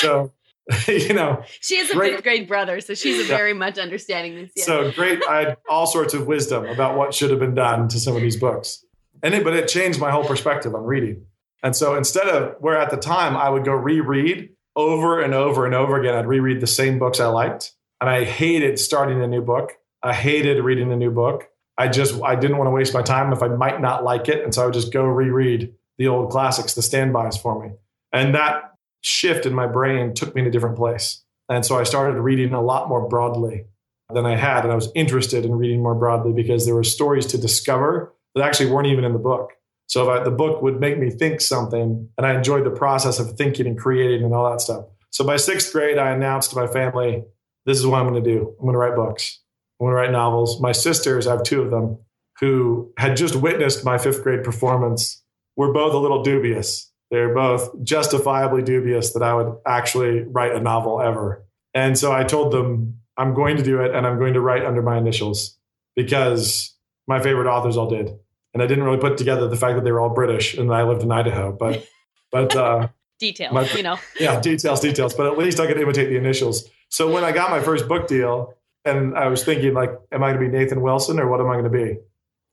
So, 0.00 0.30
you 0.86 1.12
know, 1.12 1.42
She 1.60 1.76
has 1.78 1.90
a 1.90 1.94
Great. 1.94 2.12
fifth 2.12 2.22
grade 2.22 2.46
brother, 2.46 2.80
so 2.80 2.94
she's 2.94 3.28
Yeah. 3.28 3.36
very 3.36 3.52
much 3.52 3.78
understanding 3.78 4.36
this. 4.36 4.52
Yeah. 4.54 4.62
so 4.62 4.92
great. 4.92 5.20
I 5.28 5.38
had 5.40 5.56
all 5.68 5.88
sorts 5.88 6.14
of 6.14 6.28
wisdom 6.28 6.64
about 6.66 6.96
what 6.96 7.12
should 7.12 7.30
have 7.30 7.40
been 7.40 7.56
done 7.56 7.88
to 7.88 7.98
some 7.98 8.14
of 8.14 8.22
these 8.22 8.36
books. 8.36 8.84
And 9.24 9.34
it, 9.34 9.42
but 9.42 9.54
it 9.54 9.66
changed 9.66 9.98
my 9.98 10.12
whole 10.12 10.22
perspective 10.24 10.72
on 10.72 10.84
reading. 10.84 11.24
And 11.62 11.74
so 11.74 11.96
instead 11.96 12.28
of 12.28 12.56
where 12.60 12.78
at 12.78 12.90
the 12.90 12.96
time 12.96 13.36
I 13.36 13.48
would 13.48 13.64
go 13.64 13.72
reread 13.72 14.50
over 14.76 15.20
and 15.20 15.34
over 15.34 15.66
and 15.66 15.74
over 15.74 15.98
again, 15.98 16.14
I'd 16.14 16.26
reread 16.26 16.60
the 16.60 16.66
same 16.66 16.98
books 16.98 17.20
I 17.20 17.26
liked. 17.26 17.72
And 18.00 18.08
I 18.08 18.24
hated 18.24 18.78
starting 18.78 19.22
a 19.22 19.26
new 19.26 19.42
book. 19.42 19.72
I 20.02 20.14
hated 20.14 20.62
reading 20.62 20.92
a 20.92 20.96
new 20.96 21.10
book. 21.10 21.48
I 21.76 21.88
just 21.88 22.20
I 22.22 22.36
didn't 22.36 22.58
want 22.58 22.68
to 22.68 22.72
waste 22.72 22.94
my 22.94 23.02
time 23.02 23.32
if 23.32 23.42
I 23.42 23.48
might 23.48 23.80
not 23.80 24.04
like 24.04 24.28
it. 24.28 24.44
And 24.44 24.54
so 24.54 24.62
I 24.62 24.64
would 24.66 24.74
just 24.74 24.92
go 24.92 25.04
reread 25.04 25.72
the 25.98 26.08
old 26.08 26.30
classics, 26.30 26.74
the 26.74 26.82
standbys 26.82 27.36
for 27.36 27.60
me. 27.62 27.72
And 28.12 28.34
that 28.34 28.74
shift 29.00 29.46
in 29.46 29.54
my 29.54 29.66
brain 29.66 30.14
took 30.14 30.34
me 30.34 30.42
in 30.42 30.46
a 30.46 30.50
different 30.50 30.76
place. 30.76 31.22
And 31.48 31.64
so 31.64 31.78
I 31.78 31.84
started 31.84 32.20
reading 32.20 32.52
a 32.52 32.62
lot 32.62 32.88
more 32.88 33.08
broadly 33.08 33.64
than 34.12 34.26
I 34.26 34.36
had. 34.36 34.64
And 34.64 34.72
I 34.72 34.74
was 34.74 34.90
interested 34.94 35.44
in 35.44 35.54
reading 35.54 35.82
more 35.82 35.94
broadly 35.94 36.32
because 36.32 36.66
there 36.66 36.74
were 36.74 36.84
stories 36.84 37.26
to 37.26 37.38
discover 37.38 38.14
that 38.34 38.44
actually 38.44 38.70
weren't 38.70 38.88
even 38.88 39.04
in 39.04 39.12
the 39.12 39.18
book. 39.18 39.52
So 39.88 40.10
I, 40.10 40.22
the 40.22 40.30
book 40.30 40.62
would 40.62 40.80
make 40.80 40.98
me 40.98 41.10
think 41.10 41.40
something, 41.40 42.08
and 42.16 42.26
I 42.26 42.34
enjoyed 42.34 42.64
the 42.64 42.70
process 42.70 43.18
of 43.18 43.32
thinking 43.32 43.66
and 43.66 43.78
creating 43.78 44.22
and 44.22 44.34
all 44.34 44.50
that 44.50 44.60
stuff. 44.60 44.84
So 45.10 45.24
by 45.24 45.36
sixth 45.36 45.72
grade, 45.72 45.98
I 45.98 46.10
announced 46.10 46.50
to 46.50 46.56
my 46.56 46.66
family, 46.66 47.24
this 47.64 47.78
is 47.78 47.86
what 47.86 48.00
I'm 48.00 48.08
going 48.08 48.22
to 48.22 48.30
do. 48.30 48.54
I'm 48.58 48.66
going 48.66 48.74
to 48.74 48.78
write 48.78 48.94
books. 48.94 49.40
I'm 49.80 49.86
going 49.86 49.92
to 49.92 50.00
write 50.00 50.12
novels. 50.12 50.60
My 50.60 50.72
sisters, 50.72 51.26
I 51.26 51.32
have 51.32 51.42
two 51.42 51.62
of 51.62 51.70
them, 51.70 51.98
who 52.40 52.92
had 52.98 53.16
just 53.16 53.34
witnessed 53.34 53.84
my 53.84 53.98
fifth 53.98 54.22
grade 54.22 54.44
performance, 54.44 55.22
were 55.56 55.72
both 55.72 55.94
a 55.94 55.98
little 55.98 56.22
dubious. 56.22 56.92
They're 57.10 57.34
both 57.34 57.82
justifiably 57.82 58.62
dubious 58.62 59.14
that 59.14 59.22
I 59.22 59.34
would 59.34 59.56
actually 59.66 60.20
write 60.20 60.54
a 60.54 60.60
novel 60.60 61.00
ever. 61.00 61.44
And 61.74 61.98
so 61.98 62.12
I 62.12 62.24
told 62.24 62.52
them, 62.52 63.00
I'm 63.16 63.34
going 63.34 63.56
to 63.56 63.62
do 63.62 63.80
it 63.80 63.94
and 63.94 64.06
I'm 64.06 64.18
going 64.18 64.34
to 64.34 64.40
write 64.40 64.64
under 64.64 64.82
my 64.82 64.98
initials 64.98 65.58
because 65.96 66.76
my 67.06 67.20
favorite 67.20 67.50
authors 67.50 67.76
all 67.76 67.88
did. 67.88 68.10
And 68.54 68.62
I 68.62 68.66
didn't 68.66 68.84
really 68.84 68.98
put 68.98 69.18
together 69.18 69.46
the 69.48 69.56
fact 69.56 69.76
that 69.76 69.84
they 69.84 69.92
were 69.92 70.00
all 70.00 70.08
British 70.14 70.54
and 70.54 70.70
that 70.70 70.74
I 70.74 70.82
lived 70.82 71.02
in 71.02 71.12
Idaho. 71.12 71.52
But, 71.52 71.86
but, 72.32 72.56
uh, 72.56 72.88
Details, 73.20 73.52
My- 73.52 73.68
you 73.70 73.82
know. 73.82 73.98
yeah, 74.20 74.40
details, 74.40 74.78
details. 74.78 75.12
But 75.12 75.26
at 75.26 75.36
least 75.36 75.58
I 75.58 75.66
could 75.66 75.76
imitate 75.78 76.08
the 76.08 76.16
initials. 76.16 76.68
So 76.88 77.12
when 77.12 77.24
I 77.24 77.32
got 77.32 77.50
my 77.50 77.60
first 77.60 77.88
book 77.88 78.06
deal, 78.06 78.54
and 78.84 79.16
I 79.18 79.26
was 79.26 79.44
thinking, 79.44 79.74
like, 79.74 79.90
am 80.12 80.22
I 80.22 80.32
going 80.32 80.44
to 80.44 80.50
be 80.50 80.56
Nathan 80.56 80.80
Wilson 80.80 81.18
or 81.18 81.28
what 81.28 81.40
am 81.40 81.48
I 81.48 81.54
going 81.54 81.64
to 81.64 81.70
be? 81.70 81.96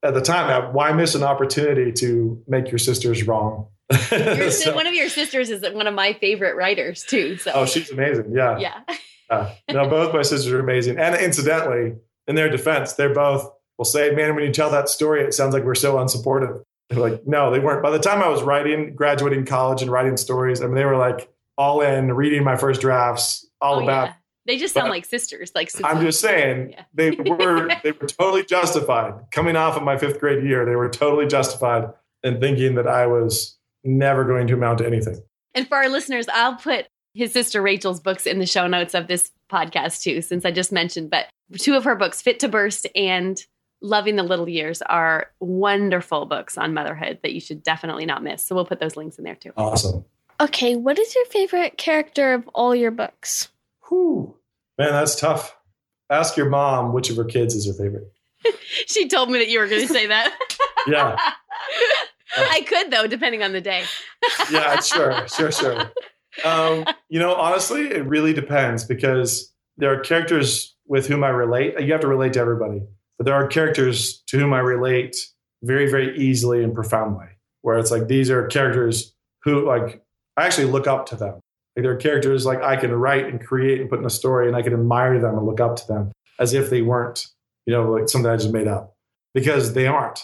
At 0.01 0.15
the 0.15 0.21
time, 0.21 0.49
I- 0.49 0.67
why 0.71 0.91
miss 0.91 1.13
an 1.13 1.21
opportunity 1.23 1.91
to 1.93 2.41
make 2.47 2.71
your 2.71 2.79
sisters 2.79 3.25
wrong? 3.27 3.67
So- 3.91 4.73
one 4.75 4.87
of 4.87 4.95
your 4.95 5.07
sisters 5.09 5.51
is 5.51 5.61
one 5.73 5.85
of 5.85 5.93
my 5.93 6.13
favorite 6.13 6.55
writers 6.55 7.03
too. 7.03 7.37
So 7.37 7.51
oh, 7.53 7.65
she's 7.67 7.91
amazing. 7.91 8.33
Yeah. 8.35 8.57
yeah. 8.57 8.79
Yeah. 9.29 9.51
No, 9.71 9.87
both 9.87 10.13
my 10.13 10.23
sisters 10.23 10.51
are 10.51 10.59
amazing. 10.59 10.97
And 10.97 11.15
incidentally, 11.15 11.93
in 12.27 12.35
their 12.35 12.49
defense, 12.49 12.93
they're 12.93 13.13
both 13.13 13.47
will 13.77 13.85
say, 13.85 14.11
"Man, 14.11 14.35
when 14.35 14.43
you 14.43 14.51
tell 14.51 14.69
that 14.71 14.89
story, 14.89 15.23
it 15.23 15.33
sounds 15.33 15.53
like 15.53 15.63
we're 15.63 15.75
so 15.75 15.95
unsupportive." 15.95 16.61
They're 16.89 16.99
like, 16.99 17.25
"No, 17.25 17.51
they 17.51 17.59
weren't." 17.59 17.81
By 17.83 17.91
the 17.91 17.99
time 17.99 18.21
I 18.21 18.27
was 18.29 18.43
writing, 18.43 18.95
graduating 18.95 19.45
college, 19.45 19.81
and 19.81 19.91
writing 19.91 20.17
stories, 20.17 20.61
I 20.61 20.65
mean, 20.65 20.75
they 20.75 20.85
were 20.85 20.97
like 20.97 21.29
all 21.57 21.81
in, 21.81 22.11
reading 22.13 22.43
my 22.43 22.55
first 22.57 22.81
drafts, 22.81 23.47
all 23.61 23.75
Oh, 23.79 23.83
about. 23.83 24.07
yeah. 24.07 24.13
They 24.47 24.57
just 24.57 24.73
sound 24.75 24.85
But 24.87 24.91
like 24.91 25.05
sisters. 25.05 25.51
Like 25.55 25.71
I'm 25.83 26.01
just 26.01 26.19
saying, 26.21 26.71
Yeah. 26.71 26.83
they 26.93 27.11
were 27.11 27.67
they 27.83 27.91
were 27.93 28.07
totally 28.07 28.43
justified 28.45 29.13
coming 29.31 29.55
off 29.55 29.75
of 29.75 29.81
my 29.83 29.97
fifth 29.97 30.19
grade 30.19 30.43
year. 30.43 30.65
They 30.65 30.75
were 30.75 30.89
totally 30.89 31.25
justified 31.27 31.89
in 32.23 32.39
thinking 32.39 32.75
that 32.75 32.87
I 32.87 33.07
was 33.07 33.57
never 33.83 34.23
going 34.23 34.45
to 34.47 34.53
amount 34.53 34.79
to 34.79 34.85
anything. 34.85 35.19
And 35.55 35.67
for 35.67 35.77
our 35.77 35.89
listeners, 35.89 36.27
I'll 36.31 36.55
put 36.55 36.85
his 37.15 37.31
sister 37.31 37.61
Rachel's 37.61 37.99
books 38.01 38.27
in 38.27 38.37
the 38.39 38.45
show 38.45 38.67
notes 38.67 38.93
of 38.93 39.07
this 39.07 39.31
podcast 39.51 40.01
too, 40.03 40.21
since 40.21 40.43
I 40.45 40.51
just 40.51 40.71
mentioned. 40.71 41.09
But 41.09 41.27
two 41.57 41.75
of 41.75 41.85
her 41.85 41.95
books, 41.95 42.21
Fit 42.21 42.39
to 42.41 42.47
Burst 42.49 42.85
and 42.95 43.41
Loving 43.85 44.15
the 44.15 44.23
Little 44.23 44.49
Years, 44.49 44.81
are 44.81 45.27
wonderful 45.39 46.25
books 46.25 46.57
on 46.57 46.73
motherhood 46.73 47.19
that 47.21 47.33
you 47.33 47.39
should 47.39 47.63
definitely 47.63 48.05
not 48.05 48.23
miss. 48.23 48.43
So 48.43 48.55
we'll 48.55 48.65
put 48.65 48.79
those 48.79 48.97
links 48.97 49.17
in 49.17 49.23
there 49.23 49.35
too. 49.35 49.51
Awesome. 49.55 50.05
Okay, 50.41 50.75
what 50.75 50.99
is 50.99 51.13
your 51.15 51.25
favorite 51.25 51.77
character 51.77 52.33
of 52.33 52.47
all 52.53 52.75
your 52.75 52.91
books? 52.91 53.49
Whew. 53.87 54.35
Man, 54.77 54.91
that's 54.91 55.15
tough. 55.15 55.55
Ask 56.09 56.35
your 56.35 56.49
mom 56.49 56.93
which 56.93 57.09
of 57.09 57.15
her 57.17 57.23
kids 57.23 57.55
is 57.55 57.67
her 57.67 57.73
favorite. 57.73 58.11
She 58.87 59.07
told 59.07 59.31
me 59.31 59.39
that 59.39 59.49
you 59.49 59.59
were 59.59 59.67
going 59.67 59.87
to 59.87 59.93
say 59.93 60.07
that. 60.07 60.37
Yeah. 60.87 61.17
I 62.37 62.61
could 62.61 62.91
though, 62.91 63.07
depending 63.07 63.41
on 63.41 63.53
the 63.53 63.61
day. 63.61 63.85
Yeah, 64.51 64.79
sure, 64.81 65.27
sure, 65.27 65.51
sure. 65.51 65.91
Um, 66.43 66.85
you 67.09 67.19
know, 67.19 67.33
honestly, 67.33 67.87
it 67.87 68.05
really 68.05 68.33
depends 68.33 68.83
because 68.83 69.51
there 69.77 69.91
are 69.91 69.99
characters 69.99 70.75
with 70.87 71.07
whom 71.07 71.23
I 71.23 71.29
relate. 71.29 71.79
You 71.79 71.91
have 71.93 72.01
to 72.01 72.07
relate 72.07 72.33
to 72.33 72.39
everybody, 72.39 72.83
but 73.17 73.25
there 73.25 73.35
are 73.35 73.47
characters 73.47 74.23
to 74.27 74.39
whom 74.39 74.53
I 74.53 74.59
relate 74.59 75.15
very, 75.63 75.89
very 75.89 76.17
easily 76.17 76.63
and 76.63 76.73
profoundly. 76.73 77.27
where 77.61 77.79
it's 77.79 77.91
like 77.91 78.07
these 78.07 78.29
are 78.29 78.45
characters 78.47 79.15
who 79.43 79.65
like 79.65 80.03
I 80.37 80.45
actually 80.45 80.67
look 80.67 80.87
up 80.87 81.07
to 81.07 81.15
them. 81.15 81.39
Like 81.75 81.83
they're 81.83 81.95
characters 81.95 82.45
like 82.45 82.61
I 82.61 82.75
can 82.75 82.93
write 82.93 83.25
and 83.25 83.43
create 83.43 83.81
and 83.81 83.89
put 83.89 83.99
in 83.99 84.05
a 84.05 84.09
story 84.09 84.47
and 84.47 84.55
I 84.55 84.61
can 84.61 84.73
admire 84.73 85.19
them 85.19 85.37
and 85.37 85.45
look 85.45 85.59
up 85.59 85.75
to 85.77 85.87
them 85.87 86.11
as 86.39 86.53
if 86.53 86.69
they 86.69 86.81
weren't, 86.81 87.27
you 87.65 87.73
know, 87.73 87.91
like 87.91 88.09
something 88.09 88.29
I 88.29 88.37
just 88.37 88.53
made 88.53 88.67
up. 88.67 88.93
Because 89.33 89.73
they 89.73 89.87
aren't. 89.87 90.23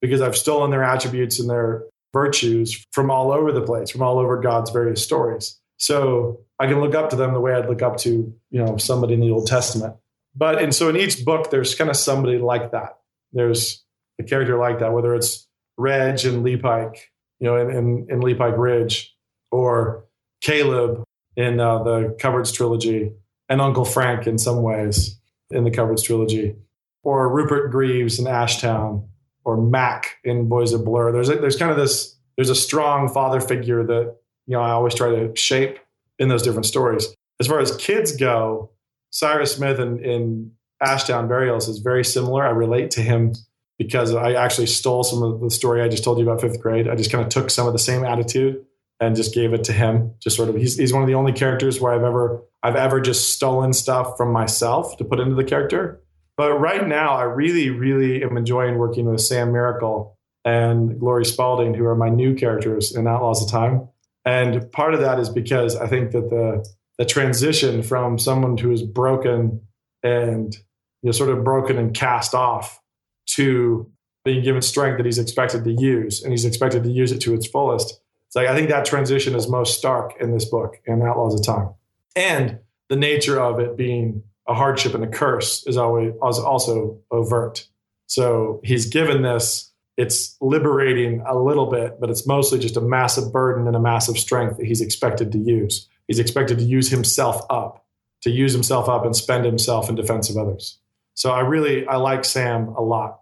Because 0.00 0.20
I've 0.20 0.36
stolen 0.36 0.70
their 0.70 0.84
attributes 0.84 1.40
and 1.40 1.48
their 1.48 1.84
virtues 2.12 2.84
from 2.92 3.10
all 3.10 3.32
over 3.32 3.52
the 3.52 3.62
place, 3.62 3.90
from 3.90 4.02
all 4.02 4.18
over 4.18 4.40
God's 4.40 4.70
various 4.70 5.02
stories. 5.02 5.58
So 5.78 6.40
I 6.58 6.66
can 6.66 6.80
look 6.80 6.94
up 6.94 7.10
to 7.10 7.16
them 7.16 7.32
the 7.32 7.40
way 7.40 7.54
I'd 7.54 7.68
look 7.68 7.82
up 7.82 7.96
to, 7.98 8.10
you 8.50 8.64
know, 8.64 8.76
somebody 8.76 9.14
in 9.14 9.20
the 9.20 9.30
Old 9.30 9.46
Testament. 9.46 9.96
But 10.34 10.62
and 10.62 10.74
so 10.74 10.88
in 10.88 10.96
each 10.96 11.24
book, 11.24 11.50
there's 11.50 11.74
kind 11.74 11.90
of 11.90 11.96
somebody 11.96 12.38
like 12.38 12.72
that. 12.72 12.98
There's 13.32 13.82
a 14.18 14.22
character 14.22 14.58
like 14.58 14.78
that, 14.80 14.92
whether 14.92 15.14
it's 15.14 15.46
Reg 15.76 16.24
and 16.24 16.42
Lee 16.42 16.56
Pike, 16.56 17.10
you 17.38 17.46
know, 17.46 17.56
in, 17.56 17.70
in, 17.70 18.06
in 18.08 18.20
Leepike 18.20 18.56
Ridge, 18.56 19.14
or 19.50 20.04
Caleb 20.40 21.04
in 21.36 21.60
uh, 21.60 21.82
the 21.82 22.16
Cupboards 22.18 22.52
trilogy, 22.52 23.12
and 23.48 23.60
Uncle 23.60 23.84
Frank 23.84 24.26
in 24.26 24.38
some 24.38 24.62
ways 24.62 25.18
in 25.50 25.64
the 25.64 25.70
Cupboards 25.70 26.02
trilogy, 26.02 26.56
or 27.02 27.32
Rupert 27.32 27.70
Greeves 27.70 28.18
in 28.18 28.26
Ashtown, 28.26 29.06
or 29.44 29.56
Mac 29.56 30.18
in 30.24 30.48
Boys 30.48 30.72
of 30.72 30.84
Blur. 30.84 31.12
There's 31.12 31.28
a, 31.28 31.36
there's 31.36 31.56
kind 31.56 31.70
of 31.70 31.76
this 31.76 32.16
there's 32.36 32.50
a 32.50 32.54
strong 32.54 33.08
father 33.08 33.40
figure 33.40 33.84
that 33.84 34.16
you 34.46 34.54
know 34.54 34.60
I 34.60 34.70
always 34.70 34.94
try 34.94 35.10
to 35.10 35.34
shape 35.36 35.78
in 36.18 36.28
those 36.28 36.42
different 36.42 36.66
stories. 36.66 37.14
As 37.40 37.46
far 37.46 37.60
as 37.60 37.76
kids 37.76 38.16
go, 38.16 38.70
Cyrus 39.12 39.54
Smith 39.54 39.78
in, 39.78 40.04
in 40.04 40.52
Ashtown 40.82 41.28
Burials 41.28 41.68
is 41.68 41.78
very 41.78 42.04
similar. 42.04 42.44
I 42.44 42.50
relate 42.50 42.90
to 42.92 43.02
him 43.02 43.34
because 43.78 44.14
I 44.14 44.32
actually 44.32 44.66
stole 44.66 45.04
some 45.04 45.22
of 45.22 45.40
the 45.40 45.50
story 45.50 45.82
I 45.82 45.88
just 45.88 46.02
told 46.02 46.18
you 46.18 46.24
about 46.24 46.40
fifth 46.40 46.60
grade. 46.60 46.88
I 46.88 46.96
just 46.96 47.12
kind 47.12 47.22
of 47.22 47.30
took 47.30 47.50
some 47.50 47.66
of 47.66 47.72
the 47.72 47.78
same 47.78 48.04
attitude 48.04 48.64
and 49.00 49.14
just 49.14 49.34
gave 49.34 49.52
it 49.52 49.64
to 49.64 49.72
him. 49.72 50.14
Just 50.20 50.36
sort 50.36 50.48
of, 50.48 50.56
he's, 50.56 50.76
he's 50.76 50.92
one 50.92 51.02
of 51.02 51.08
the 51.08 51.14
only 51.14 51.32
characters 51.32 51.80
where 51.80 51.92
I've 51.92 52.02
ever 52.02 52.42
I've 52.62 52.76
ever 52.76 53.00
just 53.00 53.30
stolen 53.30 53.72
stuff 53.72 54.16
from 54.16 54.32
myself 54.32 54.96
to 54.98 55.04
put 55.04 55.18
into 55.18 55.34
the 55.34 55.44
character. 55.44 56.00
But 56.36 56.54
right 56.54 56.86
now, 56.86 57.14
I 57.14 57.24
really, 57.24 57.70
really 57.70 58.22
am 58.22 58.36
enjoying 58.36 58.78
working 58.78 59.10
with 59.10 59.20
Sam 59.20 59.52
Miracle 59.52 60.16
and 60.44 60.98
Glory 60.98 61.24
Spalding, 61.24 61.74
who 61.74 61.84
are 61.86 61.96
my 61.96 62.08
new 62.08 62.34
characters 62.34 62.94
in 62.94 63.06
Outlaws 63.06 63.42
of 63.42 63.50
Time. 63.50 63.88
And 64.24 64.70
part 64.70 64.94
of 64.94 65.00
that 65.00 65.18
is 65.18 65.28
because 65.28 65.76
I 65.76 65.88
think 65.88 66.12
that 66.12 66.30
the 66.30 66.64
the 66.98 67.04
transition 67.04 67.82
from 67.82 68.18
someone 68.18 68.56
who 68.56 68.70
is 68.70 68.82
broken 68.82 69.60
and 70.02 70.54
you 71.02 71.08
know 71.08 71.12
sort 71.12 71.30
of 71.30 71.44
broken 71.44 71.78
and 71.78 71.94
cast 71.94 72.34
off 72.34 72.80
to 73.26 73.90
being 74.24 74.42
given 74.42 74.62
strength 74.62 74.98
that 74.98 75.06
he's 75.06 75.18
expected 75.18 75.64
to 75.64 75.72
use 75.72 76.22
and 76.22 76.32
he's 76.32 76.44
expected 76.44 76.84
to 76.84 76.90
use 76.90 77.12
it 77.12 77.20
to 77.20 77.34
its 77.34 77.46
fullest. 77.46 78.00
It's 78.26 78.36
like 78.36 78.48
I 78.48 78.54
think 78.54 78.68
that 78.68 78.84
transition 78.84 79.34
is 79.34 79.48
most 79.48 79.76
stark 79.76 80.14
in 80.20 80.32
this 80.32 80.44
book 80.44 80.80
in 80.86 81.02
Outlaws 81.02 81.34
of 81.34 81.44
Time. 81.44 81.70
And 82.14 82.60
the 82.88 82.96
nature 82.96 83.40
of 83.40 83.58
it 83.58 83.76
being 83.76 84.22
a 84.46 84.54
hardship 84.54 84.94
and 84.94 85.04
a 85.04 85.08
curse 85.08 85.66
is 85.66 85.76
always 85.76 86.12
also 86.20 86.98
overt. 87.10 87.66
So 88.06 88.60
he's 88.64 88.86
given 88.86 89.22
this 89.22 89.72
it's 89.96 90.36
liberating 90.40 91.22
a 91.26 91.36
little 91.36 91.70
bit, 91.70 92.00
but 92.00 92.08
it's 92.08 92.26
mostly 92.26 92.58
just 92.58 92.76
a 92.76 92.80
massive 92.80 93.30
burden 93.30 93.66
and 93.66 93.76
a 93.76 93.80
massive 93.80 94.16
strength 94.16 94.56
that 94.56 94.66
he's 94.66 94.80
expected 94.80 95.30
to 95.32 95.38
use. 95.38 95.88
He's 96.12 96.18
expected 96.18 96.58
to 96.58 96.64
use 96.64 96.90
himself 96.90 97.40
up, 97.48 97.86
to 98.20 98.30
use 98.30 98.52
himself 98.52 98.86
up 98.86 99.06
and 99.06 99.16
spend 99.16 99.46
himself 99.46 99.88
in 99.88 99.94
defense 99.94 100.28
of 100.28 100.36
others. 100.36 100.78
So 101.14 101.30
I 101.30 101.40
really 101.40 101.86
I 101.86 101.96
like 101.96 102.26
Sam 102.26 102.68
a 102.76 102.82
lot, 102.82 103.20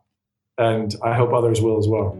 and 0.58 0.92
I 1.00 1.14
hope 1.14 1.32
others 1.32 1.60
will 1.60 1.78
as 1.78 1.86
well. 1.86 2.18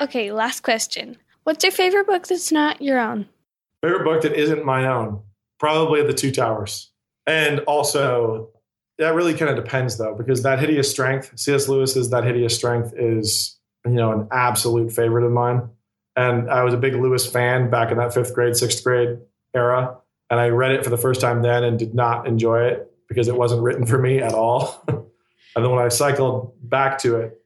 Okay, 0.00 0.32
last 0.32 0.62
question. 0.62 1.18
What's 1.44 1.62
your 1.62 1.72
favorite 1.72 2.06
book 2.06 2.26
that's 2.26 2.50
not 2.50 2.80
your 2.80 2.98
own? 2.98 3.28
Favorite 3.82 4.04
book 4.04 4.22
that 4.22 4.32
isn't 4.32 4.64
my 4.64 4.86
own? 4.86 5.20
Probably 5.60 6.02
The 6.02 6.14
Two 6.14 6.30
Towers. 6.30 6.90
And 7.26 7.60
also, 7.66 8.48
that 8.98 9.14
really 9.14 9.34
kind 9.34 9.50
of 9.50 9.62
depends 9.62 9.96
though, 9.96 10.14
because 10.14 10.42
That 10.42 10.58
Hideous 10.58 10.90
Strength, 10.90 11.38
C.S. 11.38 11.68
Lewis's 11.68 12.10
That 12.10 12.24
Hideous 12.24 12.54
Strength 12.54 12.94
is, 12.96 13.58
you 13.84 13.92
know, 13.92 14.12
an 14.12 14.28
absolute 14.32 14.92
favorite 14.92 15.24
of 15.24 15.32
mine. 15.32 15.68
And 16.16 16.50
I 16.50 16.64
was 16.64 16.74
a 16.74 16.78
big 16.78 16.94
Lewis 16.94 17.30
fan 17.30 17.70
back 17.70 17.92
in 17.92 17.98
that 17.98 18.12
fifth 18.12 18.34
grade, 18.34 18.56
sixth 18.56 18.82
grade 18.82 19.18
era. 19.54 19.96
And 20.30 20.40
I 20.40 20.48
read 20.48 20.72
it 20.72 20.84
for 20.84 20.90
the 20.90 20.98
first 20.98 21.20
time 21.20 21.42
then 21.42 21.62
and 21.62 21.78
did 21.78 21.94
not 21.94 22.26
enjoy 22.26 22.64
it 22.64 22.90
because 23.08 23.28
it 23.28 23.36
wasn't 23.36 23.62
written 23.62 23.86
for 23.86 23.98
me 23.98 24.18
at 24.18 24.34
all. 24.34 24.84
and 24.88 25.04
then 25.54 25.70
when 25.70 25.84
I 25.84 25.88
cycled 25.88 26.52
back 26.60 26.98
to 26.98 27.16
it, 27.16 27.40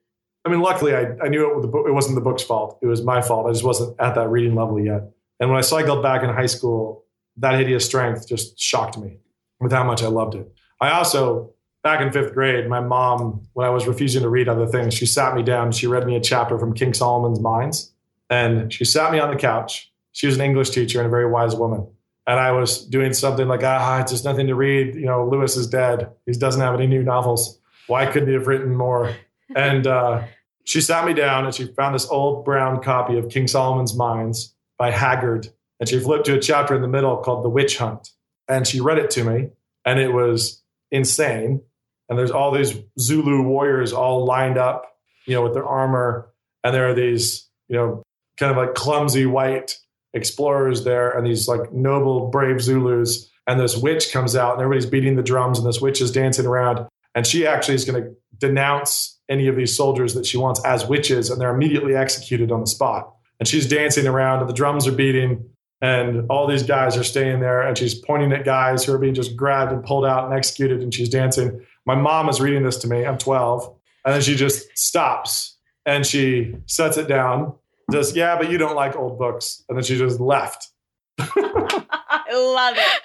I 0.45 0.49
mean, 0.49 0.61
luckily 0.61 0.95
I, 0.95 1.07
I 1.23 1.29
knew 1.29 1.63
it, 1.63 1.89
it 1.89 1.93
wasn't 1.93 2.17
the 2.17 2.23
book's 2.23 2.43
fault. 2.43 2.79
It 2.83 2.87
was 2.87 3.03
my 3.03 3.21
fault. 3.21 3.47
I 3.47 3.53
just 3.53 3.65
wasn't 3.65 4.01
at 4.01 4.15
that 4.15 4.29
reading 4.29 4.55
level 4.55 4.81
yet. 4.81 5.03
And 5.39 5.51
when 5.51 5.59
I 5.59 5.63
cycled 5.63 6.03
back 6.03 6.23
in 6.23 6.31
high 6.31 6.47
school, 6.47 7.05
that 7.37 7.59
hideous 7.59 7.85
strength 7.85 8.27
just 8.27 8.59
shocked 8.59 8.99
me 8.99 9.19
with 9.61 9.71
how 9.71 9.85
much 9.85 10.03
I 10.03 10.09
loved 10.09 10.35
it. 10.35 10.53
I 10.83 10.91
also, 10.91 11.55
back 11.85 12.01
in 12.01 12.11
fifth 12.11 12.35
grade, 12.35 12.69
my 12.69 12.81
mom, 12.81 13.47
when 13.53 13.65
I 13.65 13.71
was 13.71 13.87
refusing 13.87 14.23
to 14.23 14.29
read 14.29 14.49
other 14.49 14.67
things, 14.67 14.95
she 14.95 15.07
sat 15.07 15.37
me 15.37 15.45
down. 15.45 15.71
She 15.71 15.87
read 15.87 16.05
me 16.05 16.17
a 16.17 16.21
chapter 16.21 16.59
from 16.59 16.75
King 16.75 16.93
Solomon's 16.93 17.39
Mines. 17.39 17.93
And 18.29 18.73
she 18.73 18.85
sat 18.85 19.13
me 19.13 19.21
on 19.21 19.31
the 19.31 19.37
couch. 19.37 19.93
She 20.11 20.27
was 20.27 20.35
an 20.35 20.43
English 20.43 20.71
teacher 20.71 20.99
and 20.99 21.07
a 21.07 21.11
very 21.11 21.31
wise 21.31 21.55
woman. 21.55 21.87
And 22.27 22.41
I 22.41 22.51
was 22.51 22.85
doing 22.85 23.13
something 23.13 23.47
like, 23.47 23.63
ah, 23.63 24.01
it's 24.01 24.11
just 24.11 24.25
nothing 24.25 24.49
to 24.49 24.57
read. 24.57 24.97
You 24.97 25.07
know, 25.07 25.25
Lewis 25.25 25.57
is 25.57 25.69
dead. 25.69 26.11
He 26.27 26.33
doesn't 26.33 26.61
have 26.61 26.75
any 26.75 26.89
new 26.89 27.05
novels. 27.05 27.61
Why 27.87 28.07
couldn't 28.07 28.29
he 28.29 28.35
have 28.35 28.49
written 28.49 28.77
more? 28.77 29.15
And 29.55 29.87
uh, 29.87 30.23
she 30.65 30.81
sat 30.81 31.05
me 31.05 31.13
down 31.13 31.45
and 31.45 31.55
she 31.55 31.67
found 31.75 31.95
this 31.95 32.09
old 32.09 32.43
brown 32.43 32.83
copy 32.83 33.19
of 33.19 33.29
King 33.29 33.47
Solomon's 33.47 33.95
Mines 33.95 34.55
by 34.79 34.91
Haggard. 34.91 35.49
And 35.79 35.87
she 35.87 36.01
flipped 36.01 36.25
to 36.25 36.37
a 36.37 36.41
chapter 36.41 36.75
in 36.75 36.81
the 36.81 36.89
middle 36.89 37.19
called 37.19 37.45
The 37.45 37.51
Witch 37.51 37.77
Hunt. 37.77 38.09
And 38.49 38.67
she 38.67 38.81
read 38.81 38.97
it 38.97 39.11
to 39.11 39.25
me, 39.25 39.51
and 39.85 39.99
it 39.99 40.15
was 40.15 40.62
insane. 40.93 41.63
And 42.09 42.19
there's 42.19 42.31
all 42.31 42.53
these 42.53 42.75
Zulu 42.99 43.43
warriors 43.43 43.93
all 43.93 44.25
lined 44.25 44.59
up, 44.59 44.85
you 45.27 45.35
know, 45.35 45.43
with 45.43 45.55
their 45.55 45.67
armor. 45.67 46.33
And 46.63 46.75
there 46.75 46.89
are 46.89 46.95
these, 46.95 47.49
you 47.69 47.77
know, 47.77 48.03
kind 48.37 48.51
of 48.51 48.57
like 48.57 48.75
clumsy 48.75 49.27
white 49.27 49.79
explorers 50.15 50.85
there, 50.85 51.11
and 51.11 51.27
these 51.27 51.49
like 51.49 51.73
noble, 51.73 52.29
brave 52.29 52.61
Zulus. 52.61 53.29
And 53.47 53.59
this 53.59 53.77
witch 53.77 54.13
comes 54.13 54.37
out, 54.37 54.53
and 54.53 54.63
everybody's 54.63 54.89
beating 54.89 55.17
the 55.17 55.23
drums, 55.23 55.59
and 55.59 55.67
this 55.67 55.81
witch 55.81 56.01
is 56.01 56.13
dancing 56.13 56.47
around. 56.47 56.87
And 57.15 57.27
she 57.27 57.47
actually 57.47 57.75
is 57.75 57.85
going 57.85 58.03
to 58.03 58.11
denounce 58.39 59.19
any 59.29 59.49
of 59.49 59.57
these 59.57 59.77
soldiers 59.77 60.15
that 60.15 60.27
she 60.27 60.37
wants 60.37 60.65
as 60.65 60.87
witches, 60.87 61.31
and 61.31 61.41
they're 61.41 61.55
immediately 61.55 61.97
executed 61.97 62.53
on 62.53 62.61
the 62.61 62.67
spot 62.67 63.13
and 63.43 63.49
she's 63.49 63.67
dancing 63.67 64.07
around 64.07 64.39
and 64.39 64.49
the 64.49 64.55
drums 64.55 64.87
are 64.87 64.93
beating 64.93 65.45
and 65.83 66.31
all 66.31 66.47
these 66.47 66.63
guys 66.63 66.97
are 66.97 67.03
staying 67.03 67.41
there 67.41 67.61
and 67.61 67.77
she's 67.77 67.93
pointing 67.93 68.33
at 68.33 68.45
guys 68.45 68.85
who 68.85 68.95
are 68.95 68.99
being 68.99 69.15
just 69.15 69.37
grabbed 69.37 69.73
and 69.73 69.85
pulled 69.85 70.07
out 70.07 70.25
and 70.25 70.33
executed 70.33 70.81
and 70.81 70.95
she's 70.95 71.09
dancing. 71.09 71.61
My 71.85 71.97
mom 71.97 72.29
is 72.29 72.41
reading 72.41 72.63
this 72.63 72.77
to 72.79 72.89
me. 72.89 73.05
I'm 73.05 73.19
12 73.19 73.75
and 74.05 74.15
then 74.15 74.23
she 74.23 74.37
just 74.37 74.67
stops 74.79 75.59
and 75.85 76.07
she 76.07 76.55
sets 76.67 76.97
it 76.97 77.09
down 77.09 77.55
just 77.91 78.15
yeah 78.15 78.39
but 78.39 78.49
you 78.51 78.59
don't 78.59 78.77
like 78.77 78.95
old 78.95 79.19
books. 79.19 79.65
And 79.69 79.77
then 79.77 79.83
she 79.83 79.99
just 79.99 80.21
left. 80.21 80.69
I 81.19 82.33
love 82.33 82.77
it. 82.79 83.03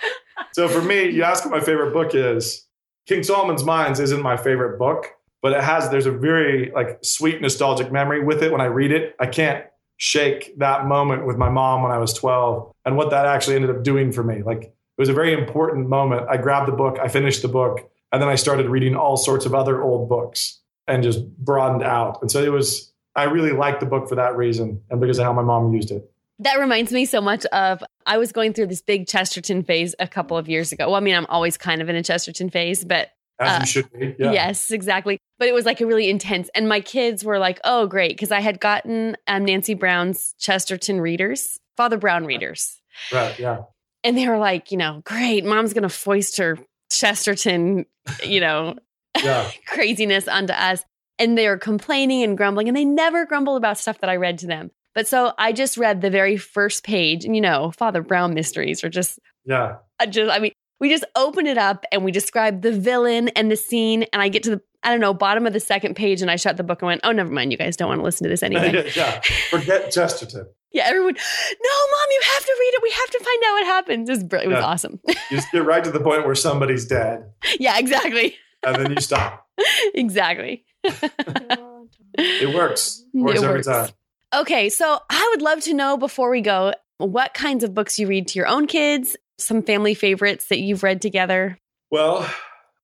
so 0.54 0.68
for 0.70 0.82
me 0.82 1.10
you 1.10 1.24
ask 1.24 1.44
what 1.44 1.52
my 1.52 1.66
favorite 1.66 1.94
book 1.94 2.14
is. 2.14 2.68
King 3.08 3.24
solomon's 3.24 3.64
mines 3.64 4.00
isn't 4.00 4.22
my 4.22 4.38
favorite 4.38 4.78
book 4.78 5.08
but 5.42 5.52
it 5.52 5.64
has 5.64 5.90
there's 5.90 6.06
a 6.06 6.12
very 6.12 6.72
like 6.76 7.00
sweet 7.02 7.42
nostalgic 7.42 7.92
memory 7.92 8.24
with 8.24 8.44
it 8.44 8.52
when 8.52 8.62
i 8.62 8.66
read 8.66 8.92
it. 8.92 9.16
I 9.20 9.26
can't 9.26 9.66
shake 9.98 10.58
that 10.60 10.86
moment 10.86 11.26
with 11.26 11.38
my 11.38 11.50
mom 11.50 11.84
when 11.84 11.92
I 11.92 11.98
was 11.98 12.14
12 12.14 12.72
and 12.86 12.96
what 12.96 13.10
that 13.10 13.26
actually 13.26 13.56
ended 13.56 13.72
up 13.72 13.84
doing 13.84 14.12
for 14.12 14.24
me. 14.24 14.44
Like 14.44 14.64
it 14.64 14.74
was 14.98 15.10
a 15.10 15.14
very 15.14 15.34
important 15.34 15.90
moment. 15.90 16.28
I 16.30 16.38
grabbed 16.38 16.68
the 16.68 16.76
book, 16.76 16.98
I 17.00 17.08
finished 17.08 17.42
the 17.42 17.48
book, 17.48 17.90
and 18.12 18.22
then 18.22 18.30
I 18.30 18.36
started 18.36 18.68
reading 18.68 18.96
all 18.96 19.18
sorts 19.18 19.46
of 19.46 19.54
other 19.54 19.82
old 19.82 20.08
books 20.08 20.60
and 20.88 21.04
just 21.04 21.28
broadened 21.38 21.84
out. 21.84 22.20
And 22.22 22.32
so 22.32 22.42
it 22.42 22.52
was, 22.52 22.94
I 23.16 23.24
really 23.24 23.52
liked 23.52 23.80
the 23.80 23.86
book 23.86 24.08
for 24.08 24.16
that 24.16 24.38
reason 24.38 24.82
and 24.90 25.02
because 25.02 25.20
of 25.20 25.26
how 25.26 25.34
my 25.34 25.42
mom 25.42 25.74
used 25.74 25.92
it. 25.92 26.10
That 26.40 26.60
reminds 26.60 26.92
me 26.92 27.06
so 27.06 27.20
much 27.20 27.46
of 27.48 27.84
I 28.06 28.20
was 28.20 28.32
going 28.32 28.54
through 28.54 28.68
this 28.68 28.84
big 28.84 29.08
Chesterton 29.08 29.64
phase 29.64 29.96
a 30.00 30.08
couple 30.08 30.38
of 30.38 30.48
years 30.48 30.72
ago. 30.72 30.86
Well, 30.86 30.96
I 30.96 31.00
mean, 31.00 31.16
I'm 31.16 31.26
always 31.26 31.58
kind 31.58 31.82
of 31.82 31.90
in 31.90 31.96
a 31.96 32.04
Chesterton 32.04 32.52
phase, 32.52 32.86
but 32.86 33.10
as 33.40 33.50
uh, 33.50 33.60
you 33.62 33.66
should 33.68 33.92
be. 33.92 34.16
Yeah. 34.20 34.32
Yes, 34.32 34.72
exactly. 34.72 35.20
But 35.40 35.48
it 35.48 35.54
was 35.54 35.66
like 35.66 35.82
a 35.82 35.86
really 35.86 36.10
intense. 36.10 36.50
And 36.56 36.68
my 36.68 36.82
kids 36.82 37.24
were 37.24 37.40
like, 37.40 37.60
oh, 37.64 37.88
great. 37.88 38.16
Because 38.16 38.32
I 38.32 38.40
had 38.40 38.60
gotten 38.60 39.16
um, 39.28 39.46
Nancy 39.46 39.74
Brown's 39.74 40.34
Chesterton 40.40 41.00
readers, 41.00 41.60
Father 41.76 41.98
Brown 41.98 42.26
readers. 42.26 42.82
Right. 43.12 43.38
Yeah. 43.38 43.64
And 44.04 44.18
they 44.18 44.28
were 44.28 44.38
like, 44.38 44.72
you 44.72 44.78
know, 44.78 45.02
great. 45.06 45.46
Mom's 45.46 45.74
going 45.74 45.84
to 45.84 45.90
foist 45.90 46.38
her 46.38 46.58
Chesterton, 46.92 47.86
you 48.24 48.40
know, 48.40 48.76
craziness 49.66 50.28
onto 50.28 50.54
us. 50.54 50.84
And 51.20 51.38
they 51.38 51.48
were 51.48 51.58
complaining 51.58 52.24
and 52.24 52.38
grumbling. 52.38 52.68
And 52.68 52.78
they 52.78 52.86
never 52.86 53.26
grumble 53.26 53.56
about 53.56 53.78
stuff 53.78 54.00
that 54.00 54.10
I 54.10 54.16
read 54.16 54.40
to 54.40 54.48
them. 54.48 54.72
But 54.94 55.08
so 55.08 55.34
I 55.38 55.52
just 55.52 55.78
read 55.78 56.02
the 56.02 56.10
very 56.10 56.38
first 56.38 56.84
page. 56.84 57.26
And, 57.26 57.36
you 57.36 57.42
know, 57.42 57.72
Father 57.72 58.02
Brown 58.02 58.34
mysteries 58.34 58.84
are 58.84 58.90
just 58.90 59.20
Yeah. 59.46 59.78
I 60.00 60.06
just, 60.06 60.32
I 60.32 60.40
mean, 60.40 60.54
we 60.80 60.90
just 60.90 61.06
open 61.16 61.48
it 61.48 61.58
up 61.58 61.86
and 61.92 62.04
we 62.04 62.12
describe 62.12 62.62
the 62.62 62.72
villain 62.72 63.30
and 63.30 63.52
the 63.52 63.56
scene. 63.56 64.04
And 64.14 64.22
I 64.22 64.30
get 64.30 64.44
to 64.44 64.52
the, 64.52 64.62
I 64.84 64.92
don't 64.92 65.00
know, 65.00 65.14
bottom 65.14 65.48
of 65.48 65.54
the 65.54 65.60
second 65.60 65.96
page 65.96 66.22
and 66.22 66.30
I 66.30 66.36
shut 66.36 66.56
the 66.58 66.64
book 66.64 66.82
and 66.82 66.88
went, 66.88 67.02
oh, 67.04 67.12
never 67.12 67.32
mind. 67.32 67.52
You 67.52 67.58
guys 67.58 67.76
don't 67.76 67.88
want 67.90 68.00
to 68.00 68.04
listen 68.04 68.24
to 68.26 68.30
this 68.30 68.44
anyway. 68.44 68.92
yeah, 68.96 69.22
forget 69.50 69.92
Chesterton. 69.92 70.46
yeah, 70.72 70.84
everyone, 70.86 71.14
no, 71.16 71.20
mom, 71.20 72.08
you 72.12 72.22
have 72.34 72.46
to 72.46 72.56
read 72.60 72.74
it. 72.76 72.84
We 72.84 72.92
have 72.92 73.10
to 73.10 73.20
find 73.20 73.44
out 73.48 73.52
what 73.54 73.66
happens. 73.66 74.10
It 74.10 74.12
was, 74.14 74.24
br- 74.24 74.36
it 74.38 74.48
was 74.48 74.56
Yeah. 74.58 74.66
awesome. 74.66 75.00
You 75.08 75.16
just 75.32 75.52
get 75.52 75.66
right 75.66 75.84
to 75.84 75.92
the 75.92 76.00
point 76.00 76.26
where 76.26 76.36
somebody's 76.36 76.86
dead, 76.86 77.32
yeah, 77.60 77.78
exactly. 77.80 78.36
and 78.66 78.76
then 78.76 78.92
you 78.92 79.02
stop. 79.02 79.48
exactly. 79.96 80.66
It 80.84 82.56
works. 82.56 83.04
It 83.14 83.20
works 83.20 83.40
It 83.42 83.44
every 83.46 83.58
works. 83.58 83.68
time. 83.68 83.90
Okay, 84.36 84.70
so 84.70 85.00
I 85.10 85.28
would 85.34 85.42
love 85.42 85.62
to 85.62 85.74
know 85.74 85.98
before 85.98 86.30
we 86.30 86.42
go 86.42 86.74
what 86.98 87.34
kinds 87.34 87.64
of 87.64 87.74
books 87.74 87.98
you 87.98 88.08
read 88.08 88.28
to 88.30 88.40
your 88.40 88.48
own 88.48 88.68
kids, 88.68 89.16
some 89.38 89.62
family 89.62 89.94
favorites 89.94 90.48
that 90.48 90.60
you've 90.60 90.84
read 90.84 91.02
together. 91.02 91.58
Well, 91.92 92.30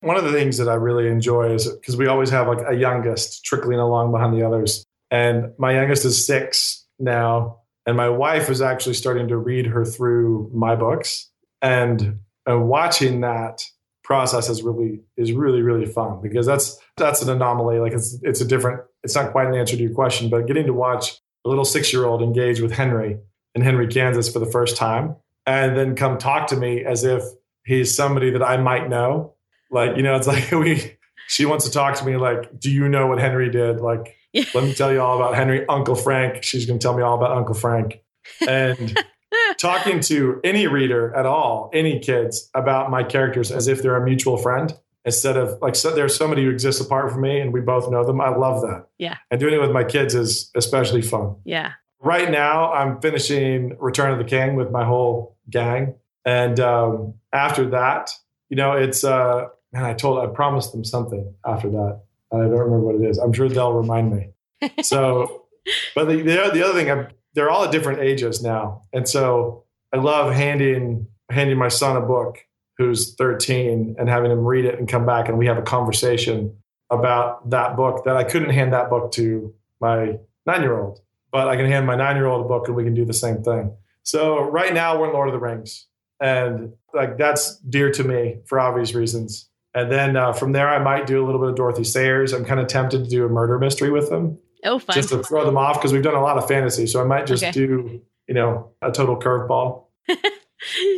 one 0.01 0.18
of 0.18 0.24
the 0.24 0.32
things 0.32 0.58
that 0.58 0.70
I 0.70 0.76
really 0.76 1.08
enjoy 1.08 1.54
is 1.54 1.68
because 1.68 1.97
we 1.97 2.08
always 2.08 2.30
have 2.30 2.47
like 2.47 2.66
a 2.68 2.76
youngest 2.76 3.43
trickling 3.45 3.80
along 3.80 4.12
behind 4.12 4.34
the 4.34 4.45
others. 4.45 4.86
And 5.12 5.54
my 5.58 5.74
youngest 5.74 6.06
is 6.06 6.26
six 6.26 6.86
now. 6.99 7.60
And 7.86 7.97
my 7.97 8.10
wife 8.10 8.49
is 8.49 8.62
actually 8.62 8.95
starting 8.95 9.28
to 9.28 9.38
read 9.38 9.68
her 9.68 9.86
through 9.86 10.49
my 10.54 10.76
books. 10.76 11.30
And, 11.62 12.20
and 12.45 12.68
watching 12.68 13.22
that 13.22 13.64
process 14.04 14.49
is 14.49 14.62
really 14.62 14.99
is 15.16 15.32
really, 15.32 15.62
really 15.62 15.86
fun 15.86 16.20
because 16.22 16.45
that's 16.45 16.78
that's 16.97 17.22
an 17.22 17.30
anomaly. 17.30 17.80
Like 17.80 17.93
it's 17.93 18.18
it's 18.22 18.41
a 18.41 18.45
different, 18.45 18.82
it's 19.04 19.16
not 19.16 19.32
quite 19.32 19.47
an 19.47 19.56
answer 19.56 19.78
to 19.78 19.82
your 19.82 19.93
question, 19.93 20.30
but 20.30 20.45
getting 20.45 20.66
to 20.66 20.74
watch 20.74 21.20
a 21.45 21.49
little 21.49 21.66
six-year-old 21.66 22.22
engage 22.22 22.60
with 22.60 22.74
Henry 22.74 23.18
in 23.56 23.62
Henry, 23.62 23.88
Kansas 23.88 24.32
for 24.32 24.39
the 24.39 24.45
first 24.45 24.76
time, 24.76 25.16
and 25.46 25.76
then 25.78 25.96
come 25.96 26.18
talk 26.18 26.48
to 26.48 26.56
me 26.56 26.84
as 26.84 27.04
if 27.04 27.24
he's 27.66 27.96
somebody 27.96 28.32
that 28.32 28.44
I 28.44 28.58
might 28.58 28.89
know. 28.89 29.34
Like, 29.72 29.98
you 29.98 30.04
know, 30.04 30.16
it's 30.16 30.28
like 30.34 30.52
we 30.52 30.98
she 31.28 31.46
wants 31.46 31.66
to 31.66 31.72
talk 31.72 31.96
to 31.96 32.06
me 32.06 32.18
like, 32.18 32.60
do 32.60 32.70
you 32.72 32.88
know 32.89 33.08
what 33.08 33.20
Henry 33.20 33.50
did? 33.50 33.80
Like, 33.80 34.16
Yeah. 34.34 34.44
let 34.54 34.64
me 34.66 34.74
tell 34.74 34.91
you 34.91 35.02
all 35.02 35.16
about 35.18 35.36
Henry, 35.36 35.66
Uncle 35.68 35.96
Frank. 35.96 36.44
She's 36.44 36.66
gonna 36.66 36.80
tell 36.80 36.96
me 36.96 37.02
all 37.04 37.16
about 37.18 37.36
Uncle 37.38 37.56
Frank. 37.56 38.02
And 38.48 38.98
talking 39.58 40.00
to 40.02 40.39
any 40.44 40.68
reader 40.68 41.14
at 41.16 41.26
all, 41.26 41.70
any 41.74 42.00
kids 42.00 42.50
about 42.54 42.89
my 42.91 43.04
characters 43.04 43.52
as 43.52 43.68
if 43.68 43.82
they're 43.82 43.96
a 43.96 44.04
mutual 44.04 44.38
friend. 44.38 44.74
Instead 45.06 45.36
of 45.36 45.58
like, 45.62 45.76
so 45.76 45.94
there's 45.94 46.16
somebody 46.16 46.46
who 46.46 46.50
exists 46.50 46.80
apart 46.80 47.12
from 47.12 47.22
me 47.22 47.39
and 47.41 47.52
we 47.52 47.60
both 47.60 47.91
know 47.91 48.06
them. 48.06 48.22
I 48.22 48.30
love 48.30 48.62
that. 48.62 48.86
Yeah. 48.98 49.18
And 49.30 49.38
doing 49.38 49.54
it 49.54 49.60
with 49.60 49.72
my 49.72 49.84
kids 49.84 50.16
is 50.16 50.50
especially 50.56 51.02
fun. 51.02 51.36
Yeah. 51.44 51.74
Right 52.00 52.32
now, 52.32 52.72
I'm 52.72 53.02
finishing 53.02 53.76
Return 53.80 54.12
of 54.14 54.18
the 54.18 54.24
King 54.24 54.56
with 54.56 54.72
my 54.72 54.86
whole 54.86 55.33
gang, 55.50 55.96
and 56.26 56.60
um, 56.60 57.16
after 57.32 57.70
that, 57.72 58.12
you 58.50 58.58
know, 58.58 58.74
it's 58.74 59.04
uh, 59.04 59.48
man, 59.72 59.84
I 59.84 59.94
told, 59.94 60.20
I 60.20 60.28
promised 60.34 60.72
them 60.72 60.84
something 60.84 61.34
after 61.46 61.70
that. 61.70 62.02
I 62.32 62.38
don't 62.38 62.52
remember 62.52 62.80
what 62.80 62.96
it 62.96 63.10
is. 63.10 63.18
I'm 63.18 63.34
sure 63.34 63.50
they'll 63.50 63.74
remind 63.74 64.12
me. 64.12 64.30
So, 64.82 65.46
but 65.94 66.06
the 66.06 66.18
the, 66.18 66.52
the 66.54 66.64
other 66.64 66.74
thing, 66.74 66.89
I'm, 66.89 67.08
they're 67.34 67.50
all 67.50 67.66
at 67.66 67.72
different 67.72 68.00
ages 68.00 68.41
now, 68.41 68.84
and 68.94 69.08
so 69.08 69.66
I 69.91 69.98
love 69.98 70.34
handing 70.34 71.08
handing 71.30 71.58
my 71.58 71.68
son 71.68 71.98
a 71.98 72.02
book 72.02 72.38
who's 72.78 73.16
13 73.16 73.96
and 74.00 74.10
having 74.10 74.32
him 74.32 74.46
read 74.46 74.66
it 74.66 74.80
and 74.80 74.88
come 74.88 75.06
back 75.06 75.30
and 75.30 75.38
we 75.38 75.46
have 75.46 75.58
a 75.58 75.62
conversation 75.62 76.56
about 76.89 77.50
that 77.50 77.76
book 77.76 78.04
that 78.06 78.16
I 78.16 78.24
couldn't 78.24 78.50
hand 78.50 78.74
that 78.74 78.89
book 78.89 79.12
to 79.14 79.54
my 79.80 80.18
nine 80.46 80.62
year 80.62 80.80
old 80.80 81.00
but 81.34 81.48
I 81.48 81.58
can 81.58 81.66
hand 81.66 81.88
my 81.88 81.96
nine 81.96 82.16
year 82.16 82.28
old 82.28 82.46
a 82.46 82.48
book 82.48 82.68
and 82.68 82.78
we 82.78 82.84
can 82.84 82.94
do 82.94 83.04
the 83.04 83.14
same 83.14 83.44
thing. 83.44 83.76
So 84.04 84.39
right 84.39 84.74
now 84.74 84.99
we're 84.99 85.08
in 85.08 85.14
Lord 85.14 85.30
of 85.30 85.34
the 85.34 85.39
Rings, 85.39 85.88
and 86.20 86.74
like 86.93 87.18
that's 87.18 87.58
dear 87.60 87.91
to 87.91 88.04
me 88.04 88.38
for 88.45 88.60
obvious 88.60 88.93
reasons. 88.93 89.49
And 89.74 89.91
then 89.91 90.16
uh, 90.16 90.34
from 90.34 90.51
there, 90.51 90.70
I 90.70 90.78
might 90.80 91.08
do 91.08 91.24
a 91.24 91.26
little 91.26 91.41
bit 91.41 91.49
of 91.49 91.56
Dorothy 91.56 91.84
Sayers. 91.84 92.32
I'm 92.32 92.45
kind 92.45 92.60
of 92.60 92.68
tempted 92.68 93.06
to 93.06 93.10
do 93.10 93.26
a 93.26 93.30
murder 93.30 93.58
mystery 93.58 93.89
with 93.89 94.10
them 94.10 94.38
Oh, 94.64 94.78
fun. 94.78 94.93
just 94.93 95.10
to 95.10 95.24
throw 95.24 95.45
them 95.45 95.58
off 95.58 95.78
because 95.80 95.91
we've 95.91 96.04
done 96.04 96.14
a 96.14 96.22
lot 96.22 96.38
of 96.38 96.47
fantasy. 96.47 96.86
So 96.86 97.01
I 97.01 97.06
might 97.06 97.26
just 97.26 97.43
Okay. 97.43 97.51
do 97.51 98.01
you 98.28 98.34
know 98.34 98.72
a 98.82 98.91
total 98.91 99.18
curveball. 99.18 99.86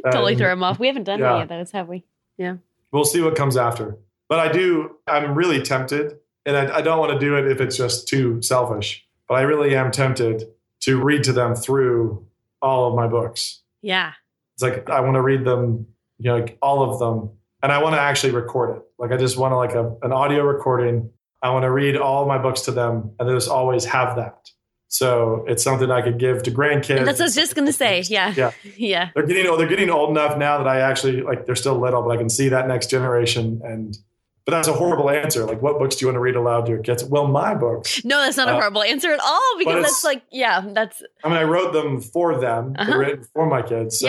totally 0.04 0.34
um, 0.34 0.38
throw 0.40 0.50
them 0.50 0.64
off. 0.64 0.80
We 0.80 0.88
haven't 0.88 1.04
done 1.06 1.20
yeah. 1.20 1.34
any 1.34 1.44
of 1.44 1.50
those, 1.50 1.72
have 1.72 1.88
we? 1.88 2.04
Yeah. 2.38 2.58
We'll 2.92 3.06
see 3.06 3.22
what 3.22 3.36
comes 3.36 3.56
after. 3.58 3.98
But 4.28 4.40
I 4.40 4.52
do. 4.52 4.96
I'm 5.08 5.36
really 5.36 5.62
tempted, 5.62 6.18
and 6.46 6.58
I, 6.58 6.78
I 6.78 6.82
don't 6.82 7.00
want 7.00 7.14
to 7.14 7.20
do 7.20 7.38
it 7.38 7.48
if 7.50 7.62
it's 7.62 7.78
just 7.78 8.08
too 8.08 8.42
selfish. 8.42 9.06
But 9.28 9.36
I 9.36 9.42
really 9.42 9.76
am 9.76 9.92
tempted 9.92 10.46
to 10.82 11.02
read 11.02 11.24
to 11.24 11.34
them 11.34 11.56
through 11.56 12.25
all 12.62 12.90
of 12.90 12.96
my 12.96 13.08
books. 13.08 13.62
Yeah. 13.82 14.14
It's 14.56 14.64
like 14.64 14.90
I 14.90 15.02
want 15.02 15.16
to 15.16 15.22
read 15.22 15.46
them, 15.46 15.88
you 16.18 16.30
know, 16.30 16.38
like 16.40 16.58
all 16.62 16.90
of 16.90 17.00
them, 17.00 17.32
and 17.62 17.72
I 17.72 17.82
want 17.82 17.96
to 17.96 18.00
actually 18.00 18.34
record 18.34 18.78
it. 18.78 18.84
Like 18.98 19.12
I 19.12 19.18
just 19.18 19.38
want 19.38 19.52
to 19.52 19.58
like 19.58 19.74
a, 19.74 19.96
an 20.02 20.12
audio 20.12 20.44
recording. 20.44 21.12
I 21.42 21.50
want 21.50 21.64
to 21.64 21.72
read 21.72 21.98
all 21.98 22.26
my 22.26 22.38
books 22.38 22.62
to 22.62 22.72
them, 22.72 23.12
and 23.20 23.30
they 23.30 23.34
just 23.34 23.50
always 23.50 23.86
have 23.86 24.16
that. 24.16 24.50
So 24.88 25.44
it's 25.48 25.62
something 25.62 25.92
I 25.92 26.02
could 26.02 26.20
give 26.20 26.44
to 26.44 26.52
grandkids. 26.52 27.04
That's 27.04 27.20
what 27.20 27.22
I 27.22 27.24
was 27.26 27.36
just 27.36 27.56
going 27.56 27.66
to 27.66 27.74
say. 27.74 28.04
Yeah. 28.10 28.34
Yeah. 28.36 28.52
Yeah. 28.78 29.10
They're 29.14 29.26
getting 29.26 29.46
oh, 29.48 29.58
they're 29.58 29.68
getting 29.68 29.90
old 29.90 30.12
enough 30.12 30.38
now 30.38 30.58
that 30.58 30.68
I 30.68 30.80
actually 30.80 31.22
like 31.22 31.46
they're 31.46 31.56
still 31.56 31.78
little, 31.80 32.02
but 32.02 32.10
I 32.10 32.18
can 32.18 32.30
see 32.30 32.50
that 32.50 32.68
next 32.68 32.90
generation. 32.90 33.62
And 33.64 33.98
but 34.46 34.52
that's 34.52 34.68
a 34.68 34.74
horrible 34.74 35.10
answer. 35.10 35.44
Like, 35.46 35.62
what 35.62 35.80
books 35.80 35.96
do 35.96 36.04
you 36.06 36.08
want 36.08 36.16
to 36.16 36.20
read 36.20 36.36
aloud 36.36 36.66
to 36.68 36.72
your 36.72 36.82
kids? 36.82 37.04
Well, 37.04 37.28
my 37.28 37.56
books. 37.56 38.04
No, 38.06 38.20
that's 38.22 38.38
not 38.38 38.48
a 38.48 38.52
Uh, 38.52 38.56
horrible 38.56 38.84
answer 38.84 39.12
at 39.12 39.20
all 39.20 39.58
because 39.58 39.74
it's- 39.76 39.92
that's 39.92 40.04
like, 40.04 40.22
yeah, 40.32 40.62
that's, 40.74 41.04
I 41.24 41.30
mean, 41.30 41.38
I 41.38 41.44
wrote 41.44 41.74
them 41.74 42.00
for 42.02 42.40
them, 42.40 42.74
They're 42.74 42.82
Uh-huh. 42.88 42.98
written 42.98 43.24
for 43.34 43.46
my 43.48 43.62
kids. 43.62 44.00
So 44.00 44.06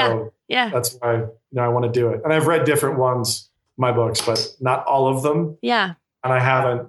Yeah. 0.48 0.66
yeah. 0.66 0.70
that's 0.70 0.96
why 1.00 1.14
you 1.14 1.28
know 1.52 1.62
I 1.64 1.68
want 1.68 1.84
to 1.86 1.90
do 1.90 2.08
it. 2.10 2.20
And 2.24 2.32
I've 2.32 2.46
read 2.46 2.64
different 2.64 2.98
ones, 2.98 3.50
my 3.78 3.92
books, 3.92 4.20
but 4.20 4.46
not 4.60 4.84
all 4.86 5.08
of 5.08 5.22
them. 5.22 5.56
Yeah. 5.62 5.94
And 6.22 6.32
I 6.32 6.38
haven't 6.40 6.88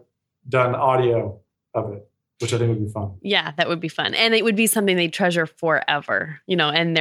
done 0.50 0.76
audio 0.76 1.39
of 1.74 1.93
it, 1.93 2.08
which 2.41 2.54
I 2.54 2.58
think 2.58 2.70
would 2.70 2.86
be 2.86 2.91
fun. 2.91 3.18
Yeah. 3.22 3.52
That 3.58 3.68
would 3.70 3.80
be 3.80 3.88
fun. 3.89 4.14
And 4.14 4.34
it 4.34 4.43
would 4.43 4.56
be 4.56 4.68
something 4.68 4.95
they 4.98 5.08
treasure 5.10 5.45
forever, 5.45 6.39
you 6.48 6.56
know, 6.56 6.70
and 6.70 6.95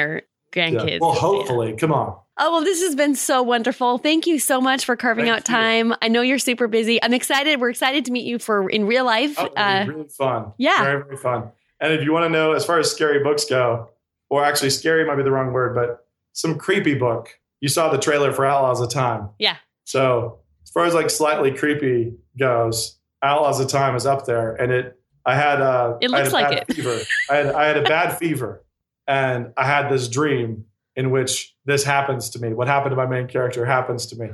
their 0.56 0.68
Yeah. 0.68 0.80
grandkids. 0.80 1.00
Well, 1.00 1.12
Yeah. 1.14 1.20
hopefully, 1.20 1.72
come 1.76 1.92
on. 1.92 2.16
Oh, 2.38 2.52
well, 2.52 2.64
this 2.64 2.82
has 2.82 2.94
been 2.94 3.14
so 3.14 3.42
wonderful. 3.42 3.96
Thank 3.98 4.26
you 4.26 4.38
so 4.38 4.60
much 4.60 4.84
for 4.84 4.94
carving 4.96 5.26
Thank 5.26 5.36
out 5.36 5.48
you. 5.48 5.54
time. 5.54 5.94
I 6.02 6.08
know 6.08 6.20
you're 6.20 6.38
super 6.38 6.66
busy. 6.68 7.02
I'm 7.02 7.14
excited. 7.14 7.60
We're 7.60 7.70
excited 7.70 8.04
to 8.06 8.12
meet 8.12 8.26
you 8.26 8.38
for 8.38 8.68
in 8.68 8.86
real 8.86 9.04
life. 9.06 9.36
Oh, 9.38 9.46
Uh, 9.56 9.84
really 9.88 10.08
fun. 10.08 10.52
yeah. 10.58 10.82
Very, 10.84 11.02
very 11.04 11.16
fun. 11.16 11.50
And 11.80 11.92
if 11.94 12.02
you 12.02 12.12
want 12.12 12.24
to 12.24 12.28
know, 12.28 12.52
as 12.52 12.64
far 12.66 12.78
as 12.78 12.90
scary 12.90 13.22
books 13.22 13.44
go, 13.46 13.88
or 14.28 14.44
actually 14.44 14.70
scary 14.70 15.06
might 15.06 15.14
be 15.16 15.22
the 15.22 15.30
wrong 15.30 15.52
word, 15.52 15.74
but 15.74 16.04
some 16.32 16.58
creepy 16.58 16.94
book. 16.94 17.38
You 17.60 17.68
saw 17.68 17.88
the 17.90 17.96
trailer 17.98 18.32
for 18.32 18.44
Outlaws 18.44 18.80
of 18.82 18.90
Time. 18.90 19.30
Yeah. 19.38 19.56
So 19.84 20.40
as 20.62 20.70
far 20.70 20.84
as 20.84 20.92
like 20.94 21.08
slightly 21.10 21.52
creepy 21.52 22.16
goes, 22.38 22.98
Outlaws 23.22 23.60
of 23.60 23.68
Time 23.68 23.94
is 23.96 24.04
up 24.04 24.26
there. 24.26 24.52
And 24.54 24.72
it 24.72 25.00
I 25.24 25.34
had 25.36 25.60
uh 25.62 25.96
It 26.02 26.12
I 26.12 26.18
had 26.18 26.22
looks 26.24 26.30
a 26.30 26.36
like 26.36 26.48
bad 26.50 26.64
it. 26.68 26.74
fever. 26.74 26.98
I 27.30 27.34
had 27.36 27.46
I 27.46 27.66
had 27.66 27.76
a 27.78 27.82
bad 27.82 28.18
fever 28.18 28.62
and 29.06 29.52
I 29.56 29.66
had 29.66 29.88
this 29.88 30.08
dream 30.08 30.66
in 30.94 31.10
which 31.10 31.54
this 31.64 31.84
happens 31.84 32.30
to 32.30 32.38
me. 32.38 32.52
What 32.52 32.68
happened 32.68 32.92
to 32.92 32.96
my 32.96 33.06
main 33.06 33.28
character 33.28 33.64
happens 33.64 34.06
to 34.06 34.16
me. 34.16 34.30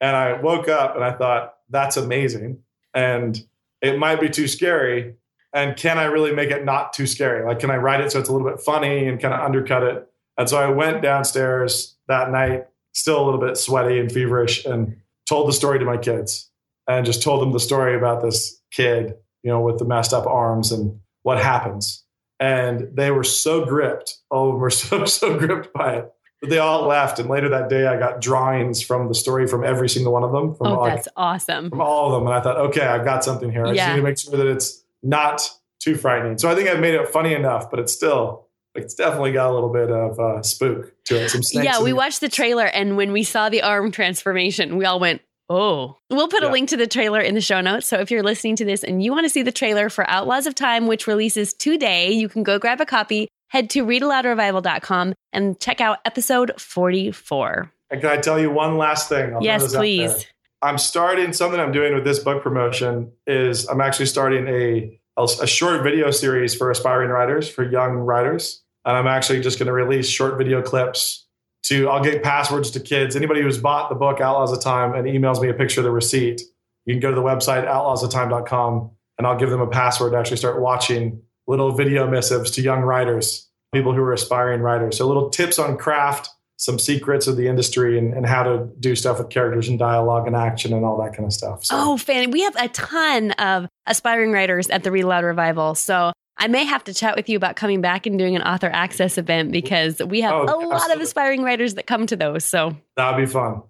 And 0.00 0.16
I 0.16 0.40
woke 0.40 0.68
up 0.68 0.94
and 0.94 1.04
I 1.04 1.12
thought, 1.12 1.54
that's 1.68 1.96
amazing. 1.96 2.58
And 2.94 3.38
it 3.82 3.98
might 3.98 4.20
be 4.20 4.28
too 4.28 4.48
scary. 4.48 5.14
And 5.52 5.76
can 5.76 5.98
I 5.98 6.04
really 6.04 6.34
make 6.34 6.50
it 6.50 6.64
not 6.64 6.92
too 6.92 7.06
scary? 7.06 7.44
Like, 7.44 7.60
can 7.60 7.70
I 7.70 7.76
write 7.76 8.00
it 8.00 8.12
so 8.12 8.18
it's 8.18 8.28
a 8.28 8.32
little 8.32 8.48
bit 8.48 8.60
funny 8.60 9.06
and 9.06 9.20
kind 9.20 9.34
of 9.34 9.40
undercut 9.40 9.82
it? 9.82 10.08
And 10.38 10.48
so 10.48 10.58
I 10.58 10.68
went 10.68 11.02
downstairs 11.02 11.96
that 12.08 12.30
night, 12.30 12.66
still 12.92 13.22
a 13.22 13.24
little 13.24 13.40
bit 13.40 13.56
sweaty 13.56 13.98
and 13.98 14.10
feverish, 14.10 14.64
and 14.64 14.96
told 15.26 15.48
the 15.48 15.52
story 15.52 15.78
to 15.78 15.84
my 15.84 15.96
kids 15.96 16.50
and 16.88 17.04
just 17.04 17.22
told 17.22 17.42
them 17.42 17.52
the 17.52 17.60
story 17.60 17.96
about 17.96 18.22
this 18.22 18.60
kid, 18.70 19.16
you 19.42 19.50
know, 19.50 19.60
with 19.60 19.78
the 19.78 19.84
messed 19.84 20.12
up 20.12 20.26
arms 20.26 20.72
and 20.72 21.00
what 21.22 21.38
happens. 21.38 22.04
And 22.38 22.88
they 22.94 23.10
were 23.10 23.24
so 23.24 23.64
gripped. 23.64 24.18
All 24.30 24.48
of 24.48 24.54
them 24.54 24.60
were 24.60 24.70
so, 24.70 25.04
so 25.04 25.38
gripped 25.38 25.72
by 25.72 25.96
it. 25.96 26.12
But 26.40 26.50
they 26.50 26.58
all 26.58 26.86
laughed. 26.86 27.18
And 27.18 27.30
later 27.30 27.48
that 27.48 27.70
day, 27.70 27.86
I 27.86 27.98
got 27.98 28.20
drawings 28.20 28.82
from 28.82 29.08
the 29.08 29.14
story 29.14 29.46
from 29.46 29.64
every 29.64 29.88
single 29.88 30.12
one 30.12 30.22
of 30.22 30.32
them, 30.32 30.54
from, 30.54 30.66
oh, 30.66 30.80
like, 30.80 30.96
that's 30.96 31.08
awesome. 31.16 31.70
from 31.70 31.80
all 31.80 32.12
of 32.12 32.20
them. 32.20 32.26
And 32.26 32.36
I 32.36 32.42
thought, 32.42 32.58
okay, 32.68 32.84
I've 32.86 33.04
got 33.04 33.24
something 33.24 33.50
here. 33.50 33.64
I 33.64 33.74
just 33.74 33.88
need 33.88 33.96
to 33.96 34.02
make 34.02 34.18
sure 34.18 34.36
that 34.36 34.46
it's 34.46 34.84
not 35.02 35.48
too 35.80 35.94
frightening. 35.94 36.36
So 36.36 36.50
I 36.50 36.54
think 36.54 36.68
I've 36.68 36.80
made 36.80 36.94
it 36.94 37.08
funny 37.08 37.32
enough, 37.32 37.70
but 37.70 37.80
it's 37.80 37.92
still 37.92 38.46
it's 38.76 38.94
definitely 38.94 39.32
got 39.32 39.50
a 39.50 39.54
little 39.54 39.72
bit 39.72 39.90
of 39.90 40.20
uh, 40.20 40.42
spook 40.42 40.92
to 41.04 41.16
it. 41.16 41.30
Some 41.30 41.42
snakes 41.42 41.64
Yeah, 41.64 41.82
we 41.82 41.92
watched 41.92 42.20
the 42.20 42.28
trailer, 42.28 42.66
and 42.66 42.96
when 42.96 43.12
we 43.12 43.22
saw 43.22 43.48
the 43.48 43.62
arm 43.62 43.90
transformation, 43.90 44.76
we 44.76 44.84
all 44.84 45.00
went, 45.00 45.22
"Oh!" 45.48 45.96
We'll 46.10 46.28
put 46.28 46.42
a 46.42 46.48
link 46.48 46.70
to 46.70 46.76
the 46.76 46.86
trailer 46.86 47.20
in 47.20 47.34
the 47.34 47.40
show 47.40 47.60
notes. 47.60 47.88
So 47.88 47.98
if 47.98 48.10
you're 48.10 48.22
listening 48.22 48.56
to 48.56 48.64
this 48.64 48.84
and 48.84 49.02
you 49.02 49.12
want 49.12 49.24
to 49.24 49.30
see 49.30 49.42
the 49.42 49.52
trailer 49.52 49.88
for 49.88 50.08
Outlaws 50.08 50.46
of 50.46 50.54
Time, 50.54 50.86
which 50.86 51.06
releases 51.06 51.52
today, 51.54 52.12
you 52.12 52.28
can 52.28 52.42
go 52.42 52.58
grab 52.58 52.80
a 52.80 52.86
copy. 52.86 53.28
Head 53.48 53.70
to 53.70 53.84
readaloudrevival.com 53.84 55.14
and 55.32 55.60
check 55.60 55.80
out 55.80 55.98
episode 56.04 56.60
44. 56.60 57.70
And 57.90 58.00
can 58.00 58.10
I 58.10 58.16
tell 58.16 58.40
you 58.40 58.50
one 58.50 58.76
last 58.76 59.08
thing? 59.08 59.26
I'll 59.26 59.40
throw 59.40 59.40
yes, 59.40 59.62
this 59.62 59.70
out 59.70 59.72
there. 59.74 59.80
please. 59.80 60.26
I'm 60.62 60.78
starting 60.78 61.32
something 61.32 61.60
I'm 61.60 61.70
doing 61.70 61.94
with 61.94 62.04
this 62.04 62.18
book 62.18 62.42
promotion 62.42 63.12
is 63.26 63.68
I'm 63.68 63.80
actually 63.80 64.06
starting 64.06 64.48
a 64.48 65.00
a, 65.16 65.28
a 65.42 65.46
short 65.46 65.82
video 65.82 66.10
series 66.10 66.54
for 66.54 66.70
aspiring 66.70 67.10
writers, 67.10 67.48
for 67.48 67.64
young 67.64 67.92
writers. 67.92 68.62
And 68.84 68.96
I'm 68.96 69.06
actually 69.06 69.40
just 69.40 69.58
going 69.58 69.66
to 69.66 69.72
release 69.72 70.08
short 70.08 70.38
video 70.38 70.62
clips 70.62 71.25
to 71.68 71.88
I'll 71.88 72.02
get 72.02 72.22
passwords 72.22 72.70
to 72.72 72.80
kids. 72.80 73.16
Anybody 73.16 73.42
who's 73.42 73.58
bought 73.58 73.88
the 73.88 73.94
book 73.94 74.20
Outlaws 74.20 74.52
of 74.52 74.60
Time 74.60 74.94
and 74.94 75.06
emails 75.06 75.40
me 75.40 75.48
a 75.48 75.54
picture 75.54 75.80
of 75.80 75.84
the 75.84 75.90
receipt, 75.90 76.42
you 76.84 76.94
can 76.94 77.00
go 77.00 77.10
to 77.10 77.16
the 77.16 77.22
website 77.22 77.66
outlawsoftime.com 77.66 78.90
and 79.18 79.26
I'll 79.26 79.38
give 79.38 79.50
them 79.50 79.60
a 79.60 79.66
password 79.66 80.12
to 80.12 80.18
actually 80.18 80.36
start 80.36 80.60
watching 80.60 81.22
little 81.46 81.72
video 81.72 82.08
missives 82.08 82.50
to 82.52 82.62
young 82.62 82.80
writers, 82.80 83.48
people 83.72 83.94
who 83.94 84.02
are 84.02 84.12
aspiring 84.12 84.60
writers. 84.60 84.98
So 84.98 85.06
little 85.06 85.30
tips 85.30 85.58
on 85.58 85.76
craft, 85.76 86.28
some 86.56 86.78
secrets 86.78 87.26
of 87.26 87.36
the 87.36 87.48
industry 87.48 87.98
and, 87.98 88.14
and 88.14 88.26
how 88.26 88.42
to 88.42 88.68
do 88.80 88.94
stuff 88.94 89.18
with 89.18 89.30
characters 89.30 89.68
and 89.68 89.78
dialogue 89.78 90.26
and 90.26 90.34
action 90.34 90.72
and 90.72 90.84
all 90.84 90.98
that 91.02 91.14
kind 91.14 91.26
of 91.26 91.32
stuff. 91.32 91.64
So. 91.64 91.74
Oh, 91.76 91.96
fan. 91.96 92.30
We 92.30 92.42
have 92.42 92.56
a 92.56 92.68
ton 92.68 93.32
of 93.32 93.68
aspiring 93.86 94.32
writers 94.32 94.70
at 94.70 94.82
the 94.82 94.90
Read 94.90 95.04
Aloud 95.04 95.24
Revival. 95.24 95.74
So 95.74 96.12
I 96.38 96.48
may 96.48 96.64
have 96.64 96.84
to 96.84 96.92
chat 96.94 97.16
with 97.16 97.28
you 97.28 97.36
about 97.36 97.56
coming 97.56 97.80
back 97.80 98.06
and 98.06 98.18
doing 98.18 98.36
an 98.36 98.42
author 98.42 98.68
access 98.72 99.16
event 99.16 99.52
because 99.52 100.00
we 100.06 100.20
have 100.20 100.34
Oh, 100.34 100.66
a 100.66 100.68
lot 100.68 100.94
of 100.94 101.00
aspiring 101.00 101.42
writers 101.42 101.74
that 101.74 101.86
come 101.86 102.06
to 102.08 102.16
those. 102.16 102.44
So 102.44 102.76
That 102.96 103.16
would 103.16 103.24
be 103.24 103.30
fun. 103.30 103.62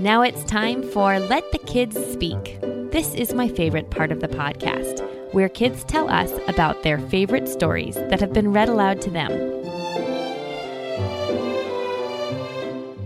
Now 0.00 0.22
it's 0.22 0.44
time 0.44 0.82
for 0.82 1.18
Let 1.18 1.50
the 1.52 1.58
Kids 1.58 1.96
Speak. 2.12 2.58
This 2.92 3.14
is 3.14 3.34
my 3.34 3.48
favorite 3.48 3.90
part 3.90 4.10
of 4.12 4.20
the 4.20 4.28
podcast, 4.28 5.02
where 5.34 5.48
kids 5.48 5.84
tell 5.84 6.08
us 6.08 6.32
about 6.46 6.82
their 6.82 6.98
favorite 6.98 7.48
stories 7.48 7.96
that 7.96 8.20
have 8.20 8.32
been 8.32 8.52
read 8.52 8.68
aloud 8.68 9.00
to 9.02 9.10
them. 9.10 9.30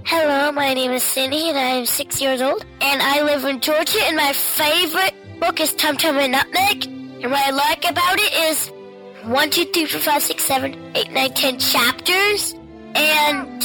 Hello, 0.05 0.51
my 0.53 0.75
name 0.75 0.91
is 0.91 1.03
Cindy 1.03 1.49
and 1.49 1.57
I 1.57 1.71
am 1.71 1.87
six 1.87 2.21
years 2.21 2.43
old 2.43 2.65
and 2.81 3.01
I 3.01 3.23
live 3.23 3.45
in 3.45 3.61
Georgia 3.61 4.01
and 4.03 4.17
my 4.17 4.33
favorite 4.33 5.15
book 5.39 5.61
is 5.61 5.73
Tum 5.75 5.97
Tum 5.97 6.19
and 6.19 6.33
Nutmeg. 6.33 6.87
And 6.87 7.31
what 7.31 7.47
I 7.47 7.51
like 7.51 7.89
about 7.89 8.19
it 8.19 8.33
is 8.51 8.69
one, 9.25 9.51
two, 9.51 9.65
three, 9.67 9.87
four, 9.87 10.01
five, 10.01 10.23
six, 10.23 10.45
seven, 10.45 10.75
eight, 10.97 11.11
nine, 11.13 11.33
ten 11.35 11.59
chapters. 11.59 12.53
And 12.95 13.63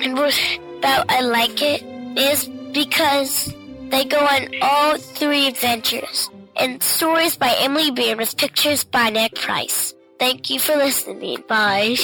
and 0.00 0.14
what 0.14 0.34
about 0.78 1.10
I 1.10 1.20
like 1.20 1.62
it 1.62 1.82
is 2.18 2.48
because 2.72 3.54
they 3.90 4.04
go 4.04 4.18
on 4.18 4.48
all 4.60 4.98
three 4.98 5.46
adventures. 5.46 6.28
And 6.56 6.82
stories 6.82 7.36
by 7.36 7.54
Emily 7.60 7.92
Bearn 7.92 8.18
with 8.18 8.36
pictures 8.36 8.82
by 8.82 9.10
Nick 9.10 9.36
Price. 9.36 9.94
Thank 10.18 10.50
you 10.50 10.58
for 10.58 10.74
listening. 10.74 11.44
Bye. 11.48 11.96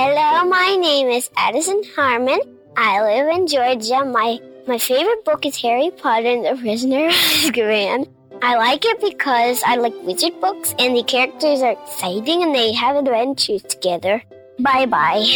Hello, 0.00 0.48
my 0.48 0.76
name 0.80 1.08
is 1.08 1.28
Addison 1.36 1.82
Harmon. 1.94 2.40
I 2.74 3.02
live 3.02 3.28
in 3.36 3.46
Georgia. 3.46 4.02
My 4.02 4.40
my 4.66 4.78
favorite 4.78 5.26
book 5.26 5.44
is 5.44 5.60
Harry 5.60 5.90
Potter 5.90 6.26
and 6.26 6.42
the 6.42 6.56
Prisoner 6.58 7.08
of 7.08 7.12
Azkaban. 7.36 8.08
I 8.40 8.56
like 8.56 8.82
it 8.86 8.98
because 9.02 9.62
I 9.62 9.76
like 9.76 9.92
wizard 10.02 10.40
books 10.40 10.74
and 10.78 10.96
the 10.96 11.02
characters 11.02 11.60
are 11.60 11.72
exciting 11.72 12.42
and 12.42 12.54
they 12.54 12.72
have 12.72 12.96
adventures 12.96 13.60
together. 13.64 14.22
Bye 14.58 14.86
bye. 14.86 15.26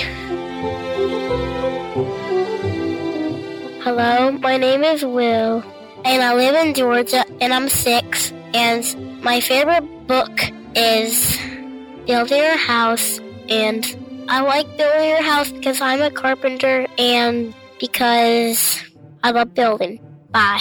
Hello, 3.85 4.31
my 4.31 4.57
name 4.57 4.83
is 4.83 5.05
Will, 5.05 5.63
and 6.07 6.23
I 6.23 6.33
live 6.33 6.55
in 6.55 6.73
Georgia, 6.73 7.27
and 7.43 7.53
I'm 7.53 7.69
six. 7.69 8.33
And 8.55 9.21
my 9.23 9.41
favorite 9.41 9.85
book 10.07 10.41
is 10.75 11.37
Building 12.07 12.41
a 12.41 12.57
House, 12.57 13.21
and 13.51 13.85
I 14.27 14.41
like 14.41 14.67
building 14.79 15.09
your 15.09 15.23
house 15.23 15.53
because 15.53 15.81
I'm 15.81 16.01
a 16.01 16.11
carpenter 16.11 16.87
and 16.99 17.55
because 17.79 18.83
I 19.23 19.33
love 19.33 19.53
building. 19.53 20.01
Bye. 20.31 20.61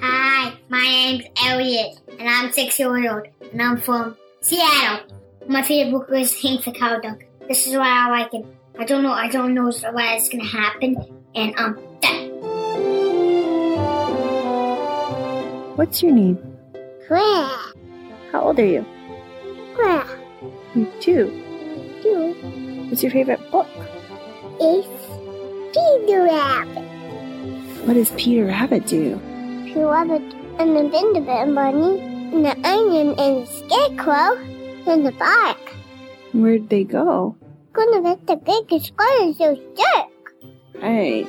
Hi, 0.00 0.52
my 0.68 0.80
name's 0.80 1.24
Elliot, 1.42 1.98
and 2.18 2.28
I'm 2.28 2.52
six 2.52 2.78
years 2.78 3.06
old, 3.10 3.26
and 3.50 3.62
I'm 3.62 3.78
from 3.78 4.16
Seattle. 4.42 5.06
My 5.48 5.62
favorite 5.62 5.92
book 5.92 6.10
is 6.12 6.38
Hank 6.42 6.64
the 6.64 6.72
Cowdog. 6.72 7.22
This 7.48 7.66
is 7.66 7.74
why 7.74 7.88
I 7.88 8.10
like 8.10 8.34
it. 8.34 8.44
I 8.78 8.84
don't 8.84 9.02
know, 9.02 9.12
I 9.12 9.28
don't 9.28 9.54
know 9.54 9.72
why 9.92 10.16
it's 10.16 10.28
gonna 10.28 10.44
happen, 10.44 10.96
and 11.34 11.58
um, 11.58 11.78
done. 12.02 12.28
What's 15.76 16.02
your 16.02 16.12
name? 16.12 16.36
Where? 17.08 17.48
How 18.32 18.42
old 18.42 18.58
are 18.58 18.66
you? 18.66 18.84
Where? 19.76 20.04
You 20.74 20.90
two. 21.00 21.42
You 22.04 22.34
What's 22.88 23.02
your 23.02 23.12
favorite 23.12 23.50
book? 23.50 23.66
is 24.60 24.86
Peter 25.72 26.22
Rabbit. 26.22 26.82
What 27.86 27.94
does 27.94 28.10
Peter 28.12 28.46
Rabbit 28.46 28.86
do? 28.86 29.20
Peter 29.66 29.86
Rabbit 29.86 30.22
and 30.58 30.76
the 30.76 30.88
Gingerbread 30.88 31.54
Bunny, 31.54 32.00
and 32.00 32.44
the 32.44 32.56
onion 32.66 33.08
and 33.18 33.42
the 33.42 33.46
scarecrow, 33.46 34.38
and 34.86 35.04
the 35.04 35.12
bark. 35.12 35.58
Where'd 36.32 36.68
they 36.70 36.84
go? 36.84 37.36
Gonna 37.72 38.02
get 38.02 38.26
the 38.26 38.36
biggest 38.36 38.92
one 38.96 39.34
so 39.34 39.54
jerk. 39.54 40.82
Right. 40.82 41.26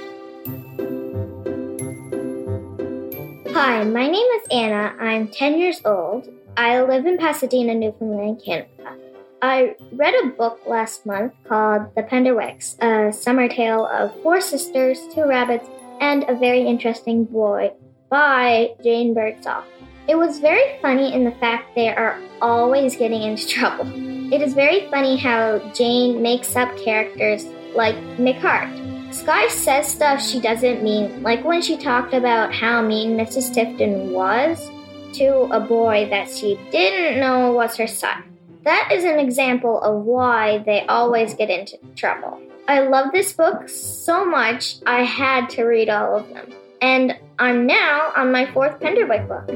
Hi, 3.54 3.84
my 3.84 4.08
name 4.08 4.28
is 4.39 4.48
Anna. 4.52 4.95
I'm 5.00 5.28
10 5.28 5.58
years 5.58 5.82
old. 5.84 6.30
I 6.58 6.82
live 6.82 7.05
in 7.05 7.20
Pasadena, 7.20 7.76
Newfoundland, 7.76 8.41
Canada. 8.43 8.97
I 9.43 9.76
read 9.91 10.16
a 10.24 10.30
book 10.30 10.60
last 10.66 11.05
month 11.05 11.34
called 11.47 11.93
The 11.95 12.01
Penderwicks, 12.01 12.82
a 12.82 13.14
summer 13.14 13.47
tale 13.47 13.86
of 13.86 14.12
four 14.24 14.41
sisters, 14.41 14.99
two 15.14 15.26
rabbits, 15.26 15.70
and 16.01 16.26
a 16.28 16.34
very 16.34 16.66
interesting 16.66 17.26
boy 17.26 17.74
by 18.10 18.72
Jane 18.84 19.14
Birdsall. 19.14 19.66
It 20.08 20.16
was 20.16 20.39
very 20.39 20.80
funny 20.82 21.14
in 21.14 21.26
the 21.26 21.32
fact 21.34 21.76
they 21.76 21.89
are 21.89 22.20
always 22.41 22.95
getting 22.95 23.22
into 23.22 23.47
trouble. 23.55 23.86
It 24.34 24.41
is 24.41 24.55
very 24.55 24.89
funny 24.89 25.16
how 25.16 25.60
Jane 25.76 26.24
makes 26.24 26.55
up 26.55 26.76
characters 26.80 27.45
like 27.76 27.95
Nick 28.18 28.38
Hart. 28.38 28.68
Skye 29.14 29.47
says 29.49 29.88
stuff 29.88 30.20
she 30.20 30.41
doesn't 30.41 30.82
mean, 30.82 31.22
like 31.22 31.43
when 31.43 31.62
she 31.62 31.78
talked 31.78 32.16
about 32.16 32.51
how 32.51 32.82
mean 32.82 33.16
Mrs. 33.16 33.53
Tifton 33.53 34.12
was 34.12 34.72
to 35.18 35.49
a 35.51 35.59
boy 35.59 36.07
that 36.11 36.30
she 36.30 36.59
didn't 36.72 37.20
know 37.20 37.51
was 37.51 37.76
her 37.78 37.88
son. 37.88 38.24
That 38.63 38.91
is 38.91 39.03
an 39.03 39.20
example 39.20 39.82
of 39.82 40.03
why 40.03 40.59
they 40.59 40.86
always 40.86 41.34
get 41.34 41.49
into 41.49 41.80
trouble. 41.95 42.39
I 42.68 42.82
love 42.82 43.11
this 43.11 43.34
book 43.34 43.68
so 43.68 44.26
much, 44.26 44.76
I 44.86 45.03
had 45.03 45.49
to 45.51 45.63
read 45.63 45.89
all 45.89 46.18
of 46.18 46.30
them. 46.30 46.53
And 46.82 47.18
I'm 47.39 47.65
now 47.65 48.11
on 48.15 48.32
my 48.32 48.51
fourth 48.51 48.80
Penderwick 48.80 49.28
book. 49.28 49.47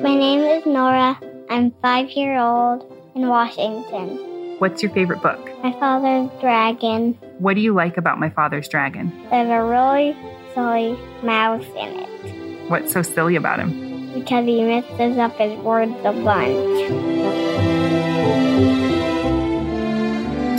My 0.00 0.14
name 0.14 0.40
is 0.40 0.64
Nora. 0.64 1.20
I'm 1.50 1.72
five 1.82 2.10
year 2.12 2.38
old 2.38 2.90
in 3.14 3.28
Washington. 3.28 4.56
What's 4.60 4.82
your 4.82 4.92
favorite 4.92 5.20
book? 5.20 5.50
My 5.62 5.72
father's 5.72 6.30
dragon. 6.40 7.18
What 7.38 7.54
do 7.54 7.60
you 7.60 7.74
like 7.74 7.98
about 7.98 8.18
My 8.18 8.30
Father's 8.30 8.68
Dragon? 8.68 9.12
There's 9.28 9.50
a 9.50 9.62
really 9.64 10.16
silly 10.54 10.96
mouse 11.22 11.66
in 11.76 11.98
it 11.98 12.13
What's 12.68 12.92
so 12.92 13.02
silly 13.02 13.36
about 13.36 13.60
him? 13.60 13.84
because 14.14 14.46
he 14.46 14.62
messes 14.62 15.18
up 15.18 15.36
his 15.36 15.58
words 15.58 15.92
a 16.04 16.12
bunch. 16.12 16.90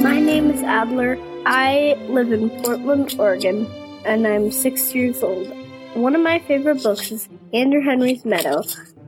My 0.03 0.19
name 0.19 0.51
is 0.51 0.61
Adler. 0.61 1.17
I 1.45 1.95
live 2.09 2.33
in 2.33 2.49
Portland, 2.61 3.15
Oregon, 3.17 3.65
and 4.05 4.27
I'm 4.27 4.51
six 4.51 4.93
years 4.93 5.23
old. 5.23 5.47
One 5.93 6.15
of 6.15 6.21
my 6.21 6.39
favorite 6.39 6.83
books 6.83 7.11
is 7.11 7.29
Andrew 7.53 7.81
Henry's 7.81 8.25
Meadow 8.25 8.63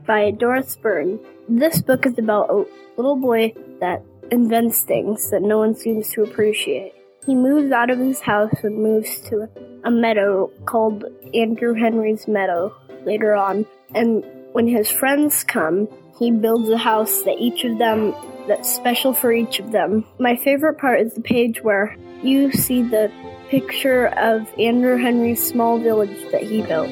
by 0.06 0.30
Doris 0.30 0.76
Burn. 0.76 1.20
This 1.48 1.82
book 1.82 2.06
is 2.06 2.18
about 2.18 2.48
a 2.48 2.64
little 2.96 3.16
boy 3.16 3.52
that 3.80 4.02
invents 4.30 4.80
things 4.82 5.30
that 5.30 5.42
no 5.42 5.58
one 5.58 5.74
seems 5.74 6.10
to 6.12 6.22
appreciate. 6.22 6.94
He 7.26 7.34
moves 7.34 7.70
out 7.70 7.90
of 7.90 7.98
his 7.98 8.20
house 8.20 8.54
and 8.62 8.82
moves 8.82 9.20
to 9.28 9.48
a 9.84 9.90
meadow 9.90 10.50
called 10.64 11.04
Andrew 11.34 11.74
Henry's 11.74 12.26
Meadow 12.26 12.74
later 13.04 13.34
on. 13.34 13.66
And 13.94 14.24
when 14.52 14.66
his 14.66 14.90
friends 14.90 15.44
come, 15.44 15.88
he 16.18 16.30
builds 16.30 16.68
a 16.68 16.78
house 16.78 17.22
that 17.22 17.36
each 17.38 17.64
of 17.64 17.78
them 17.78 18.14
that's 18.48 18.72
special 18.72 19.12
for 19.12 19.32
each 19.32 19.60
of 19.60 19.72
them. 19.72 20.04
My 20.18 20.36
favorite 20.36 20.78
part 20.78 21.00
is 21.00 21.14
the 21.14 21.20
page 21.20 21.62
where 21.62 21.96
you 22.22 22.50
see 22.52 22.82
the 22.82 23.12
picture 23.48 24.08
of 24.08 24.48
Andrew 24.58 24.96
Henry's 24.96 25.46
small 25.46 25.78
village 25.78 26.30
that 26.32 26.42
he 26.42 26.62
built. 26.62 26.90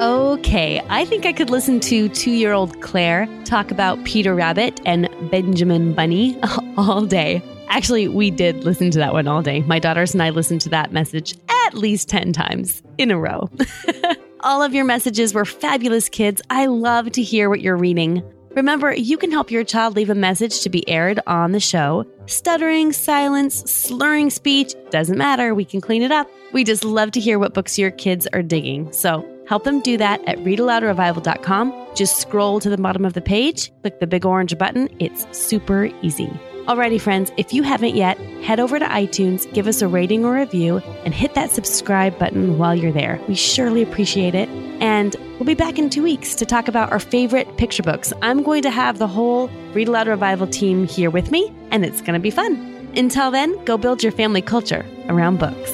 Okay, 0.00 0.82
I 0.88 1.04
think 1.04 1.24
I 1.24 1.32
could 1.32 1.50
listen 1.50 1.80
to 1.80 2.08
two 2.08 2.32
year 2.32 2.52
old 2.52 2.80
Claire 2.82 3.26
talk 3.44 3.70
about 3.70 4.02
Peter 4.04 4.34
Rabbit 4.34 4.80
and 4.84 5.08
Benjamin 5.30 5.94
Bunny 5.94 6.38
all 6.76 7.06
day. 7.06 7.42
Actually, 7.68 8.08
we 8.08 8.30
did 8.30 8.64
listen 8.64 8.90
to 8.90 8.98
that 8.98 9.12
one 9.12 9.26
all 9.26 9.40
day. 9.40 9.62
My 9.62 9.78
daughters 9.78 10.12
and 10.12 10.22
I 10.22 10.30
listened 10.30 10.60
to 10.62 10.68
that 10.70 10.92
message 10.92 11.34
at 11.66 11.74
least 11.74 12.08
10 12.08 12.32
times 12.32 12.82
in 12.98 13.10
a 13.10 13.18
row. 13.18 13.50
all 14.40 14.62
of 14.62 14.74
your 14.74 14.84
messages 14.84 15.34
were 15.34 15.44
fabulous, 15.44 16.08
kids. 16.08 16.42
I 16.50 16.66
love 16.66 17.10
to 17.12 17.22
hear 17.22 17.48
what 17.48 17.60
you're 17.60 17.76
reading. 17.76 18.22
Remember, 18.54 18.94
you 18.94 19.18
can 19.18 19.32
help 19.32 19.50
your 19.50 19.64
child 19.64 19.96
leave 19.96 20.10
a 20.10 20.14
message 20.14 20.60
to 20.60 20.68
be 20.68 20.88
aired 20.88 21.18
on 21.26 21.50
the 21.50 21.58
show. 21.58 22.06
Stuttering, 22.26 22.92
silence, 22.92 23.56
slurring 23.70 24.30
speech, 24.30 24.74
doesn't 24.90 25.18
matter, 25.18 25.54
we 25.54 25.64
can 25.64 25.80
clean 25.80 26.02
it 26.02 26.12
up. 26.12 26.30
We 26.52 26.62
just 26.62 26.84
love 26.84 27.10
to 27.12 27.20
hear 27.20 27.40
what 27.40 27.52
books 27.52 27.78
your 27.78 27.90
kids 27.90 28.28
are 28.32 28.42
digging. 28.42 28.92
So 28.92 29.28
help 29.48 29.64
them 29.64 29.80
do 29.80 29.96
that 29.96 30.22
at 30.28 30.38
readaloudrevival.com. 30.38 31.86
Just 31.96 32.20
scroll 32.20 32.60
to 32.60 32.70
the 32.70 32.78
bottom 32.78 33.04
of 33.04 33.14
the 33.14 33.20
page, 33.20 33.72
click 33.82 33.98
the 33.98 34.06
big 34.06 34.24
orange 34.24 34.56
button. 34.56 34.88
It's 35.00 35.26
super 35.36 35.86
easy. 36.02 36.30
Alrighty, 36.66 36.98
friends, 36.98 37.30
if 37.36 37.52
you 37.52 37.62
haven't 37.62 37.94
yet, 37.94 38.16
head 38.42 38.58
over 38.58 38.78
to 38.78 38.86
iTunes, 38.86 39.52
give 39.52 39.66
us 39.66 39.82
a 39.82 39.88
rating 39.88 40.24
or 40.24 40.32
review, 40.32 40.78
and 41.04 41.12
hit 41.12 41.34
that 41.34 41.50
subscribe 41.50 42.18
button 42.18 42.56
while 42.56 42.74
you're 42.74 42.90
there. 42.90 43.20
We 43.28 43.34
surely 43.34 43.82
appreciate 43.82 44.34
it. 44.34 44.48
And 44.80 45.14
we'll 45.34 45.44
be 45.44 45.52
back 45.52 45.78
in 45.78 45.90
two 45.90 46.02
weeks 46.02 46.34
to 46.36 46.46
talk 46.46 46.66
about 46.66 46.90
our 46.90 46.98
favorite 46.98 47.58
picture 47.58 47.82
books. 47.82 48.14
I'm 48.22 48.42
going 48.42 48.62
to 48.62 48.70
have 48.70 48.98
the 48.98 49.06
whole 49.06 49.48
Read 49.74 49.88
Aloud 49.88 50.08
Revival 50.08 50.46
team 50.46 50.86
here 50.86 51.10
with 51.10 51.30
me, 51.30 51.52
and 51.70 51.84
it's 51.84 52.00
going 52.00 52.14
to 52.14 52.18
be 52.18 52.30
fun. 52.30 52.54
Until 52.96 53.30
then, 53.30 53.62
go 53.66 53.76
build 53.76 54.02
your 54.02 54.12
family 54.12 54.40
culture 54.40 54.86
around 55.10 55.40
books. 55.40 55.70